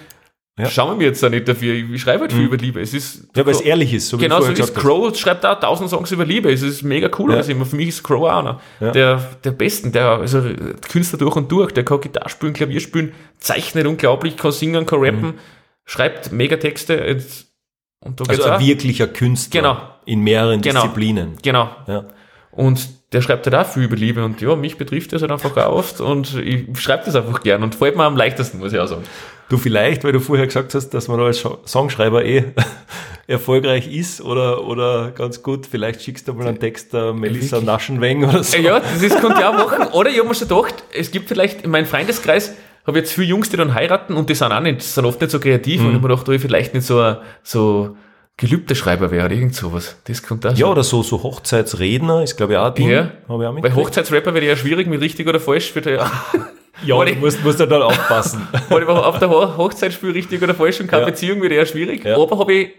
[0.59, 0.71] Ja.
[0.71, 1.75] schauen wir mir jetzt auch nicht dafür.
[1.75, 2.81] Ich schreibe halt viel über Liebe.
[2.81, 4.75] Es ist, Ja, weil es ehrlich ist, so wie Genau so hast.
[4.75, 6.51] Crow, schreibt auch tausend Songs über Liebe.
[6.51, 7.35] Es ist mega cool.
[7.35, 7.41] Ja.
[7.43, 7.67] immer.
[7.67, 8.91] Für mich ist Crow auch einer Ja.
[8.91, 9.93] der, der Besten.
[9.93, 10.43] Der, also
[10.91, 11.73] Künstler durch und durch.
[11.73, 15.35] Der kann Gitarre spielen, Klavier spielen, zeichnet unglaublich, kann singen, kann rappen,
[15.85, 17.19] schreibt mega Texte.
[18.01, 18.61] Und da Also ein auch.
[18.61, 19.77] wirklicher Künstler Genau.
[20.07, 20.81] in mehreren Genau.
[20.83, 21.37] Disziplinen.
[21.43, 21.69] Genau.
[21.87, 22.05] Ja.
[22.53, 24.25] Und der schreibt halt auch viel über Liebe.
[24.25, 26.01] Und ja, mich betrifft das halt einfach auch oft.
[26.01, 27.63] Und ich schreibe das einfach gern.
[27.63, 29.03] Und fällt mir am leichtesten, muss ich auch sagen.
[29.49, 32.45] Du vielleicht, weil du vorher gesagt hast, dass man als Songschreiber eh
[33.29, 38.25] erfolgreich ist oder, oder ganz gut, vielleicht schickst du mal einen Text der Melissa Naschenweng
[38.25, 38.57] oder so.
[38.59, 39.89] Ja, das ist, könnte ich auch machen.
[39.93, 42.55] Oder ich habe mir schon gedacht, es gibt vielleicht in meinem Freundeskreis,
[42.87, 45.31] habe jetzt viele Jungs, die dann heiraten und die sind auch nicht, sind oft nicht
[45.31, 47.97] so kreativ und ich habe mir gedacht, ob ich vielleicht nicht so ein so
[48.39, 49.97] Gelübdeschreiber wäre oder irgend sowas.
[50.05, 52.91] Das könnte auch Ja, oder so, so Hochzeitsredner ist, glaube ich, auch ein Ding.
[52.91, 52.99] Ja.
[52.99, 53.77] Habe ich auch Bei mitgekriegt.
[53.77, 55.75] Hochzeitsrapper wäre ja schwierig, mit richtig oder falsch.
[55.75, 56.11] Wird ja,
[56.85, 58.47] Ja, du ich- musst, musst ja dann aufpassen.
[58.68, 61.07] weil ich auf der Ho- Hochzeit spiele, richtig oder falsch und keine Ja.
[61.09, 62.05] Beziehung wird eher schwierig.
[62.05, 62.16] Ja.
[62.16, 62.70] Aber habe ich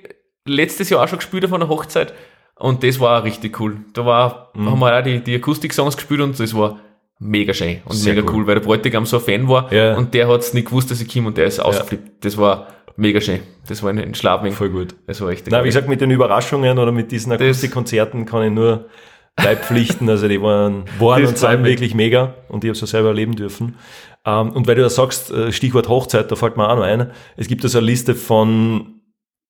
[0.45, 2.13] letztes Jahr auch schon gespielt auf einer Hochzeit
[2.55, 3.77] und das war auch richtig cool.
[3.93, 4.71] Da war, Mhm.
[4.71, 6.79] haben wir auch die, die Akustik-Songs gespielt und das war
[7.19, 8.37] mega schön und Sehr mega cool.
[8.41, 8.47] cool.
[8.47, 9.95] weil der Bräutigam so ein Fan war Ja.
[9.95, 12.23] und der hat es nicht gewusst, dass ich komme und der ist ausgeflippt.
[12.23, 13.39] Das war mega schön.
[13.67, 14.53] Das war in, in Schlafwing.
[14.53, 14.95] Voll gut.
[15.07, 18.51] Das war echt Na, wie gesagt, mit den Überraschungen oder mit diesen Akustikkonzerten kann ich
[18.51, 18.85] nur
[19.37, 20.09] beipflichten.
[20.09, 23.75] Also die waren, waren und sind wirklich mega und ich habe es selber erleben dürfen.
[24.25, 27.11] Ähm, und weil du ja sagst, äh, Stichwort Hochzeit, da fällt mir auch noch ein,
[27.37, 28.95] es gibt also eine Liste von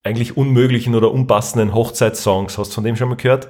[0.03, 2.57] eigentlich unmöglichen oder unpassenden Hochzeitssongs.
[2.57, 3.49] Hast du von dem schon mal gehört?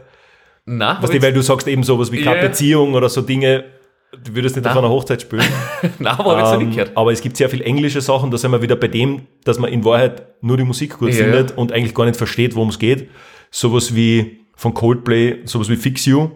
[0.65, 2.33] Nein, Was die, weil du sagst eben sowas wie Ja.
[2.33, 3.65] keine Beziehung oder so Dinge,
[4.23, 4.83] du würdest nicht auf Nein.
[4.85, 5.43] einer Hochzeit spielen.
[5.99, 6.97] Nein, aber ich Ähm, nicht gehört.
[6.97, 9.71] aber es gibt sehr viel englische Sachen, da sind wir wieder bei dem, dass man
[9.71, 11.57] in Wahrheit nur die Musik gut Ja, findet ja.
[11.57, 13.09] und eigentlich gar nicht versteht, worum es geht.
[13.51, 16.31] Sowas wie von Coldplay, sowas wie Fix You.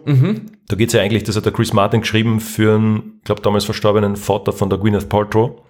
[0.68, 3.64] Da geht's ja eigentlich, das hat der Chris Martin geschrieben für einen, ich glaube damals
[3.64, 5.60] verstorbenen Vater von der Gwyneth Paltrow,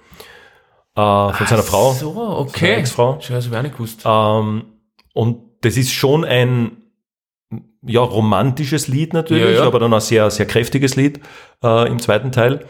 [0.94, 1.92] äh, von seiner Frau.
[1.94, 2.74] So, seiner okay.
[2.74, 3.18] Ex-Frau.
[3.20, 4.02] Ich auch nicht gewusst.
[4.04, 4.64] Ähm,
[5.14, 6.76] und das ist schon ein
[7.84, 9.66] ja, romantisches Lied natürlich, Ja, ja.
[9.66, 11.20] aber dann auch sehr, sehr kräftiges Lied
[11.64, 12.66] äh, im zweiten Teil.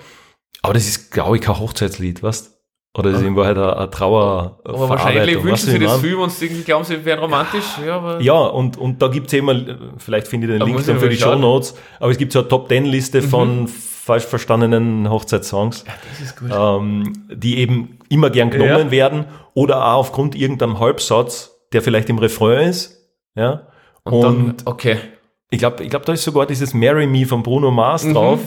[0.63, 2.62] Aber das ist, glaube ich, kein Hochzeitslied, weißt
[2.97, 4.59] Oder ist in Wahrheit eine, eine Trauer.
[4.65, 7.65] Aber wahrscheinlich wünschen sie das viel, wenn sie irgendwie glauben, sie wären romantisch.
[7.87, 9.55] Ja, Ja, und, und da gibt's immer,
[9.97, 11.17] vielleicht finde ich den Link dann für die.
[11.17, 11.21] Mhm.
[11.21, 15.85] Show Notes, aber es gibt so eine Top-10-Liste von falsch verstandenen Hochzeitssongs,
[16.39, 16.51] gut.
[16.53, 18.91] ähm, die eben immer gern genommen Ja.
[18.91, 19.25] werden
[19.55, 23.09] oder auch aufgrund irgendeinem Halbsatz, der vielleicht im Refrain ist.
[23.37, 23.69] Ja.
[24.05, 24.97] Und, und, dann, okay.
[25.51, 28.13] ich glaube, ich glaub, da ist sogar dieses Marry Me von Bruno Mars Mhm.
[28.15, 28.41] drauf,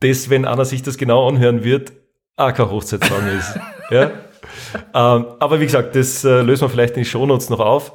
[0.00, 1.92] das, wenn einer sich das genau anhören wird,
[2.38, 3.58] auch kein Hochzeitssong ist.
[3.90, 4.10] Ja?
[4.94, 7.92] Ähm, aber wie gesagt, das äh, lösen wir vielleicht in die Shownotes noch auf.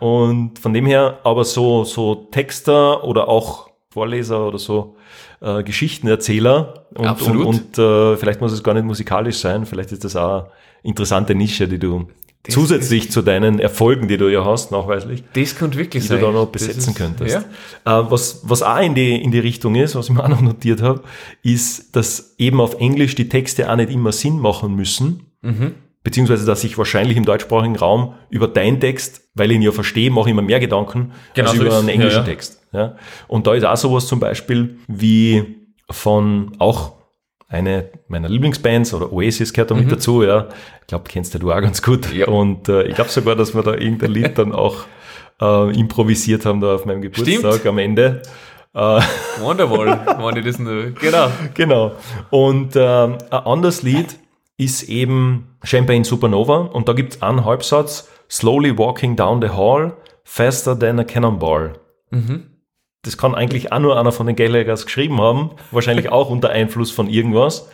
[0.00, 4.96] Und von dem her, aber so, so Texter oder auch Vorleser oder so
[5.40, 7.46] äh, Geschichtenerzähler und, und, Absolut.
[7.46, 10.46] und äh, vielleicht muss es gar nicht musikalisch sein, vielleicht ist das auch eine
[10.82, 12.08] interessante Nische, die du
[12.44, 16.18] Das zusätzlich zu deinen Erfolgen, die du ja hast, nachweislich, Das könnte wirklich die sein.
[16.20, 17.38] du da noch besetzen ist- könntest.
[17.86, 18.00] Ja.
[18.00, 20.40] Äh, was, was auch in die, in die Richtung ist, was ich mir auch noch
[20.40, 21.02] notiert habe,
[21.42, 25.26] ist, dass eben auf Englisch die Texte auch nicht immer Sinn machen müssen.
[25.42, 25.74] Mhm.
[26.02, 30.10] Beziehungsweise, dass ich wahrscheinlich im deutschsprachigen Raum über deinen Text, weil ich ihn ja verstehe,
[30.10, 32.24] mache ich mir mehr Gedanken Genau als so über einen ja, englischen ja.
[32.24, 32.60] Text.
[32.72, 32.96] Ja?
[33.28, 36.94] Und da ist auch sowas zum Beispiel wie von auch
[37.52, 40.48] eine meiner Lieblingsbands oder Oasis gehört da mit dazu, ja.
[40.80, 42.10] Ich glaube, kennst du du auch ganz gut.
[42.10, 42.18] Mhm.
[42.18, 42.28] Ja.
[42.28, 44.84] Und äh, ich glaube sogar, dass wir da irgendein Lied dann auch
[45.40, 47.66] äh, improvisiert haben da auf meinem Geburtstag Stimmt.
[47.66, 48.22] am Ende.
[48.74, 49.00] Äh,
[49.40, 50.92] Wonderwall, wenn ich das nur.
[50.92, 51.30] Genau.
[51.54, 51.92] genau.
[52.30, 54.18] Und ähm, ein anderes Lied
[54.56, 59.94] ist eben Champagne Supernova und da gibt es einen Halbsatz, Slowly walking down the hall,
[60.24, 61.74] faster than a cannonball.
[63.04, 66.90] Das kann eigentlich auch nur einer von den Gallaghers geschrieben haben, wahrscheinlich auch unter Einfluss
[66.92, 67.68] von irgendwas.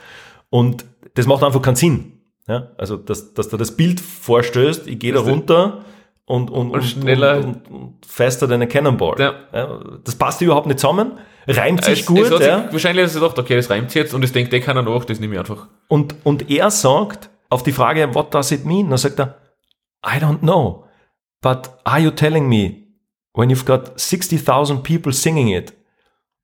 [0.51, 2.21] Und das macht einfach keinen Sinn.
[2.49, 2.69] Ja?
[2.79, 5.85] Also, dass, dass da das Bild vorstößt, ich gehe da du- runter
[6.25, 9.17] und, und, und, schneller- und, und, und faster than a cannonball.
[9.19, 9.81] Ja.
[10.05, 11.13] das passt überhaupt nicht zusammen,
[11.47, 12.21] reimt sich Es- gut.
[12.21, 12.69] es hat sich, ja?
[12.73, 15.05] Wahrscheinlich hat er gedacht, okay, das reimt sich jetzt und das denkt eh keiner nach,
[15.05, 15.69] das nehme ich einfach.
[15.89, 18.89] Und, und er sagt auf die Frage, what does it mean?
[18.89, 19.37] Dann sagt er,
[20.07, 20.85] I don't know,
[21.43, 22.88] but are you telling me
[23.39, 25.73] when you've got 60,000 people singing it,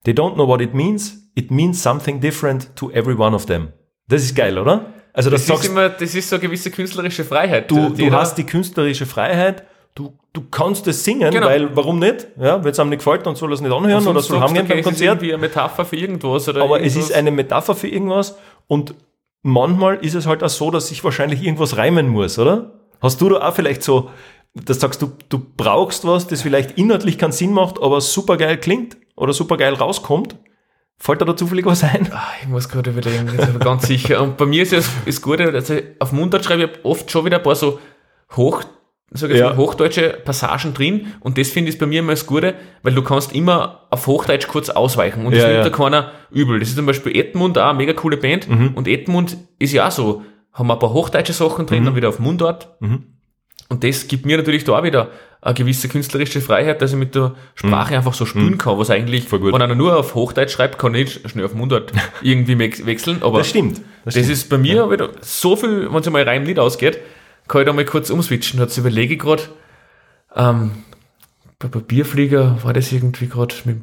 [0.04, 3.68] they don't know what it means, it means something different to every one of them.
[4.08, 4.86] Das ist geil, oder?
[5.12, 7.70] Also das, Das ist immer, das ist so eine gewisse künstlerische Freiheit.
[7.70, 9.64] du, die du hast die künstlerische Freiheit,
[9.94, 11.46] du, du kannst es singen, Genau.
[11.46, 12.26] weil warum nicht?
[12.38, 14.50] Ja, wenn es einem nicht gefällt, dann soll er es nicht anhören oder soll haben
[14.56, 15.22] okay, beim es ist Konzert.
[15.22, 17.10] eine Metapher für irgendwas oder Aber es irgendwas.
[17.10, 18.36] ist eine Metapher für irgendwas
[18.68, 18.94] und
[19.42, 22.72] manchmal ist es halt auch so, dass sich wahrscheinlich irgendwas reimen muss, oder?
[23.00, 24.10] Hast du da auch vielleicht so,
[24.54, 28.56] dass sagst du, du brauchst was, das vielleicht inhaltlich keinen Sinn macht, aber super geil
[28.58, 30.36] klingt oder super geil rauskommt?
[30.96, 32.08] Fällt dir da zufällig was ein?
[32.12, 34.22] Ah, Ich muss gerade überlegen, jetzt aber ganz sicher.
[34.22, 37.38] Und bei mir ist es das Gute, also auf Mundart schreibe ich oft schon wieder
[37.38, 37.80] ein paar so
[38.36, 38.62] hoch,
[39.10, 39.48] sag jetzt Ja.
[39.50, 43.02] mal, hochdeutsche Passagen drin und das finde ich bei mir immer das Gute, weil du
[43.02, 45.70] kannst immer auf Hochdeutsch kurz ausweichen und das Ja, nimmt ja.
[45.70, 46.60] da keiner übel.
[46.60, 48.74] Das ist zum Beispiel Edmund, auch eine mega coole Band Mhm.
[48.74, 51.66] und Edmund ist ja auch so, haben ein paar hochdeutsche Sachen Mhm.
[51.66, 52.76] drin, dann wieder auf Mundart.
[53.68, 55.10] Und das gibt mir natürlich da auch wieder
[55.40, 59.30] eine gewisse künstlerische Freiheit, dass ich mit der Sprache einfach so spielen kann, was eigentlich,
[59.30, 59.52] Mhm.
[59.52, 61.92] Wenn einer nur auf Hochdeutsch schreibt, kann ich nicht schnell auf Mundart
[62.22, 63.22] irgendwie wechseln.
[63.22, 63.80] Aber Das stimmt.
[64.04, 66.98] das, ist bei mir wieder so viel, wenn es mal rein Lied ausgeht,
[67.48, 68.58] kann ich da mal kurz umswitchen.
[68.60, 69.42] Jetzt überlege ich gerade,
[70.34, 70.70] ähm,
[71.58, 73.78] bei Papierflieger war das irgendwie gerade mit,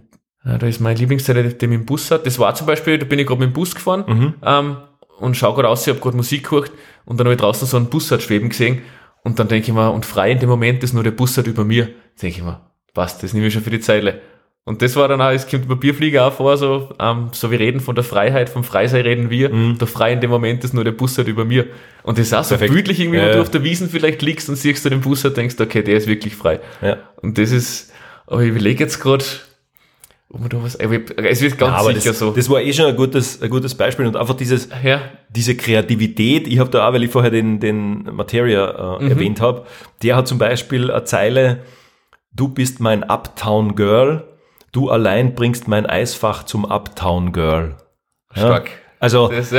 [0.46, 2.26] ja, da ist mein Lieblingsteil, der mit dem Bus hat.
[2.26, 4.34] Das war zum Beispiel, da bin ich gerade mit dem Bus gefahren Mhm.
[4.44, 4.78] ähm,
[5.20, 6.72] und schau gerade raus, ich habe gerade Musik gehört
[7.06, 8.82] und dann habe ich draußen so einen Bussard schweben gesehen
[9.24, 11.64] und dann denke ich mir, und frei in dem Moment ist nur der Bussard über
[11.64, 11.90] mir.
[12.22, 12.62] Denke ich mir,
[12.94, 14.22] passt, das nehme ich schon für die Zeile.
[14.64, 17.80] Und das war dann auch, es kommt Papierflieger auch vor, so, ähm, so wir reden
[17.80, 20.92] von der Freiheit, vom Freisein reden wir, der frei in dem Moment ist nur der
[20.92, 21.66] Bussard über mir.
[22.04, 22.60] Und das ist auch so Mhm.
[22.60, 22.74] Perfekt.
[22.76, 25.36] bildlich irgendwie, Ja, wenn du auf der Wiesen vielleicht liegst und siehst du den Bussard,
[25.36, 26.60] denkst du, okay, der ist wirklich frei.
[26.84, 26.98] Ja.
[27.24, 27.92] Und das ist,
[28.28, 29.26] aber ich überlege jetzt gerade,
[30.34, 30.90] was, es
[31.42, 32.32] wird ganz Ja, sicher das, so.
[32.32, 36.48] das war eh schon ein gutes, ein gutes Beispiel und einfach dieses, ja, diese Kreativität,
[36.48, 39.66] ich habe da auch, weil ich vorher den, den Materia äh, erwähnt habe,
[40.04, 41.60] der hat zum Beispiel eine Zeile,
[42.34, 44.24] du bist mein Uptown Girl,
[44.72, 47.76] du allein bringst mein Eisfach zum Uptown Girl.
[48.36, 48.42] Ja?
[48.42, 48.70] stark.
[49.00, 49.52] Also Das,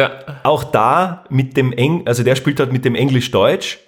[0.44, 3.78] auch da mit dem Eng, also der spielt halt mit dem Englisch-Deutsch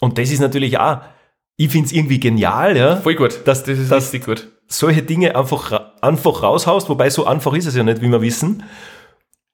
[0.00, 0.98] und das ist natürlich auch,
[1.56, 3.40] ich find's irgendwie genial, ja, voll gut.
[3.44, 4.48] dass, Das ist dass richtig gut.
[4.68, 8.62] Solche Dinge einfach, einfach raushaust, wobei so einfach ist es ja nicht, wie wir wissen.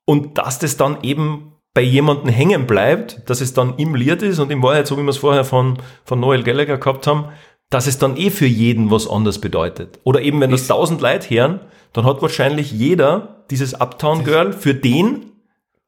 [0.05, 4.39] Und dass das dann eben bei jemandem hängen bleibt, dass es dann im Lied ist
[4.39, 7.29] und in Wahrheit, so wie wir es vorher von, von Noel Gallagher gehabt haben,
[7.71, 9.99] dass es dann eh für jeden was anderes bedeutet.
[10.05, 11.61] Oder eben, wenn das tausend Leute hören,
[11.93, 15.33] dann hat wahrscheinlich jeder dieses Uptown Girl, für den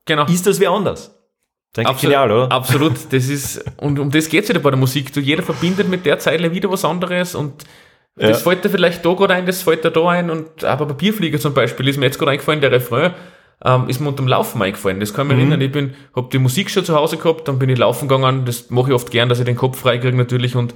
[0.07, 0.25] Genau.
[0.27, 1.13] ist das wer anders.
[1.77, 2.53] Denke Absolut, genial, oder?
[2.53, 5.13] Absolut, das ist, und um das geht's wieder bei der Musik.
[5.13, 7.65] Du, jeder verbindet mit der Zeile wieder was anderes und
[8.17, 8.51] das Ja.
[8.51, 11.55] fällt dir vielleicht da gerade ein, das fällt dir da ein und aber Papierflieger zum
[11.55, 13.13] Beispiel ist mir jetzt gerade eingefallen, der Refrain
[13.65, 15.01] ähm, ist mir unterm Laufen eingefallen.
[15.01, 15.51] Das kann ich mich Mhm.
[15.53, 15.61] erinnern.
[15.67, 18.45] Ich bin, hab die Musik schon zu Hause gehabt, dann bin ich laufen gegangen.
[18.45, 20.75] Das mache ich oft gern, dass ich den Kopf frei kriege natürlich und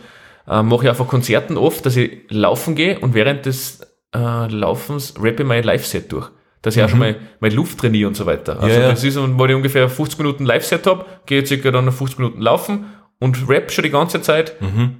[0.48, 3.80] ähm, mache ich auch vor Konzerten oft, dass ich laufen gehe und während des
[4.14, 6.28] äh, Laufens rappe ich mein Live-Set durch.
[6.62, 8.54] Dass ich auch schon mal meine Luft trainiere und so weiter.
[8.60, 8.82] Also Mhm.
[8.82, 8.90] ja.
[8.90, 12.18] das ist, und wenn ich ungefähr 50 Minuten Live-Set habe, gehe ich circa dann 50
[12.18, 12.86] Minuten laufen
[13.20, 14.54] und rap schon die ganze Zeit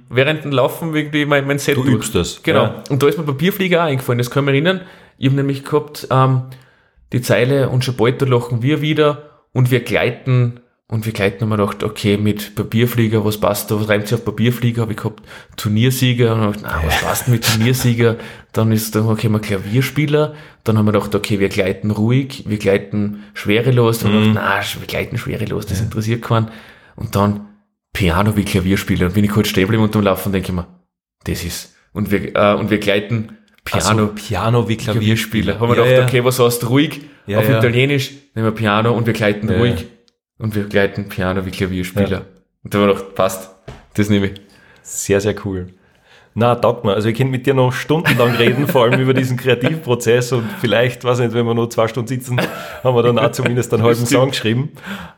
[0.09, 1.81] während dem Laufen irgendwie mein, mein Set Mhm.
[1.81, 1.95] Du durch.
[1.97, 2.63] übst das, Genau.
[2.63, 2.83] ja.
[2.89, 4.19] Und da ist mir Papierflieger auch eingefallen.
[4.19, 4.81] Das kann ich mich erinnern.
[5.17, 6.43] Ich habe nämlich gehabt, ähm,
[7.11, 11.41] die Zeile und schon bald da lachen wir wieder und wir gleiten und wir gleiten
[11.41, 14.91] haben wir gedacht, okay, mit Papierflieger, was passt da, was reimt sich auf Papierflieger, habe
[14.91, 15.23] ich gehabt,
[15.55, 18.17] Turniersieger, und hab ich gedacht, na, was passt mit Turniersieger?
[18.51, 20.33] Dann ist da, okay, mal Klavierspieler,
[20.65, 24.65] dann haben wir gedacht, okay, wir gleiten ruhig, wir gleiten schwerelos, dann haben wir gedacht,
[24.75, 26.49] na, wir gleiten schwerelos, das interessiert keinen.
[26.97, 27.47] Und dann
[27.93, 30.67] Piano wie Klavierspieler, und bin ich kurz stehen geblieben und am Laufen denke ich mir,
[31.25, 35.59] das ist, und wir, äh, und wir gleiten Piano, Also, Piano wie Klavierspieler.
[35.59, 36.03] Haben wir Ja, gedacht, ja.
[36.05, 37.01] okay, was heißt ruhig?
[37.27, 37.49] Ja, Auf.
[37.49, 39.85] Italienisch nehmen wir Piano und wir gleiten ruhig.
[40.39, 42.25] Und wir gleiten Piano wie Klavierspieler.
[42.63, 43.51] Und da haben wir gedacht, passt,
[43.93, 44.41] das nehme ich.
[44.81, 45.67] Sehr, sehr cool.
[46.33, 46.93] Na, taugt mir.
[46.93, 51.03] Also ich könnte mit dir noch stundenlang reden, vor allem über diesen Kreativprozess und vielleicht,
[51.03, 52.39] weiß nicht, wenn wir nur zwei Stunden sitzen,
[52.83, 54.69] haben wir dann auch zumindest einen halben Song geschrieben.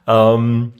[0.07, 0.73] Ähm,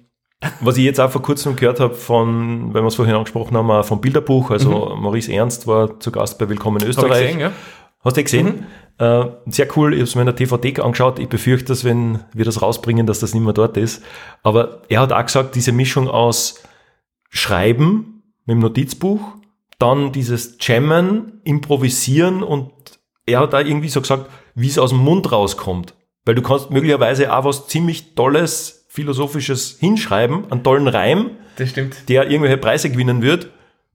[0.62, 3.84] was ich jetzt auch vor kurzem gehört habe von, wenn wir es vorhin angesprochen haben,
[3.84, 7.26] vom Bilderbuch, also Maurice Ernst war zu Gast bei Willkommen in Habe ich Österreich.
[7.28, 7.52] gesehen, ja?
[8.04, 8.66] Hast du eh gesehen?
[8.98, 11.20] Äh, sehr cool, ich habe es mir in der TVD angeschaut.
[11.20, 14.04] Ich befürchte, dass wenn wir das rausbringen, dass das nicht mehr dort ist.
[14.44, 16.64] Aber er hat auch gesagt, diese Mischung aus
[17.30, 19.22] Schreiben mit dem Notizbuch,
[19.80, 22.72] dann dieses Jammen, Improvisieren und
[23.26, 25.94] er hat da irgendwie so gesagt, wie es aus dem Mund rauskommt.
[26.26, 32.08] Weil du kannst möglicherweise auch was ziemlich Tolles, Philosophisches hinschreiben, einen tollen Reim, Das stimmt.
[32.10, 33.48] der irgendwelche Preise gewinnen wird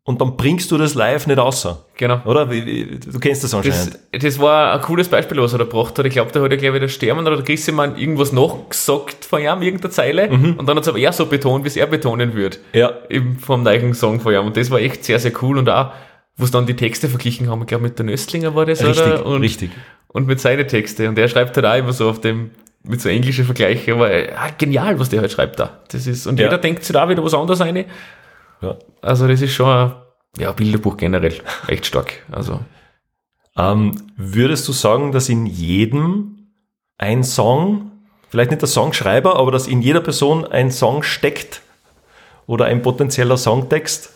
[0.03, 1.84] und dann bringst du das live nicht außer.
[1.96, 2.20] Genau.
[2.24, 2.46] Oder?
[2.46, 3.99] Du kennst das anscheinend.
[4.12, 6.05] Das, das war ein cooles Beispiel, was er da gebracht hat.
[6.07, 9.62] Ich glaube, da hat er gleich wieder sterben oder der Grissemann irgendwas nachgesagt von ihm,
[9.62, 10.28] irgendeine Zeile.
[10.30, 12.59] Und dann hat es aber er so betont, wie es er betonen wird.
[12.72, 12.92] ja.
[13.09, 14.46] Eben vom neuen Song von ihm.
[14.46, 15.59] Und das war echt sehr, sehr cool.
[15.59, 15.92] Und auch,
[16.36, 19.05] wo es dann die Texte verglichen haben, ich glaube, mit der Nöstlinger war das, Richtig,
[19.07, 19.26] oder?
[19.26, 19.70] Und, richtig.
[20.09, 21.09] Und mit seinen Texte.
[21.09, 22.51] Und er schreibt halt auch immer so auf dem,
[22.89, 25.80] mit so englischen Vergleichen, aber äh, genial, was der halt schreibt da.
[25.91, 26.47] Das ist, und Ja.
[26.47, 27.84] jeder denkt sich da wieder was anderes ein.
[28.61, 28.76] Ja.
[29.03, 29.93] Also das ist schon ein,
[30.39, 31.34] ja, Bilderbuch generell
[31.68, 32.24] echt stark.
[32.32, 32.61] Also
[33.57, 36.53] Ähm, würdest du sagen, dass in jedem
[36.97, 37.91] ein Song,
[38.30, 41.62] vielleicht nicht der Songschreiber, aber dass in jeder Person ein Song steckt
[42.47, 44.12] oder ein potenzieller Songtext?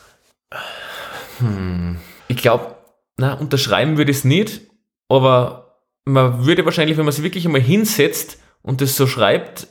[2.28, 2.76] ich glaube,
[3.16, 4.62] na, unterschreiben würde ich es nicht,
[5.08, 9.66] aber man würde wahrscheinlich, wenn man sich wirklich einmal hinsetzt und das so schreibt,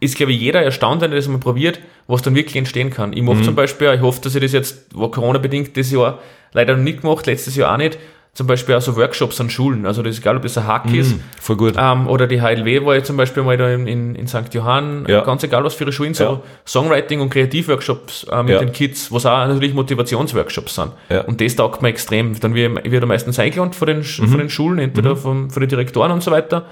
[0.00, 3.12] ist, glaube ich, jeder erstaunt, wenn er das mal probiert, was dann wirklich entstehen kann.
[3.12, 6.18] Ich mache zum Beispiel, ich hoffe, dass ich das jetzt, war Corona-bedingt, das Jahr
[6.52, 7.96] leider noch nicht gemacht, letztes Jahr auch nicht,
[8.34, 9.86] zum Beispiel auch so Workshops an Schulen.
[9.86, 11.74] Also das ist egal, ob das ein Hack ist, Voll gut.
[11.78, 14.52] ähm, oder die HLW war ich zum Beispiel mal da in, in, in St.
[14.52, 15.20] Johann, Ja.
[15.20, 16.40] ganz egal was für ihre Schulen, so Ja.
[16.66, 18.58] Songwriting und Kreativworkshops äh, mit Ja.
[18.58, 20.90] den Kids, was auch natürlich Motivationsworkshops sind.
[21.28, 22.38] Und das taugt mir extrem.
[22.40, 24.28] Dann wird, wird er meistens eingeladen von den, Mhm.
[24.28, 26.66] von den Schulen, entweder vom, von den Direktoren und so weiter.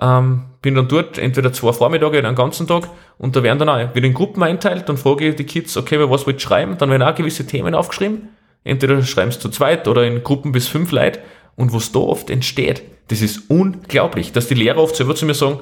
[0.00, 2.88] Ähm, bin dann dort, entweder zwei Vormittage oder einen ganzen Tag
[3.18, 5.98] und da werden dann auch, wird in Gruppen einteilt, dann frage ich die Kids, okay,
[6.08, 6.78] was wollt ihr schreiben?
[6.78, 8.28] Dann werden auch gewisse Themen aufgeschrieben.
[8.64, 11.20] Entweder schreiben sie zu zweit oder in Gruppen bis fünf Leute.
[11.56, 15.34] Und was da oft entsteht, das ist unglaublich, dass die Lehrer oft selber zu mir
[15.34, 15.60] sagen,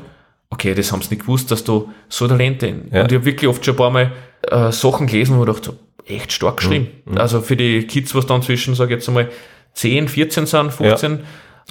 [0.50, 2.66] okay, das haben sie nicht gewusst, dass du so Talente.
[2.66, 3.02] Ja.
[3.02, 4.12] Und ich habe wirklich oft schon ein paar Mal
[4.42, 5.74] äh, Sachen gelesen, wo ich dachte,
[6.06, 6.88] echt stark geschrieben.
[7.04, 7.18] Mhm.
[7.18, 9.30] Also für die Kids, was dann zwischen, sage ich jetzt einmal,
[9.74, 11.20] 10, 14 sind, 15.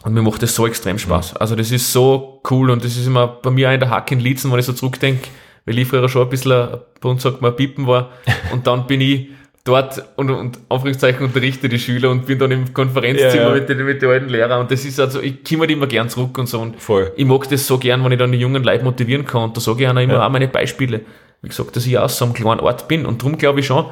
[0.04, 1.38] Und mir macht das so extrem Spaß.
[1.38, 4.12] Also das ist so cool und das ist immer bei mir auch in der Hack
[4.12, 5.30] in Lietzen, wenn ich so zurückdenke,
[5.66, 8.10] weil ich früher schon ein bisschen, ein- bei uns sagt man, Pippen war.
[8.52, 9.30] Und dann bin ich
[9.64, 13.54] dort und, und Anführungszeichen unterrichte die Schüler und bin dann im Konferenzzimmer Ja, ja.
[13.56, 14.62] Mit, den, mit den alten Lehrern.
[14.62, 16.60] Und das ist also, ich komme halt immer gern zurück und so.
[16.60, 17.12] Und Voll.
[17.16, 19.46] ich mag das so gern, wenn ich dann die jungen Leute motivieren kann.
[19.46, 20.28] Und da sage ich ihnen immer Ja.
[20.28, 21.02] auch meine Beispiele.
[21.42, 23.08] Wie gesagt, dass ich aus so einem kleinen Ort bin.
[23.08, 23.88] Und darum glaube ich schon,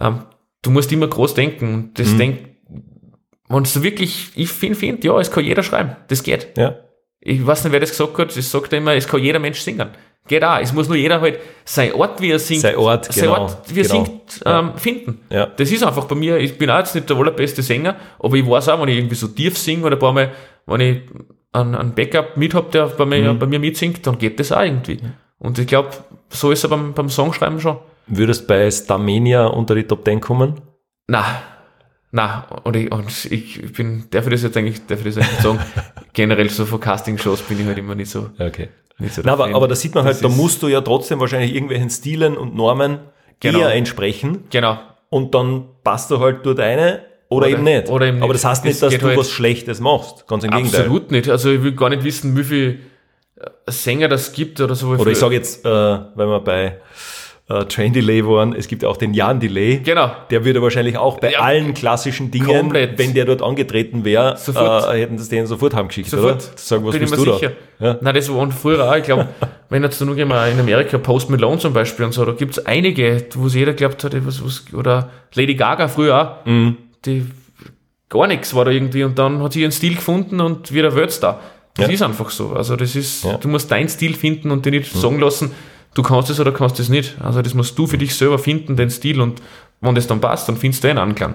[0.00, 0.20] ähm,
[0.62, 1.74] du musst immer groß denken.
[1.74, 2.18] Und das Mhm.
[2.18, 2.38] denk,
[3.48, 5.96] wenn du wirklich, ich finde, find, ja, es kann jeder schreiben.
[6.08, 6.48] Das geht.
[6.56, 6.76] Ja.
[7.20, 8.36] Ich weiß nicht, wer das gesagt hat.
[8.36, 9.88] Es sagt immer, es kann jeder Mensch singen.
[10.28, 10.58] Geht auch.
[10.60, 13.58] Es muss nur jeder halt sein Ort, wie er singt, Sein Ort, sein genau, Ort,
[13.74, 14.04] wie er genau.
[14.04, 15.20] singt, ähm, finden.
[15.30, 15.46] Ja.
[15.46, 18.46] Das ist einfach bei mir, ich bin auch jetzt nicht der allerbeste Sänger, aber ich
[18.46, 20.30] weiß auch, wenn ich irgendwie so tief singe oder ein paar Mal,
[20.66, 21.00] wenn ich
[21.52, 23.38] einen, einen Backup mit hab, der bei mir, Mhm.
[23.38, 25.00] bei mir mitsingt, dann geht das auch irgendwie.
[25.38, 25.90] Und ich glaube,
[26.28, 27.78] so ist er beim, beim Songschreiben schon.
[28.06, 30.60] Würdest bei Starmania unter die Top 10 kommen?
[31.06, 31.24] Na,
[32.10, 35.40] Na, und ich, und ich bin, darf ich das jetzt eigentlich, darf ich das eigentlich
[35.40, 35.58] sagen,
[36.14, 38.68] generell so von Casting-Shows bin ich halt immer nicht so, Okay.
[38.98, 41.20] nicht so Na, aber, aber da sieht man halt, Das da musst du ja trotzdem
[41.20, 43.00] wahrscheinlich irgendwelchen Stilen und Normen
[43.40, 43.60] Genau.
[43.60, 44.78] eher entsprechen Genau.
[45.10, 47.88] und dann passt du halt dort eine oder, Oder- eben nicht.
[47.90, 50.26] oder eben aber das heißt Das nicht, dass geht du halt- was Schlechtes machst.
[50.26, 50.80] Ganz im Gegenteil.
[50.80, 51.28] Absolut nicht.
[51.28, 52.80] Also ich will gar nicht wissen, wie viel
[53.36, 54.88] äh, Sänger das gibt oder so.
[54.88, 56.80] Oder ich sage jetzt, äh, wenn wir bei
[57.50, 59.78] äh, Train Delay waren, es gibt auch den Jan Delay.
[59.82, 60.10] Genau.
[60.30, 62.98] Der würde wahrscheinlich auch bei Ja, allen klassischen Dingen, komplett.
[62.98, 66.32] wenn der dort angetreten wäre, äh, hätten das den sofort heimgeschickt, Sofort.
[66.34, 66.40] oder?
[66.56, 67.52] Sagen, was bin ich mir du sicher.
[67.78, 67.86] da?
[67.86, 67.98] Ja.
[68.02, 69.28] Nein, das waren früher auch, ich glaube,
[69.70, 72.66] wenn jetzt nur wir in Amerika Post Malone zum Beispiel und so, da gibt es
[72.66, 76.76] einige, wo es jeder glaubt hat, was, was, oder Lady Gaga früher auch, Mhm.
[77.06, 77.26] die
[78.10, 81.40] gar nichts war da irgendwie und dann hat sie ihren Stil gefunden und wieder Weltstar.
[81.76, 81.92] Das Ja.
[81.92, 82.50] ist einfach so.
[82.50, 83.34] Also das ist, Ja.
[83.34, 83.40] Mhm.
[83.40, 85.52] du musst deinen Stil finden und dir nicht sagen lassen,
[85.94, 87.16] du kannst es oder kannst es nicht.
[87.20, 89.42] Also das musst du für dich selber finden, den Stil und
[89.80, 91.34] wenn das dann passt, dann findest du einen Anklang.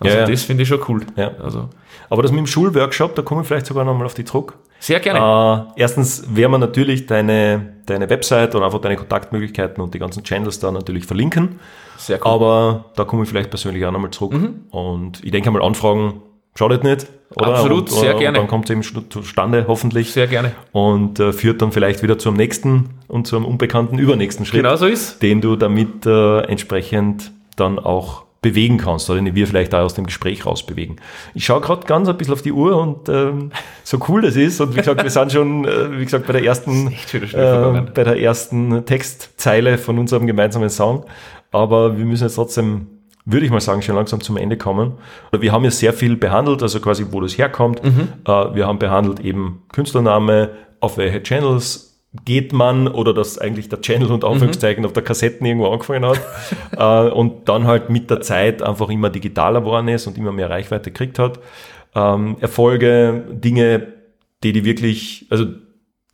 [0.00, 0.30] Also Ja, ja.
[0.30, 1.00] das finde ich schon cool.
[1.16, 1.32] Ja.
[1.42, 1.68] Also
[2.08, 4.54] Aber das mit dem Schulworkshop, da komme ich vielleicht sogar nochmal auf die zurück.
[4.78, 5.66] sehr gerne.
[5.76, 10.22] Äh, erstens werden wir natürlich deine, deine Website oder einfach deine Kontaktmöglichkeiten und die ganzen
[10.22, 11.58] Channels da natürlich verlinken.
[11.96, 12.30] sehr cool.
[12.30, 14.34] Aber da komme ich vielleicht persönlich auch nochmal zurück.
[14.70, 16.22] Und ich denke mal, Anfragen
[16.58, 17.06] schadet nicht.
[17.34, 17.54] Oder?
[17.54, 18.38] Absolut, und, sehr und gerne.
[18.38, 20.12] dann kommt es eben zustande, hoffentlich.
[20.12, 20.52] sehr gerne.
[20.72, 24.86] Und äh, führt dann vielleicht wieder zum nächsten und zum unbekannten übernächsten Schritt, Genau so
[24.86, 25.22] ist.
[25.22, 29.94] den du damit äh, entsprechend dann auch bewegen kannst oder den wir vielleicht auch aus
[29.94, 30.96] dem Gespräch raus bewegen.
[31.34, 33.50] Ich schaue gerade ganz ein bisschen auf die Uhr und ähm,
[33.82, 36.44] so cool das ist und wie gesagt, wir sind schon, äh, wie gesagt, bei der
[36.44, 41.04] ersten äh, bei der ersten Textzeile von unserem gemeinsamen Song.
[41.50, 42.86] Aber wir müssen jetzt trotzdem,
[43.30, 44.94] würde ich mal sagen, schon langsam zum Ende kommen.
[45.38, 47.84] Wir haben ja sehr viel behandelt, also quasi, wo das herkommt.
[47.84, 48.08] Mhm.
[48.26, 50.50] Äh, wir haben behandelt eben Künstlername,
[50.80, 55.46] auf welche Channels geht man oder dass eigentlich der Channel und Anführungszeichen auf der Kassetten
[55.46, 56.20] irgendwo angefangen hat
[56.76, 60.48] äh, und dann halt mit der Zeit einfach immer digitaler geworden ist und immer mehr
[60.48, 61.38] Reichweite gekriegt hat.
[61.94, 63.88] Ähm, Erfolge, Dinge,
[64.42, 65.44] die die wirklich, also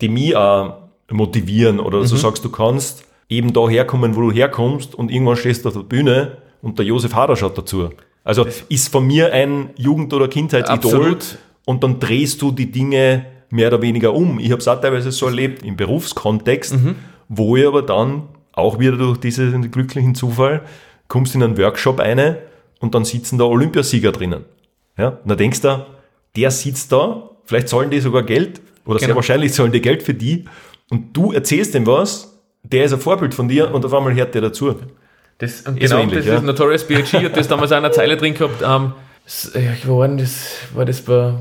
[0.00, 0.78] die mich auch
[1.10, 2.06] motivieren oder Mhm.
[2.06, 5.74] so sagst, du kannst eben da herkommen, wo du herkommst und irgendwann stehst du auf
[5.74, 7.90] der Bühne und der Josef Hader schaut dazu.
[8.24, 11.38] Also ist von mir ein Jugend- oder Kindheitsidol Absolut.
[11.66, 14.40] und dann drehst du die Dinge mehr oder weniger um.
[14.40, 16.94] Ich habe es auch teilweise so erlebt im Berufskontext, Mhm.
[17.28, 20.62] wo ich aber dann auch wieder durch diesen glücklichen Zufall
[21.08, 22.38] kommst in einen Workshop eine
[22.80, 24.44] und dann sitzen da Olympiasieger drinnen.
[24.96, 25.84] Ja, und dann denkst du,
[26.36, 29.16] der sitzt da, vielleicht zahlen die sogar Geld oder sehr Genau.
[29.16, 30.44] wahrscheinlich zahlen die Geld für die
[30.90, 34.34] und du erzählst dem was, der ist ein Vorbild von dir und auf einmal hört
[34.34, 34.74] der dazu.
[35.39, 36.35] Das, Ist so genau, ähnlich, das ja.
[36.37, 37.24] ist Notorious B.I.G.
[37.24, 38.62] hat das damals auch in einer Zeile drin gehabt.
[38.62, 38.93] Ähm,
[39.55, 40.59] ja, wo war das?
[40.74, 41.35] War das bei,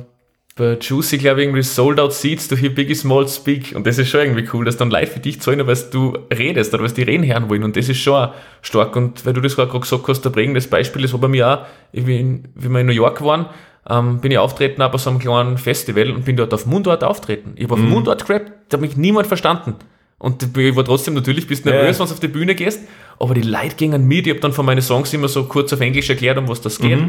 [0.56, 3.74] bei Juicy, glaube ich, irgendwie Sold Out Seats to hear Biggie Small speak.
[3.76, 6.74] Und das ist schon irgendwie cool, dass dann Leute für dich zahlen, weil du redest
[6.74, 7.64] oder weil die reden hören wollen.
[7.64, 8.96] Und das ist schon auch stark.
[8.96, 11.66] Und weil du das gerade gesagt hast, der prägendes Beispiel, das war bei mir auch,
[11.92, 13.48] ich bin, wie wir in New York waren,
[13.90, 17.52] ähm, bin ich auftreten bei so einem kleinen Festival und bin dort auf Mundart auftreten.
[17.58, 17.90] Ich habe auf Mhm.
[17.90, 19.76] Mundart gerappt, da hat mich niemand verstanden.
[20.20, 21.82] Und ich war trotzdem natürlich ein bisschen Ja.
[21.82, 22.80] nervös, wenn du auf die Bühne gehst,
[23.20, 24.26] aber die Leute gingen mit.
[24.28, 26.80] Ich habe dann von meinen Songs immer so kurz auf Englisch erklärt, um was das
[26.80, 27.00] geht.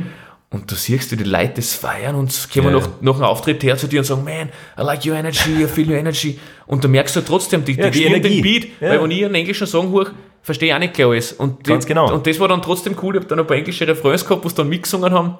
[0.50, 2.72] Und du siehst, wie die Leute das feiern und kommen Mhm.
[2.74, 2.78] Ja.
[2.80, 4.48] nach, nach einem Auftritt her zu dir und sagen, man,
[4.78, 6.38] I like your energy, I feel your energy.
[6.66, 8.60] Und du merkst halt trotzdem, die, Ja, die, die spüren den Energie.
[8.60, 8.90] Beat, Ja.
[8.90, 11.32] weil wenn ich einen englischen Song höre, verstehe ich auch nicht klar alles.
[11.32, 12.12] Und, die, Ganz genau.
[12.12, 13.14] und das war dann trotzdem cool.
[13.16, 15.34] Ich habe dann ein paar englische Refrains gehabt, wo sie dann mitgesungen haben.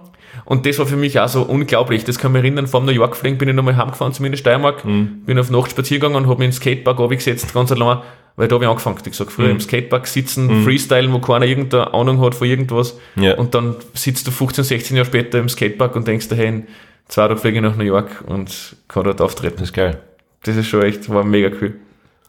[0.47, 2.03] Und das war für mich auch so unglaublich.
[2.05, 4.33] Das kann mich erinnern, vom New York Fliegen bin ich nochmal heimgefahren zu mir in
[4.33, 5.23] die Steiermark, Mhm.
[5.27, 7.99] bin auf Nachtspaziergang und habe mich ins Skatepark abgesetzt, ganz allein,
[8.37, 8.97] weil da habe ich angefangen.
[8.99, 9.35] Ich gesagt, Mhm.
[9.35, 12.99] früher im Skatepark sitzen, freestylen, wo keiner irgendeine Ahnung hat von irgendwas.
[13.17, 13.35] Ja.
[13.37, 16.67] Und dann sitzt du 15, 16 Jahre später im Skatepark und denkst dir, hey, in
[17.09, 19.57] zwei Tage fliege ich nach New York und kann dort auftreten.
[19.59, 20.01] Das ist geil.
[20.43, 21.75] Das ist schon echt, war mega cool.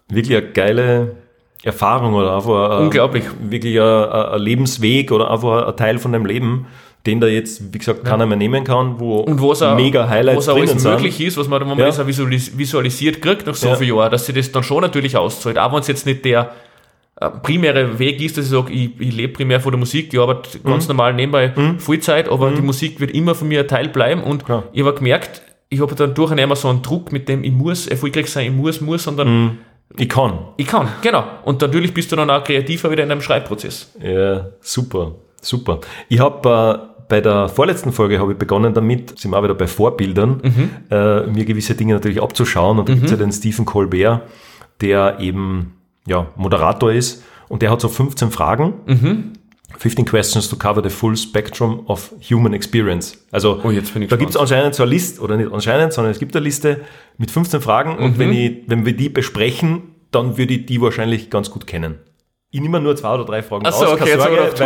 [0.10, 1.16] Wirklich eine geile
[1.64, 3.24] Erfahrung oder einfach ein, Unglaublich.
[3.42, 6.68] wirklich ein, ein Lebensweg oder einfach ein Teil von deinem Leben,
[7.06, 10.38] den da jetzt, wie gesagt, keiner mehr nehmen kann, wo Und was auch, mega Highlights
[10.40, 10.92] was auch drinnen sind.
[10.92, 11.86] möglich ist, was man, wenn man Ja.
[11.88, 13.76] das visualis visualisiert kriegt nach so Ja.
[13.76, 15.58] vielen Jahren, dass sich das dann schon natürlich auszahlt.
[15.60, 16.52] Auch wenn es jetzt nicht der
[17.22, 20.20] äh, primäre Weg ist, dass ich sage, ich, ich lebe primär von der Musik, ich
[20.20, 20.64] arbeite Mhm.
[20.68, 24.44] ganz normal nebenbei Vollzeit, aber die Musik wird immer von mir ein Teil bleiben und
[24.46, 24.64] Klar.
[24.74, 27.88] ich habe gemerkt, ich habe dann durch einmal so einen Druck mit dem, ich muss
[27.88, 29.58] erfolgreich sein, ich muss, muss, sondern Mhm.
[29.98, 30.40] Ich kann.
[30.58, 31.24] ich kann, genau.
[31.46, 33.94] Und natürlich bist du dann auch kreativer wieder in deinem Schreibprozess.
[34.04, 35.80] Ja, super, super.
[36.10, 39.54] Ich habe äh, bei der vorletzten Folge habe ich begonnen damit, sind wir auch wieder
[39.56, 40.42] bei Vorbildern,
[40.90, 42.80] äh, mir gewisse Dinge natürlich abzuschauen.
[42.80, 44.22] Und da gibt es ja den Stephen Colbert,
[44.82, 45.74] der eben
[46.08, 48.74] ja, Moderator ist und der hat so 15 Fragen.
[49.78, 53.18] 15 questions to cover the full spectrum of human experience.
[53.32, 53.72] Also Oh,
[54.10, 56.82] da gibt es anscheinend so eine Liste, oder nicht anscheinend, sondern es gibt eine Liste
[57.18, 61.30] mit 15 Fragen und wenn, ich, wenn wir die besprechen, dann würde ich die wahrscheinlich
[61.30, 61.96] ganz gut kennen.
[62.56, 64.60] Ich nehme nur zwei oder drei Fragen Ach so, raus, okay, keine Sorge, ich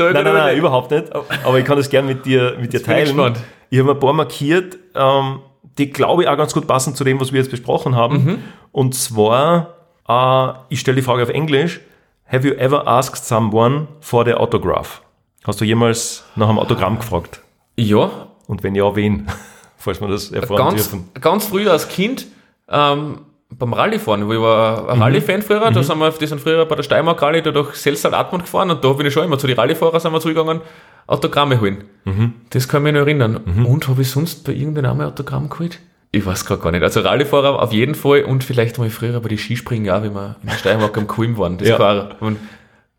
[0.00, 0.58] weil, nein, nein, nein, nicht.
[0.58, 1.04] überhaupt nicht.
[1.44, 3.04] Aber ich kann das gerne mit dir, mit dir ich teilen.
[3.04, 3.38] gespannt.
[3.70, 5.38] Ich habe ein paar markiert, ähm,
[5.78, 8.24] die glaube ich auch ganz gut passen zu dem, was wir jetzt besprochen haben.
[8.24, 8.38] Mhm.
[8.72, 9.74] Und zwar,
[10.08, 11.80] äh, ich stelle die Frage auf Englisch.
[12.26, 15.00] Have you ever asked someone for their autograph?
[15.46, 17.40] Hast du jemals nach einem Autogramm gefragt?
[17.76, 18.10] Ja,
[18.48, 19.28] Und wenn ja, wen?
[19.76, 21.08] Falls wir das erfahren ganz, dürfen.
[21.20, 22.26] ganz früh als Kind
[22.68, 24.88] ähm, beim Rallyfahren, wo ich war Mhm.
[24.90, 27.74] ein Rallye-Fan früher, da sind wir, die sind früher bei der Steiermark Rallye da durch
[27.76, 30.60] Selsal Atmund gefahren und da bin ich schon immer zu den Rallyefahrer sind wir zugegangen,
[31.06, 31.84] Autogramme holen.
[32.04, 32.34] Mhm.
[32.50, 33.36] Das kann ich mich noch erinnern.
[33.66, 35.78] Und habe ich sonst bei irgendeinem Autogramm geholt?
[36.12, 36.82] Ich weiß gerade gar nicht.
[36.82, 40.36] Also Rallyefahrer auf jeden Fall und vielleicht mal früher bei den Skispringen auch, wie wir
[40.42, 41.58] in der Steiermark am Kulm waren.
[41.58, 41.78] Das Ja.
[41.78, 42.38] war und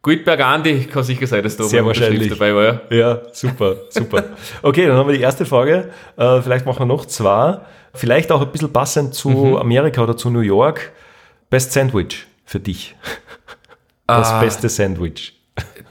[0.01, 2.29] Guldberger Andi kann sicher sein, dass da Sehr wahrscheinlich.
[2.29, 2.63] dabei war.
[2.63, 2.97] Ja.
[2.97, 4.23] Ja, super, super.
[4.61, 5.89] Okay, dann haben wir die erste Frage.
[6.15, 7.59] Äh, vielleicht machen wir noch zwei.
[7.93, 9.55] Vielleicht auch ein bisschen passend zu Mhm.
[9.57, 10.91] Amerika oder zu New York.
[11.49, 12.95] Best Sandwich für dich.
[14.07, 14.39] Das Ah.
[14.41, 15.33] beste Sandwich.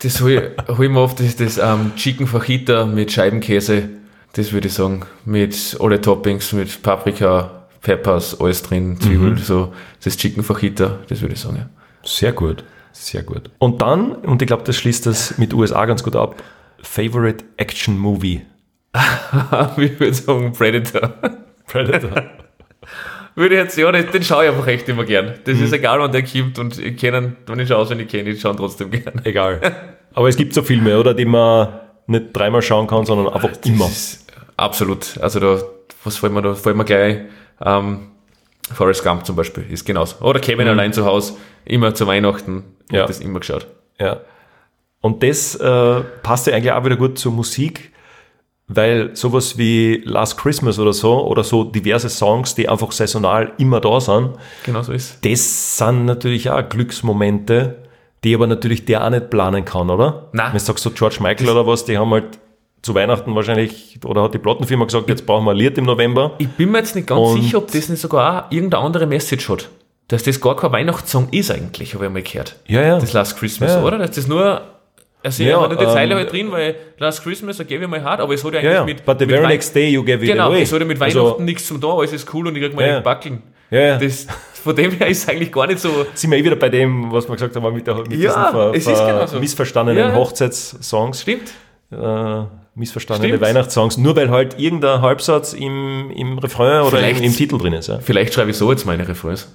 [0.03, 3.89] Das hol, hol ich mir oft, das, das ähm, Chicken Fajita mit Scheibenkäse.
[4.35, 5.05] Das würde ich sagen.
[5.25, 9.73] Mit alle Toppings, mit Paprika, Peppers, alles drin, Zwiebel, so.
[10.03, 11.69] Das Chicken Fajita, das würde ich sagen, ja.
[12.05, 12.65] Sehr gut,
[13.07, 13.51] sehr gut.
[13.59, 16.43] Und dann, und ich glaube, das schließt das mit USA ganz gut ab,
[16.83, 18.43] Favorite Action Movie.
[19.77, 21.13] ich würde sagen Predator.
[21.67, 22.23] Predator.
[23.35, 25.35] Würde ich jetzt, ja, den, schaue ich einfach echt immer gern.
[25.45, 25.65] Das Mhm.
[25.65, 28.41] ist egal, wann der kommt und ich kenne wenn ich schaue, wenn ich kenne, ich
[28.41, 29.21] schaue trotzdem gern.
[29.25, 29.61] Egal.
[30.15, 31.69] Aber es gibt so Filme, oder, die man
[32.09, 33.85] nicht dreimal schauen kann, sondern einfach immer.
[33.85, 35.19] Das ist absolut.
[35.21, 35.63] Also da,
[36.03, 37.19] was fällt mir da, fällt mir gleich,
[37.65, 38.09] ähm,
[38.75, 40.17] Forrest Gump zum Beispiel, ist genauso.
[40.25, 41.35] Oder Kevin allein zu Hause,
[41.65, 42.97] immer zu Weihnachten, Mhm.
[42.97, 43.07] Ja.
[43.07, 43.67] das immer geschaut.
[44.01, 44.21] Ja.
[45.01, 47.93] Und das äh, passt ja eigentlich auch wieder gut zur Musik,
[48.67, 53.81] weil sowas wie Last Christmas oder so, oder so diverse Songs, die einfach saisonal immer
[53.81, 54.31] da sind,
[54.65, 55.25] Genau so ist.
[55.25, 57.77] das sind natürlich auch Glücksmomente,
[58.25, 60.29] die aber natürlich der auch nicht planen kann, oder?
[60.33, 60.49] Nein.
[60.49, 62.39] Wenn du sagst so George Michael oder was, die haben halt
[62.83, 66.33] zu Weihnachten wahrscheinlich, oder hat die Plattenfirma gesagt, jetzt brauchen wir ein Lied im November.
[66.39, 69.07] Ich bin mir jetzt nicht ganz Und- sicher, ob das nicht sogar auch irgendeine andere
[69.07, 69.69] Message hat.
[70.09, 72.57] Dass das gar kein Weihnachtssong ist eigentlich, habe ich mal gehört.
[72.67, 72.99] Ja, ja.
[72.99, 73.83] Das Last Christmas, Ja.
[73.85, 73.99] oder?
[73.99, 74.63] Dass das nur,
[75.23, 77.85] also Ja, ja, hat nicht die ähm, Zeile halt drin, weil Last Christmas, da gebe
[77.85, 79.53] ich mal hart, aber es hat ja eigentlich Ja, mit, But the mit very Wei-
[79.55, 80.63] next day you gave it Genau, away.
[80.63, 82.75] es hat ja mit Also- Weihnachten nichts zum tun, alles ist cool und ich krieg
[82.75, 83.43] mal Ja, Backeln.
[83.71, 83.99] Ja, ja.
[83.99, 84.27] Das,
[84.65, 87.13] von dem her ist es eigentlich gar nicht so, sind wir eh wieder bei dem,
[87.13, 89.41] was wir gesagt haben, mit, der, mit Ja, diesen ver, ver, genauso.
[89.41, 90.15] missverstandenen Ja.
[90.15, 91.51] Hochzeitssongs, stimmt.
[91.91, 91.97] äh,
[92.79, 93.43] missverstandene Stimmt.
[93.43, 97.89] Weihnachtssongs, nur weil halt irgendein Halbsatz im, im Refrain oder im, im Titel drin ist.
[97.89, 99.55] Ja, Vielleicht schreibe ich so jetzt meine Refrains.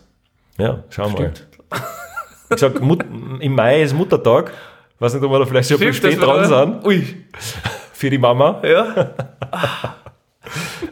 [0.58, 1.32] ja schauen wir mal.
[1.36, 1.48] Stimmt.
[2.52, 3.04] Ich sag, Mut,
[3.40, 4.52] im Mai ist Muttertag.
[5.00, 7.04] Weiß nicht, ob wir da vielleicht schon bisschen spät dran sind Ui.
[7.94, 8.62] für die Mama.
[8.64, 9.16] Ja.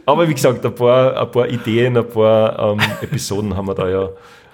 [0.06, 3.88] Aber wie gesagt, ein paar, ein paar Ideen, ein paar ähm, Episoden haben wir da
[3.88, 4.08] ja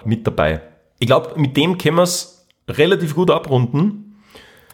[0.05, 0.61] mit dabei.
[0.99, 4.08] Ich glaube, mit dem können wir es relativ gut abrunden.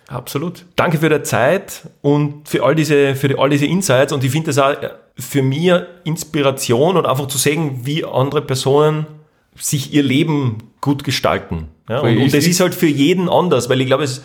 [0.07, 0.65] Absolut.
[0.75, 4.13] Danke für die Zeit und für all diese, für all diese Insights.
[4.13, 4.75] Und ich finde das auch
[5.17, 5.71] für mich
[6.03, 9.07] Inspiration und einfach zu sehen, wie andere Personen
[9.55, 11.69] sich ihr Leben gut gestalten.
[11.89, 14.23] Ja, und, und das ist halt für jeden anders, weil ich glaube, es,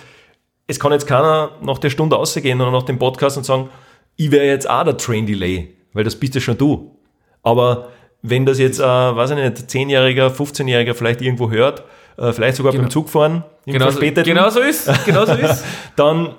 [0.67, 3.71] es kann jetzt keiner nach der Stunde rausgehen oder nach dem Podcast und sagen,
[4.17, 6.97] ich wäre jetzt auch der Train Delay, weil das bist ja schon du.
[7.43, 7.89] Aber
[8.23, 11.85] wenn das jetzt, äh, weiß ich nicht, 10-Jähriger, 15-Jähriger vielleicht irgendwo hört,
[12.17, 14.91] äh, vielleicht sogar beim Zugfahren, im Genau Verspäteten, genau so ist.
[15.05, 15.65] Genau so ist.
[15.97, 16.35] dann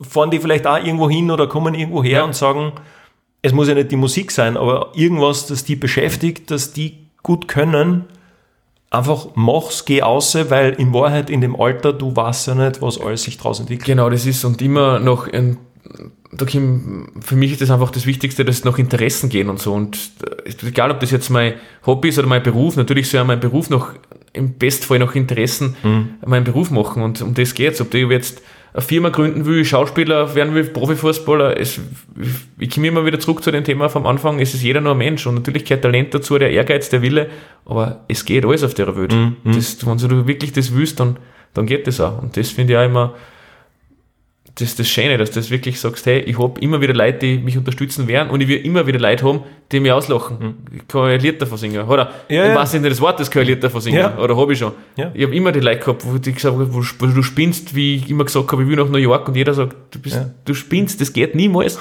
[0.00, 2.24] fahren die vielleicht auch irgendwo hin oder kommen irgendwo her Ja.
[2.24, 2.72] und sagen,
[3.42, 7.46] es muss ja nicht die Musik sein, aber irgendwas, das die beschäftigt, das die gut
[7.46, 8.06] können,
[8.90, 13.00] einfach mach's, geh aus, weil in Wahrheit in dem Alter, du weißt ja nicht, was
[13.00, 13.86] alles sich draus entwickelt.
[13.86, 15.58] Genau, das ist und immer noch ein,
[17.20, 19.72] für mich ist das einfach das Wichtigste, dass noch Interessen gehen und so.
[19.72, 19.98] Und
[20.46, 21.54] äh, egal, ob das jetzt mein
[21.86, 23.90] Hobby ist oder mein Beruf, natürlich soll ja mein Beruf noch
[24.34, 25.74] im Bestfall noch Interessen
[26.26, 27.02] meinen Beruf machen.
[27.02, 27.80] Und um das geht's.
[27.80, 28.42] Ob ich jetzt
[28.74, 31.80] eine Firma gründen will, Schauspieler werden will, Profifußballer, es,
[32.58, 34.98] ich komme immer wieder zurück zu dem Thema vom Anfang, es ist jeder nur ein
[34.98, 37.30] Mensch und natürlich gehört Talent dazu, der Ehrgeiz, der Wille,
[37.64, 39.14] aber es geht alles auf der Welt.
[39.44, 41.18] Das, wenn du wirklich das willst, dann,
[41.54, 42.20] dann geht das auch.
[42.20, 43.14] Und das finde ich auch immer,
[44.56, 47.18] das ist das Schöne, dass du das wirklich sagst, hey, ich habe immer wieder Leute,
[47.18, 49.40] die mich unterstützen werden und ich will immer wieder Leute haben,
[49.72, 50.58] die mich auslachen.
[50.72, 51.88] Ich kann ein Lied davon singen.
[51.88, 52.54] Oder Ja, ja.
[52.54, 53.98] wahrsten Sinne des Wortes kann ich ein Lied davon singen.
[53.98, 54.16] Ja.
[54.16, 54.70] Oder habe ich schon.
[54.96, 55.10] Ja.
[55.12, 58.08] Ich habe immer die Leute gehabt, wo die gesagt haben, wo du- spinnst, wie ich
[58.08, 60.30] immer gesagt habe, ich will nach New York und jeder sagt, du, bist, Ja.
[60.44, 61.80] du spinnst, das geht niemals.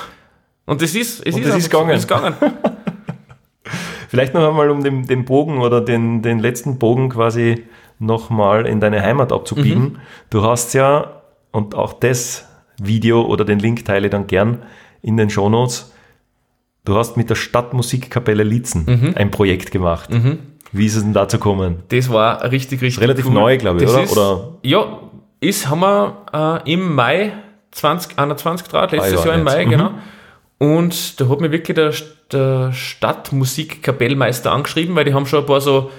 [0.66, 1.92] Und das ist, es Und ist, das ist gegangen.
[1.92, 2.34] ist gegangen.
[4.10, 7.64] Vielleicht noch einmal, um den, den Bogen oder den, den letzten Bogen quasi
[8.00, 9.82] nochmal in deine Heimat abzubiegen.
[9.84, 9.96] Mhm.
[10.30, 11.22] Du hast ja,
[11.52, 12.48] und auch das
[12.82, 14.64] Video oder den Link teile ich dann gern
[15.02, 15.92] in den Shownotes,
[16.86, 19.14] du hast mit der Stadtmusikkapelle Lietzen Mhm.
[19.16, 20.10] ein Projekt gemacht.
[20.72, 21.84] Wie ist es denn dazu gekommen?
[21.90, 23.34] Das war richtig, richtig Relativ cool.
[23.34, 24.04] neu, glaube ich, Das oder?
[24.04, 25.00] Ist, Oder- Ja,
[25.40, 27.34] ist, haben wir äh, im Mai
[27.72, 29.44] 2021 draht, letztes Ah, ja, Jahr im.
[29.44, 29.70] Mai, Mhm.
[29.70, 29.92] genau.
[30.58, 31.92] Und da hat mir wirklich der,
[32.32, 35.92] der Stadtmusikkapellmeister angeschrieben, weil die haben schon ein paar so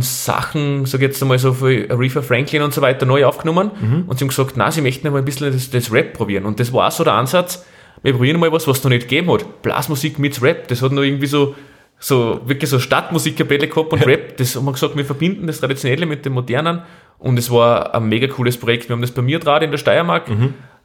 [0.00, 4.04] Sachen, sag jetzt einmal so für Aretha Franklin und so weiter neu aufgenommen Mhm.
[4.06, 6.44] und sie haben gesagt, na, sie möchten mal ein bisschen das, das Rap probieren.
[6.44, 7.64] Und das war auch so der Ansatz,
[8.02, 9.62] wir probieren mal was, was es noch nicht gegeben hat.
[9.62, 11.54] Blasmusik mit Rap, das hat noch irgendwie so,
[11.98, 16.06] so wirklich so Stadtmusikkapelle gehabt und Rap, das haben wir gesagt, wir verbinden das Traditionelle
[16.06, 16.80] mit dem Modernen
[17.18, 18.88] und es war ein mega cooles Projekt.
[18.88, 20.28] Wir haben das bei mir gerade in der Steiermark,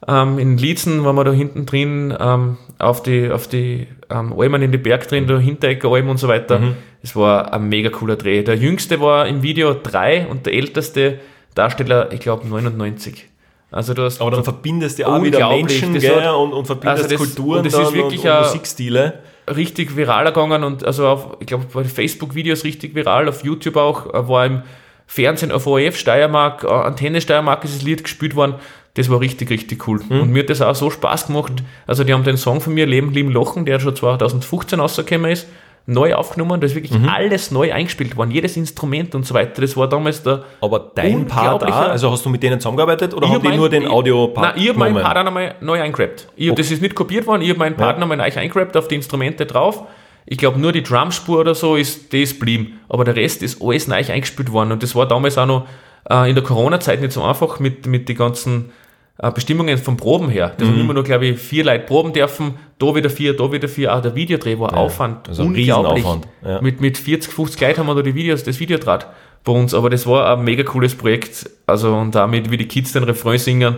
[0.07, 4.61] ähm, in Lietzen waren wir da hinten drin, ähm, auf die, auf die ähm, Almen
[4.61, 6.59] in die Berg drin, da Hinterecker Almen und so weiter.
[7.05, 8.41] Es war ein mega cooler Dreh.
[8.41, 11.19] Der jüngste war im Video drei und der älteste
[11.53, 13.27] Darsteller, ich glaube, 99.
[13.69, 17.15] Also du hast Aber dann verbindest du auch wieder Menschen hat- und, und verbindest also
[17.15, 19.19] das- Kulturen und das ist wirklich und, und Musikstile.
[19.55, 24.07] richtig viral gegangen und also auf, ich glaube, bei Facebook-Videos richtig viral, auf YouTube auch,
[24.27, 24.63] war im
[25.05, 28.55] Fernsehen auf ORF Steiermark, äh, Antenne Steiermark ist das Lied gespielt worden.
[28.95, 30.01] Das war richtig, richtig cool.
[30.09, 31.53] Und mir hat das auch so Spaß gemacht.
[31.85, 35.45] Also die haben den Song von mir, Leben, Lieben, Lochen, der schon 2015 rausgekommen ist,
[35.87, 36.59] neu aufgenommen.
[36.59, 39.61] Da ist wirklich alles neu eingespielt worden, jedes Instrument und so weiter.
[39.61, 43.25] Das war damals der Aber dein Part auch, also hast du mit denen zusammengearbeitet oder
[43.27, 44.95] ich haben hab die mein- nur den Audio-Part Nein, ich habe meinen?
[45.01, 46.27] Part auch nochmal neu eingerappt.
[46.35, 48.87] Ich hab, Das ist nicht kopiert worden, ich habe meinen Part nochmal neu eingerappt auf
[48.87, 49.83] die Instrumente drauf.
[50.25, 52.79] Ich glaube, nur die Drumspur oder so ist, die ist blieben.
[52.89, 54.71] Aber der Rest ist alles neu eingespielt worden.
[54.71, 55.67] Und das war damals auch noch
[56.09, 58.71] äh, in der Corona-Zeit nicht so einfach mit, mit den ganzen
[59.17, 60.53] Bestimmungen vom Proben her.
[60.57, 60.81] Das Mhm.
[60.81, 62.55] immer nur, glaube ich, vier Leute proben dürfen.
[62.79, 63.95] Da wieder vier, da wieder vier.
[63.95, 65.29] Auch der Videodreh war Aufwand.
[65.29, 66.03] also unglaublich.
[66.05, 66.61] Riesenaufwand, ja.
[66.61, 69.07] Mit, mit 40, 50 Leuten haben wir da die Videos, das Video draht
[69.45, 69.73] bei uns.
[69.73, 71.49] Aber das war ein mega cooles Projekt.
[71.65, 73.77] Also, und damit, wie die Kids den Refrain singen.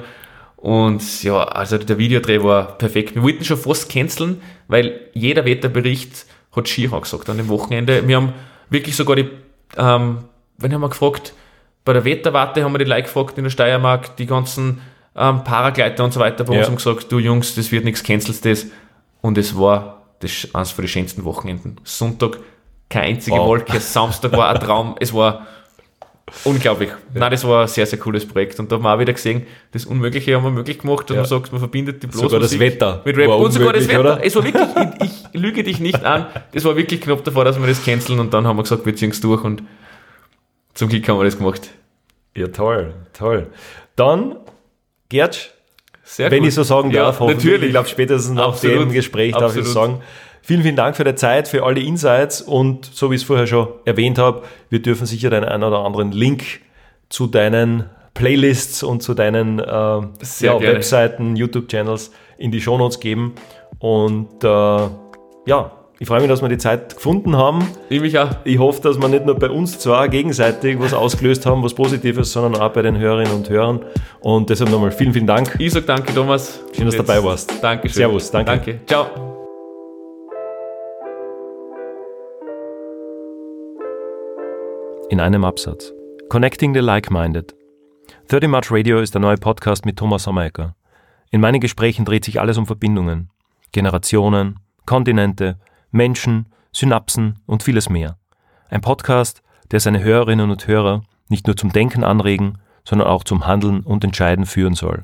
[0.56, 3.14] Und ja, also der Videodreh war perfekt.
[3.14, 8.08] Wir wollten schon fast canceln, weil jeder Wetterbericht hat Ski angesagt an dem Wochenende.
[8.08, 8.34] Wir haben
[8.72, 9.30] wirklich sogar die,
[9.78, 10.18] ähm,
[10.58, 11.34] wenn haben wir gefragt,
[11.86, 14.82] bei der Wetterwarte haben wir die Leute gefragt in der Steiermark, die ganzen
[15.18, 16.68] ähm, Paragleiter und so weiter bei uns Ja.
[16.68, 18.68] haben gesagt, du Jungs, das wird nichts, cancels das.
[19.22, 21.78] Und es war das eines von den schönsten Wochenenden.
[21.84, 22.38] Sonntag
[22.90, 23.48] keine einzige Wow.
[23.48, 24.96] Wolke, Samstag war ein Traum.
[25.00, 25.46] Es war
[26.44, 26.90] unglaublich.
[27.14, 28.60] Nein, das war ein sehr, sehr cooles Projekt.
[28.60, 31.22] Und da haben wir auch wieder gesehen, das Unmögliche haben wir möglich gemacht, dass Ja.
[31.22, 33.30] man sagt, man verbindet die Sogar das Blasmusik Wetter mit Rap.
[33.30, 34.00] Und sogar das Wetter.
[34.00, 34.24] oder?
[34.26, 34.68] Es war wirklich,
[35.04, 38.20] ich, ich lüge dich nicht an, das war wirklich knapp davor, dass wir das canceln
[38.20, 39.64] und dann haben wir gesagt, wir ziehen es durch und
[40.74, 41.70] zum Glück haben wir das gemacht.
[42.36, 43.48] Ja, toll, toll.
[43.96, 44.36] Dann,
[45.10, 45.54] Gerd,
[46.04, 46.50] Sehr wenn gut.
[46.50, 47.46] ich so sagen ja, darf, hoffentlich.
[47.46, 47.68] natürlich.
[47.68, 48.82] Ich glaube, spätestens nach Absolut.
[48.82, 49.74] dem Gespräch darf ich Absolut.
[49.74, 50.02] sagen.
[50.42, 53.48] Vielen, vielen Dank für die Zeit, für alle Insights und so wie ich es vorher
[53.48, 56.62] schon erwähnt habe, wir dürfen sicher den einen oder anderen Link
[57.10, 60.62] zu deinen Playlists und zu deinen äh, ja.
[60.62, 63.36] Webseiten, YouTube-Channels in die Shownotes geben.
[63.80, 67.68] Und äh, ja, ich freue mich, dass wir die Zeit gefunden haben.
[67.90, 68.30] Ich mich auch.
[68.44, 72.32] Ich hoffe, dass wir nicht nur bei uns zwar gegenseitig was ausgelöst haben, was Positives,
[72.32, 73.84] sondern auch bei den Hörerinnen und Hörern.
[74.20, 75.56] Und deshalb nochmal vielen, vielen Dank.
[75.58, 76.60] Ich sag danke, Thomas.
[76.76, 77.52] Schön, dass du dabei warst.
[77.64, 77.96] Dankeschön.
[77.96, 78.52] Servus, danke.
[78.52, 78.80] Danke.
[78.86, 79.08] Ciao.
[85.10, 85.94] In einem Absatz.
[86.30, 87.56] Connecting the Like-Minded.
[88.28, 90.76] 30 Much Radio ist der neue Podcast mit Thomas Sommerecker.
[91.32, 93.32] In meinen Gesprächen dreht sich alles um Verbindungen.
[93.72, 95.58] Generationen, Kontinente,
[95.92, 98.18] Menschen, Synapsen und vieles mehr.
[98.70, 99.42] Ein Podcast,
[99.72, 104.04] der seine Hörerinnen und Hörer nicht nur zum Denken anregen, sondern auch zum Handeln und
[104.04, 105.04] Entscheiden führen soll.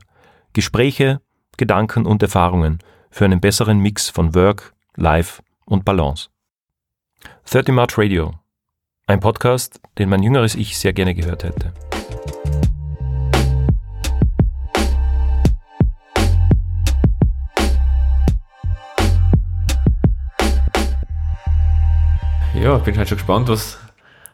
[0.54, 1.20] Gespräche,
[1.58, 2.80] Gedanken und Erfahrungen
[3.10, 6.30] für einen besseren Mix von Work, Life und Balance.
[7.50, 8.34] 30 Much Radio.
[9.06, 11.74] Ein Podcast, den mein jüngeres Ich sehr gerne gehört hätte.
[22.64, 23.78] Ja, bin halt schon gespannt, was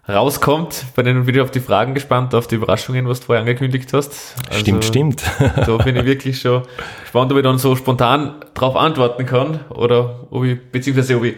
[0.07, 0.85] rauskommt.
[0.95, 4.35] Bin dann wieder auf die Fragen gespannt, auf die Überraschungen, was du vorher angekündigt hast.
[4.47, 5.23] Also, Stimmt, stimmt.
[5.55, 6.61] Da bin ich wirklich schon
[7.01, 11.37] gespannt, ob ich dann so spontan drauf antworten kann oder ob ich, beziehungsweise ob ich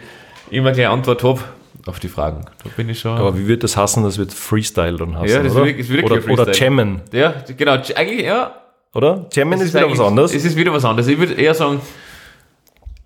[0.50, 1.40] immer gleich Antwort habe
[1.86, 2.44] auf die Fragen.
[2.64, 3.18] Da bin ich schon.
[3.18, 4.04] Aber wie wird das hassen?
[4.04, 5.66] Das wird Freestyle dann hassen, Ja, das ist oder?
[5.68, 6.42] wirklich- ist wirklich oder, Freestyle.
[6.50, 7.72] oder Jammen, ja, genau.
[7.96, 8.54] Eigentlich, ja.
[8.94, 9.28] oder?
[9.32, 10.34] Jammen es ist, wieder was anderes.
[10.34, 11.08] Es ist wieder was anderes.
[11.08, 11.80] Ich würde eher sagen,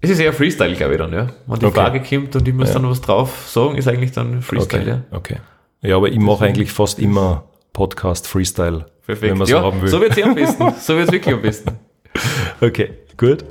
[0.06, 1.27] es ist eher Freestyle, glaube ich, dann, ja.
[1.48, 1.76] Wenn die Okay.
[1.76, 4.90] Frage kommt und ich muss dann was drauf sagen, ist eigentlich dann Freestyle, okay.
[4.90, 5.18] ja.
[5.18, 5.38] okay.
[5.82, 9.32] Ja, aber ich mache eigentlich fast immer Podcast Freestyle, Perfekt.
[9.32, 9.90] wenn man ja, so haben will.
[9.90, 10.73] so wird es am besten.
[10.80, 11.72] So wird es wirklich am besten.
[12.61, 13.44] okay, gut.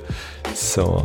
[0.55, 1.05] So.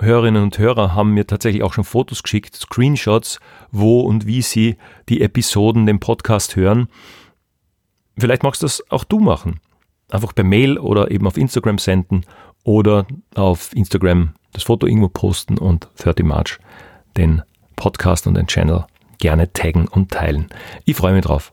[0.00, 3.40] Hörerinnen und Hörer haben mir tatsächlich auch schon Fotos geschickt, Screenshots,
[3.70, 4.76] wo und wie sie
[5.08, 6.88] die Episoden, den Podcast hören.
[8.18, 9.60] Vielleicht magst du das auch du machen.
[10.10, 12.24] Einfach per Mail oder eben auf Instagram senden
[12.64, 16.58] oder auf Instagram das Foto irgendwo posten und 30 March
[17.16, 17.42] den
[17.76, 18.84] Podcast und den Channel
[19.18, 20.48] gerne taggen und teilen.
[20.84, 21.48] Ich freue mich drauf.